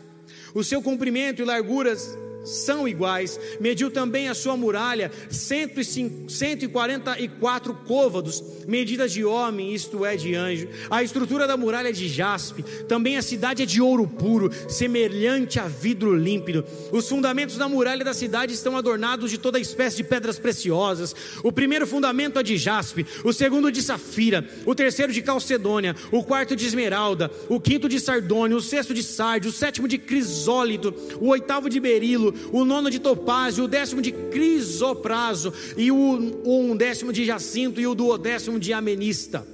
O 0.55 0.63
seu 0.63 0.83
comprimento 0.83 1.43
e 1.43 1.45
larguras 1.45 2.17
são 2.45 2.87
iguais. 2.89 3.39
Mediu 3.61 3.91
também 3.91 4.29
a 4.29 4.35
sua 4.35 4.57
muralha, 4.57 5.11
144 5.31 7.75
côvados, 7.87 8.43
medidas 8.67 9.13
de 9.13 9.25
homem, 9.25 9.75
isto 9.75 10.05
é, 10.05 10.17
de 10.17 10.35
anjo. 10.35 10.69
A 10.91 11.03
estrutura 11.03 11.47
da 11.47 11.57
muralha 11.57 11.89
é 11.89 11.93
de 11.93 12.09
jaspe, 12.09 12.63
também 12.89 13.17
a 13.17 13.23
cidade 13.23 13.63
é 13.63 13.67
de 13.67 13.81
ouro 13.81 14.07
puro, 14.07 14.51
semelhante 14.69 15.59
a 15.59 15.69
vidro 15.69 16.15
límpido. 16.15 16.65
Os 16.91 17.09
fundamentos 17.09 17.57
da 17.57 17.69
muralha 17.69 18.05
da 18.05 18.15
cidade 18.15 18.55
estão 18.55 18.77
adornados 18.77 19.31
de 19.31 19.39
toda 19.39 19.59
espécie 19.59 19.99
de 19.99 20.05
pedras 20.05 20.39
preciosas. 20.39 21.15
O 21.43 21.53
primeiro 21.53 21.87
fundamento 21.87 22.39
é 22.39 22.43
de 22.43 22.57
jaspe, 22.57 23.07
o 23.25 23.33
segundo 23.33 23.71
de 23.71 23.83
safira, 23.83 24.49
o 24.67 24.75
terceiro 24.75 25.13
de 25.13 25.23
calcedônia, 25.23 25.95
o 26.11 26.23
quarto 26.23 26.57
de 26.57 26.67
esmeralda, 26.67 27.31
o 27.49 27.61
quinto 27.61 27.89
de 27.89 28.01
sardônio, 28.01 28.57
o 28.57 28.63
sexto 28.63 28.95
de 28.95 29.03
sardio, 29.03 29.51
o 29.51 29.53
sétimo 29.53 29.89
de 29.89 29.99
crisólito, 29.99 30.95
o 31.21 31.29
oitavo 31.29 31.69
de 31.69 31.81
berilo, 31.81 32.32
o 32.53 32.65
nono 32.65 32.91
de 32.91 32.99
topázio, 32.99 33.65
o 33.65 33.69
décimo 33.69 34.03
de 34.03 34.13
crisopraso, 34.13 35.53
e 35.77 35.91
o 35.91 35.97
um 36.45 36.77
décimo 36.77 37.13
de 37.13 37.25
jacinto, 37.25 37.81
e 37.81 37.87
o 37.87 37.95
duodécimo 37.95 38.59
de 38.59 38.73
amenista 38.73 39.47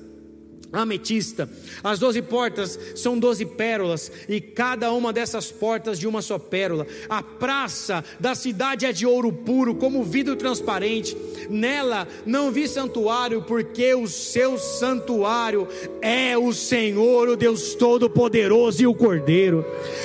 ametista. 0.73 1.49
As 1.83 1.99
doze 1.99 2.21
portas 2.23 2.79
são 2.95 3.19
doze 3.19 3.45
pérolas, 3.45 4.11
e 4.29 4.41
cada 4.41 4.93
uma 4.93 5.13
dessas 5.13 5.51
portas 5.51 5.99
de 5.99 6.07
uma 6.07 6.23
só 6.23 6.39
pérola. 6.39 6.87
A 7.09 7.23
praça 7.23 8.05
da 8.21 8.35
cidade 8.35 8.85
é 8.85 8.93
de 8.93 9.07
ouro 9.07 9.33
puro, 9.33 9.75
como 9.75 10.05
vidro 10.05 10.37
transparente. 10.37 11.17
Nela 11.49 12.07
não 12.27 12.51
vi 12.51 12.69
santuário, 12.69 13.43
porque 13.43 13.95
o 13.95 14.07
seu 14.07 14.59
santuário 14.59 15.67
é 16.03 16.37
o 16.37 16.53
Senhor, 16.53 17.29
o 17.29 17.37
Deus 17.37 17.75
Todo-Poderoso 17.75 18.83
e 18.83 18.87
o 18.87 18.95
Cordeiro. 18.95 19.65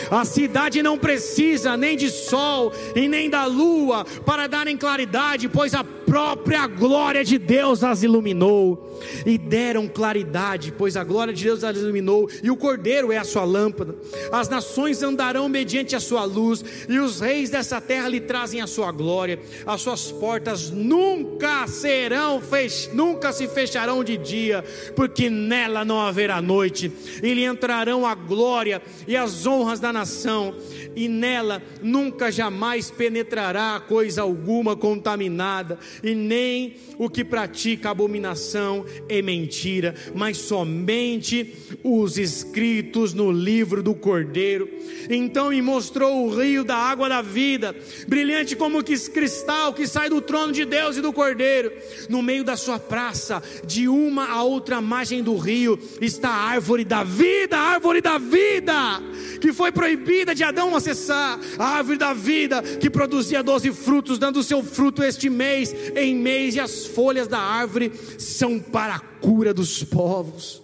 A 0.09 0.23
cidade 0.23 0.81
não 0.81 0.97
precisa 0.97 1.75
nem 1.75 1.97
de 1.97 2.09
sol 2.09 2.71
e 2.95 3.07
nem 3.07 3.29
da 3.29 3.45
lua 3.45 4.05
para 4.25 4.47
darem 4.47 4.77
claridade, 4.77 5.49
pois 5.49 5.73
a 5.73 5.83
própria 6.13 6.67
glória 6.67 7.23
de 7.23 7.39
Deus 7.39 7.83
as 7.83 8.03
iluminou 8.03 9.01
e 9.25 9.35
deram 9.35 9.87
claridade, 9.87 10.71
pois 10.77 10.95
a 10.95 11.03
glória 11.03 11.33
de 11.33 11.43
Deus 11.43 11.63
as 11.63 11.75
iluminou 11.75 12.29
e 12.43 12.51
o 12.51 12.55
cordeiro 12.55 13.11
é 13.11 13.17
a 13.17 13.23
sua 13.23 13.43
lâmpada. 13.43 13.95
As 14.31 14.47
nações 14.47 15.01
andarão 15.01 15.49
mediante 15.49 15.95
a 15.95 15.99
sua 15.99 16.23
luz 16.23 16.63
e 16.87 16.99
os 16.99 17.19
reis 17.19 17.49
dessa 17.49 17.81
terra 17.81 18.07
lhe 18.07 18.19
trazem 18.19 18.61
a 18.61 18.67
sua 18.67 18.91
glória. 18.91 19.39
As 19.65 19.81
suas 19.81 20.11
portas 20.11 20.69
nunca 20.69 21.65
serão 21.65 22.39
fech... 22.39 22.91
nunca 22.93 23.33
se 23.33 23.47
fecharão 23.47 24.03
de 24.03 24.15
dia, 24.15 24.63
porque 24.95 25.31
nela 25.31 25.83
não 25.83 25.99
haverá 25.99 26.39
noite. 26.43 26.91
E 27.23 27.33
lhe 27.33 27.43
entrarão 27.43 28.05
a 28.05 28.13
glória 28.13 28.83
e 29.07 29.17
as 29.17 29.47
honras 29.47 29.79
da 29.79 29.91
nação 29.91 30.53
e 30.95 31.07
nela 31.07 31.61
nunca 31.81 32.31
jamais 32.31 32.89
penetrará 32.91 33.81
coisa 33.87 34.21
alguma 34.21 34.75
contaminada, 34.75 35.77
e 36.03 36.13
nem 36.13 36.75
o 36.97 37.09
que 37.09 37.23
pratica 37.23 37.89
abominação 37.89 38.85
e 39.09 39.21
mentira, 39.21 39.95
mas 40.15 40.37
somente 40.37 41.55
os 41.83 42.17
escritos 42.17 43.13
no 43.13 43.31
livro 43.31 43.81
do 43.81 43.93
Cordeiro. 43.93 44.69
Então 45.09 45.49
me 45.49 45.61
mostrou 45.61 46.25
o 46.25 46.35
rio 46.35 46.63
da 46.63 46.75
água 46.75 47.09
da 47.09 47.21
vida, 47.21 47.75
brilhante 48.07 48.55
como 48.55 48.83
que 48.83 48.97
cristal 49.09 49.73
que 49.73 49.87
sai 49.87 50.09
do 50.09 50.21
trono 50.21 50.53
de 50.53 50.65
Deus 50.65 50.97
e 50.97 51.01
do 51.01 51.11
Cordeiro. 51.11 51.71
No 52.09 52.21
meio 52.21 52.43
da 52.43 52.55
sua 52.55 52.79
praça, 52.79 53.41
de 53.65 53.87
uma 53.87 54.27
a 54.27 54.43
outra 54.43 54.81
margem 54.81 55.23
do 55.23 55.35
rio, 55.35 55.79
está 56.01 56.29
a 56.29 56.49
árvore 56.49 56.85
da 56.85 57.03
vida, 57.03 57.57
a 57.57 57.61
árvore 57.61 58.01
da 58.01 58.17
vida, 58.17 59.01
que 59.41 59.51
foi 59.51 59.71
proibida 59.71 60.33
de 60.33 60.43
Adão 60.43 60.69
acessar, 60.83 61.39
a 61.57 61.65
árvore 61.65 61.97
da 61.97 62.13
vida 62.13 62.61
que 62.61 62.89
produzia 62.89 63.43
doze 63.43 63.71
frutos, 63.71 64.19
dando 64.19 64.43
seu 64.43 64.63
fruto 64.63 65.03
este 65.03 65.29
mês 65.29 65.73
em 65.95 66.15
mês, 66.15 66.55
e 66.55 66.59
as 66.59 66.85
folhas 66.85 67.27
da 67.27 67.39
árvore 67.39 67.91
são 68.17 68.59
para 68.59 68.95
a 68.95 68.99
cura 68.99 69.53
dos 69.53 69.83
povos. 69.83 70.62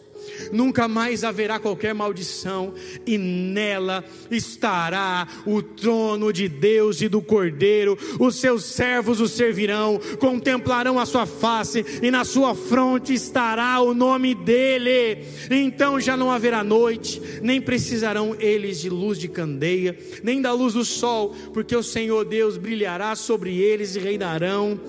Nunca 0.51 0.87
mais 0.87 1.23
haverá 1.23 1.59
qualquer 1.59 1.93
maldição, 1.93 2.73
e 3.05 3.17
nela 3.17 4.03
estará 4.29 5.27
o 5.45 5.61
trono 5.61 6.31
de 6.31 6.47
Deus 6.47 7.01
e 7.01 7.07
do 7.07 7.21
Cordeiro. 7.21 7.97
Os 8.19 8.35
seus 8.35 8.65
servos 8.65 9.19
o 9.19 9.27
servirão, 9.27 9.99
contemplarão 10.19 10.99
a 10.99 11.05
sua 11.05 11.25
face, 11.25 11.85
e 12.01 12.11
na 12.11 12.23
sua 12.23 12.55
fronte 12.55 13.13
estará 13.13 13.79
o 13.81 13.93
nome 13.93 14.35
dele. 14.35 15.25
Então 15.49 15.99
já 15.99 16.15
não 16.15 16.31
haverá 16.31 16.63
noite, 16.63 17.21
nem 17.41 17.61
precisarão 17.61 18.35
eles 18.39 18.79
de 18.79 18.89
luz 18.89 19.17
de 19.17 19.27
candeia, 19.27 19.97
nem 20.23 20.41
da 20.41 20.51
luz 20.51 20.73
do 20.73 20.85
sol, 20.85 21.35
porque 21.53 21.75
o 21.75 21.83
Senhor 21.83 22.25
Deus 22.25 22.57
brilhará 22.57 23.15
sobre 23.15 23.57
eles 23.57 23.95
e 23.95 23.99
reinarão 23.99 24.79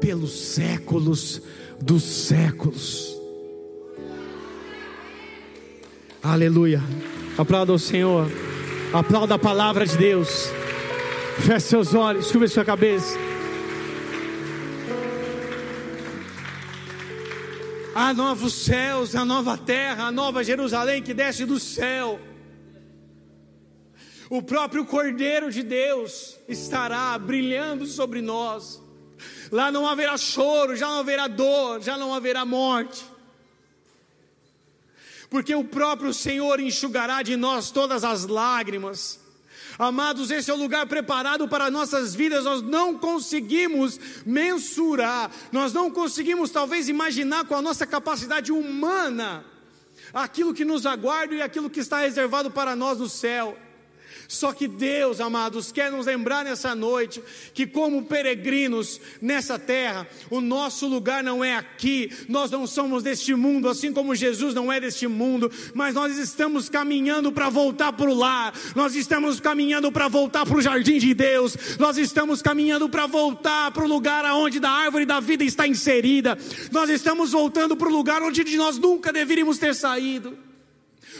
pelos 0.00 0.32
séculos 0.32 1.40
dos 1.80 2.02
séculos. 2.02 3.13
Aleluia. 6.24 6.82
Aplauda 7.36 7.74
o 7.74 7.78
Senhor. 7.78 8.26
Aplauda 8.94 9.34
a 9.34 9.38
palavra 9.38 9.84
de 9.84 9.94
Deus. 9.98 10.48
Feche 11.40 11.66
seus 11.66 11.92
olhos, 11.92 12.32
curva 12.32 12.48
sua 12.48 12.64
cabeça. 12.64 13.18
Há 17.94 18.14
novos 18.14 18.54
céus, 18.54 19.14
a 19.14 19.22
nova 19.22 19.58
terra, 19.58 20.04
a 20.04 20.10
nova 20.10 20.42
Jerusalém 20.42 21.02
que 21.02 21.12
desce 21.12 21.44
do 21.44 21.60
céu. 21.60 22.18
O 24.30 24.40
próprio 24.40 24.86
Cordeiro 24.86 25.50
de 25.50 25.62
Deus 25.62 26.38
estará 26.48 27.18
brilhando 27.18 27.84
sobre 27.84 28.22
nós. 28.22 28.82
Lá 29.52 29.70
não 29.70 29.86
haverá 29.86 30.16
choro, 30.16 30.74
já 30.74 30.86
não 30.86 31.00
haverá 31.00 31.28
dor, 31.28 31.82
já 31.82 31.98
não 31.98 32.14
haverá 32.14 32.46
morte 32.46 33.13
porque 35.34 35.52
o 35.52 35.64
próprio 35.64 36.14
Senhor 36.14 36.60
enxugará 36.60 37.20
de 37.20 37.34
nós 37.34 37.72
todas 37.72 38.04
as 38.04 38.24
lágrimas. 38.24 39.18
Amados, 39.76 40.30
esse 40.30 40.48
é 40.48 40.54
o 40.54 40.56
lugar 40.56 40.86
preparado 40.86 41.48
para 41.48 41.72
nossas 41.72 42.14
vidas, 42.14 42.44
nós 42.44 42.62
não 42.62 42.96
conseguimos 42.96 43.98
mensurar, 44.24 45.28
nós 45.50 45.72
não 45.72 45.90
conseguimos 45.90 46.52
talvez 46.52 46.88
imaginar 46.88 47.46
com 47.46 47.56
a 47.56 47.60
nossa 47.60 47.84
capacidade 47.84 48.52
humana 48.52 49.44
aquilo 50.12 50.54
que 50.54 50.64
nos 50.64 50.86
aguarda 50.86 51.34
e 51.34 51.42
aquilo 51.42 51.68
que 51.68 51.80
está 51.80 51.98
reservado 51.98 52.48
para 52.48 52.76
nós 52.76 53.00
no 53.00 53.08
céu. 53.08 53.58
Só 54.28 54.52
que 54.52 54.66
Deus, 54.66 55.20
amados, 55.20 55.70
quer 55.70 55.90
nos 55.90 56.06
lembrar 56.06 56.44
nessa 56.44 56.74
noite 56.74 57.22
que, 57.52 57.66
como 57.66 58.04
peregrinos 58.04 59.00
nessa 59.20 59.58
terra, 59.58 60.06
o 60.30 60.40
nosso 60.40 60.86
lugar 60.86 61.22
não 61.22 61.44
é 61.44 61.56
aqui, 61.56 62.10
nós 62.28 62.50
não 62.50 62.66
somos 62.66 63.02
deste 63.02 63.34
mundo, 63.34 63.68
assim 63.68 63.92
como 63.92 64.14
Jesus 64.14 64.54
não 64.54 64.72
é 64.72 64.80
deste 64.80 65.06
mundo, 65.06 65.50
mas 65.74 65.94
nós 65.94 66.16
estamos 66.18 66.68
caminhando 66.68 67.32
para 67.32 67.48
voltar 67.48 67.92
para 67.92 68.10
o 68.10 68.14
lar, 68.14 68.52
nós 68.74 68.94
estamos 68.94 69.40
caminhando 69.40 69.90
para 69.92 70.08
voltar 70.08 70.46
para 70.46 70.56
o 70.56 70.62
jardim 70.62 70.98
de 70.98 71.14
Deus, 71.14 71.56
nós 71.78 71.98
estamos 71.98 72.40
caminhando 72.40 72.88
para 72.88 73.06
voltar 73.06 73.70
para 73.70 73.84
o 73.84 73.88
lugar 73.88 74.24
onde 74.34 74.60
da 74.60 74.70
árvore 74.70 75.04
da 75.06 75.20
vida 75.20 75.44
está 75.44 75.66
inserida, 75.66 76.38
nós 76.70 76.88
estamos 76.90 77.32
voltando 77.32 77.76
para 77.76 77.88
o 77.88 77.92
lugar 77.92 78.22
onde 78.22 78.44
nós 78.56 78.78
nunca 78.78 79.12
deveríamos 79.12 79.58
ter 79.58 79.74
saído. 79.74 80.43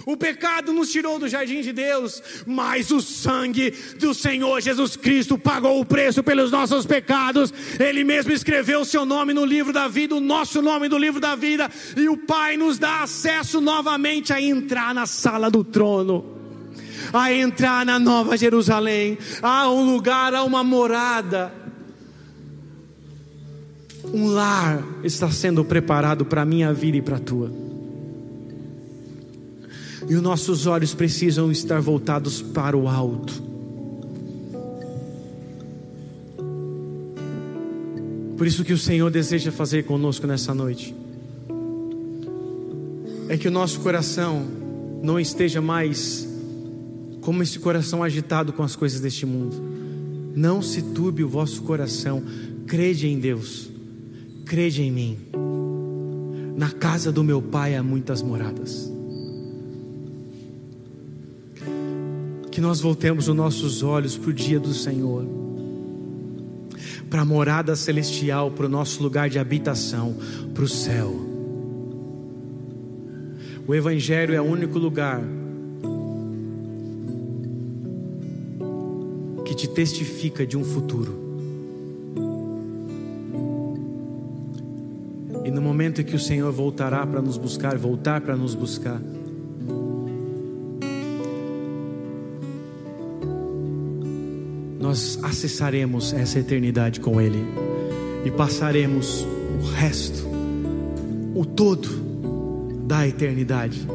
O 0.07 0.17
pecado 0.17 0.73
nos 0.73 0.91
tirou 0.91 1.19
do 1.19 1.29
jardim 1.29 1.61
de 1.61 1.73
Deus, 1.73 2.23
mas 2.47 2.91
o 2.91 3.01
sangue 3.01 3.73
do 3.99 4.13
Senhor 4.13 4.61
Jesus 4.61 4.97
Cristo 4.97 5.39
pagou 5.39 5.81
o 5.81 5.85
preço 5.85 6.23
pelos 6.23 6.51
nossos 6.51 6.85
pecados. 6.85 7.53
Ele 7.79 8.05
mesmo 8.05 8.33
escreveu 8.33 8.81
o 8.81 8.85
seu 8.85 9.07
nome 9.07 9.33
no 9.33 9.45
livro 9.45 9.73
da 9.73 9.89
vida, 9.89 10.15
o 10.15 10.21
nosso 10.21 10.61
nome 10.61 10.89
no 10.89 10.99
livro 10.99 11.21
da 11.21 11.35
vida, 11.35 11.71
e 11.97 12.09
o 12.09 12.17
Pai 12.17 12.57
nos 12.57 12.79
dá 12.79 13.03
acesso 13.03 13.61
novamente 13.61 14.33
a 14.33 14.41
entrar 14.41 14.95
na 14.95 15.07
sala 15.07 15.51
do 15.51 15.63
trono. 15.63 16.33
A 17.13 17.33
entrar 17.33 17.85
na 17.85 17.99
Nova 17.99 18.37
Jerusalém, 18.37 19.19
há 19.43 19.69
um 19.71 19.85
lugar, 19.85 20.35
há 20.35 20.43
uma 20.43 20.65
morada, 20.65 21.53
um 24.13 24.27
lar 24.29 24.83
está 25.03 25.31
sendo 25.31 25.65
preparado 25.65 26.25
para 26.25 26.43
a 26.43 26.45
minha 26.45 26.73
vida 26.73 26.97
e 26.99 27.03
para 27.03 27.17
a 27.17 27.21
tua. 27.21 27.74
E 30.09 30.15
os 30.15 30.23
nossos 30.23 30.67
olhos 30.67 30.93
precisam 30.93 31.51
estar 31.51 31.81
voltados 31.81 32.43
para 32.43 32.77
o 32.77 32.89
alto. 32.89 33.43
Por 38.37 38.47
isso 38.47 38.65
que 38.65 38.73
o 38.73 38.79
Senhor 38.79 39.11
deseja 39.11 39.53
fazer 39.53 39.85
conosco 39.85 40.27
nessa 40.27 40.55
noite. 40.55 40.95
É 43.29 43.39
que 43.39 43.49
o 43.49 43.51
nosso 43.51 43.81
coração 43.81 44.45
não 45.03 45.19
esteja 45.19 45.61
mais 45.61 46.29
como 47.21 47.43
esse 47.43 47.59
coração 47.59 48.03
agitado 48.03 48.53
com 48.53 48.63
as 48.63 48.77
coisas 48.77 49.01
deste 49.01 49.25
mundo. 49.25 49.57
Não 50.35 50.61
se 50.61 50.83
turbe 50.83 51.25
o 51.25 51.29
vosso 51.29 51.63
coração. 51.63 52.23
Crede 52.67 53.07
em 53.07 53.19
Deus. 53.19 53.71
Crede 54.45 54.83
em 54.83 54.91
mim. 54.91 55.19
Na 56.57 56.71
casa 56.71 57.11
do 57.11 57.25
meu 57.25 57.41
pai 57.41 57.77
há 57.77 57.83
muitas 57.83 58.21
moradas. 58.21 58.94
Que 62.55 62.61
nós 62.61 62.81
voltemos 62.81 63.27
os 63.27 63.35
nossos 63.35 63.83
olhos 63.83 64.17
para 64.17 64.31
o 64.31 64.33
dia 64.33 64.61
do 64.61 64.73
Senhor, 64.73 65.27
para 67.11 67.23
a 67.23 67.25
morada 67.25 67.75
celestial, 67.75 68.49
para 68.53 68.67
o 68.67 68.69
nosso 68.69 69.03
lugar 69.03 69.29
de 69.29 69.41
habitação, 69.41 70.15
para 70.55 70.63
o 70.63 70.69
céu. 70.69 71.13
O 73.67 73.75
Evangelho 73.75 74.37
é 74.37 74.41
o 74.41 74.45
único 74.45 74.79
lugar 74.79 75.21
que 79.45 79.57
te 79.57 79.67
testifica 79.67 80.47
de 80.47 80.57
um 80.57 80.63
futuro. 80.63 81.25
E 85.45 85.51
no 85.51 85.61
momento 85.61 86.03
em 86.03 86.05
que 86.05 86.15
o 86.15 86.21
Senhor 86.21 86.53
voltará 86.53 87.05
para 87.05 87.21
nos 87.21 87.37
buscar, 87.37 87.77
voltar 87.77 88.21
para 88.21 88.37
nos 88.37 88.55
buscar, 88.55 89.03
nós 94.95 95.19
acessaremos 95.25 96.13
essa 96.13 96.39
eternidade 96.39 97.01
com 97.01 97.21
Ele 97.21 97.45
e 98.25 98.31
passaremos 98.31 99.27
o 99.61 99.67
resto, 99.67 100.25
o 101.35 101.45
todo 101.45 101.89
da 102.87 103.05
eternidade 103.05 103.89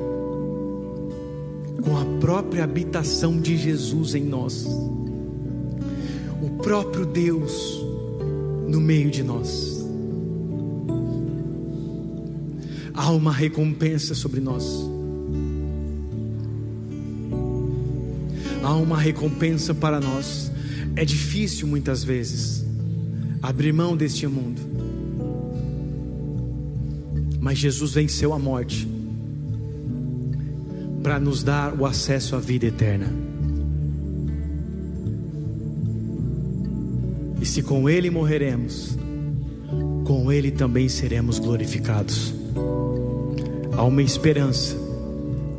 com 1.81 1.97
a 1.97 2.03
própria 2.19 2.65
habitação 2.65 3.39
de 3.39 3.55
Jesus 3.55 4.13
em 4.13 4.25
nós, 4.25 4.65
o 6.41 6.49
próprio 6.61 7.05
Deus 7.05 7.81
no 8.67 8.81
meio 8.81 9.09
de 9.09 9.23
nós. 9.23 9.81
Há 12.93 13.09
uma 13.11 13.31
recompensa 13.31 14.13
sobre 14.13 14.41
nós. 14.41 14.65
Há 18.61 18.75
uma 18.75 18.99
recompensa 18.99 19.73
para 19.73 20.01
nós 20.01 20.48
é 20.99 21.05
difícil 21.05 21.65
muitas 21.65 22.03
vezes 22.03 22.65
abrir 23.41 23.71
mão 23.71 23.95
deste 23.95 24.27
mundo. 24.27 24.59
Mas 27.39 27.57
Jesus 27.57 27.93
venceu 27.93 28.33
a 28.33 28.37
morte 28.37 28.85
para 31.01 31.17
nos 31.17 31.41
dar 31.41 31.73
o 31.73 31.85
acesso 31.85 32.35
à 32.35 32.39
vida 32.39 32.65
eterna. 32.65 33.07
E 37.41 37.45
se 37.45 37.63
com 37.63 37.89
Ele 37.89 38.09
morreremos, 38.09 38.97
com 40.03 40.29
Ele 40.29 40.51
também 40.51 40.89
seremos 40.89 41.39
glorificados. 41.39 42.33
Há 43.71 43.85
uma 43.85 44.03
esperança, 44.03 44.75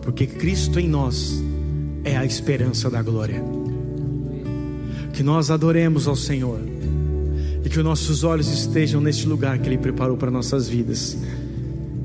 porque 0.03 0.27
Cristo 0.27 0.79
em 0.79 0.87
nós 0.87 1.43
é 2.05 2.15
a 2.19 2.27
esperança 2.27 2.91
da 2.91 3.01
glória 3.01 3.60
que 5.21 5.25
nós 5.25 5.51
adoremos 5.51 6.09
ao 6.09 6.17
Senhor 6.17 6.59
e 7.63 7.69
que 7.69 7.77
os 7.77 7.85
nossos 7.85 8.25
olhos 8.25 8.49
estejam 8.49 9.03
neste 9.03 9.29
lugar 9.29 9.59
que 9.59 9.69
Ele 9.69 9.77
preparou 9.77 10.17
para 10.17 10.31
nossas 10.31 10.67
vidas, 10.67 11.15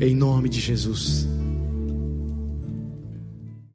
em 0.01 0.13
nome 0.13 0.49
de 0.49 0.59
Jesus. 0.59 1.25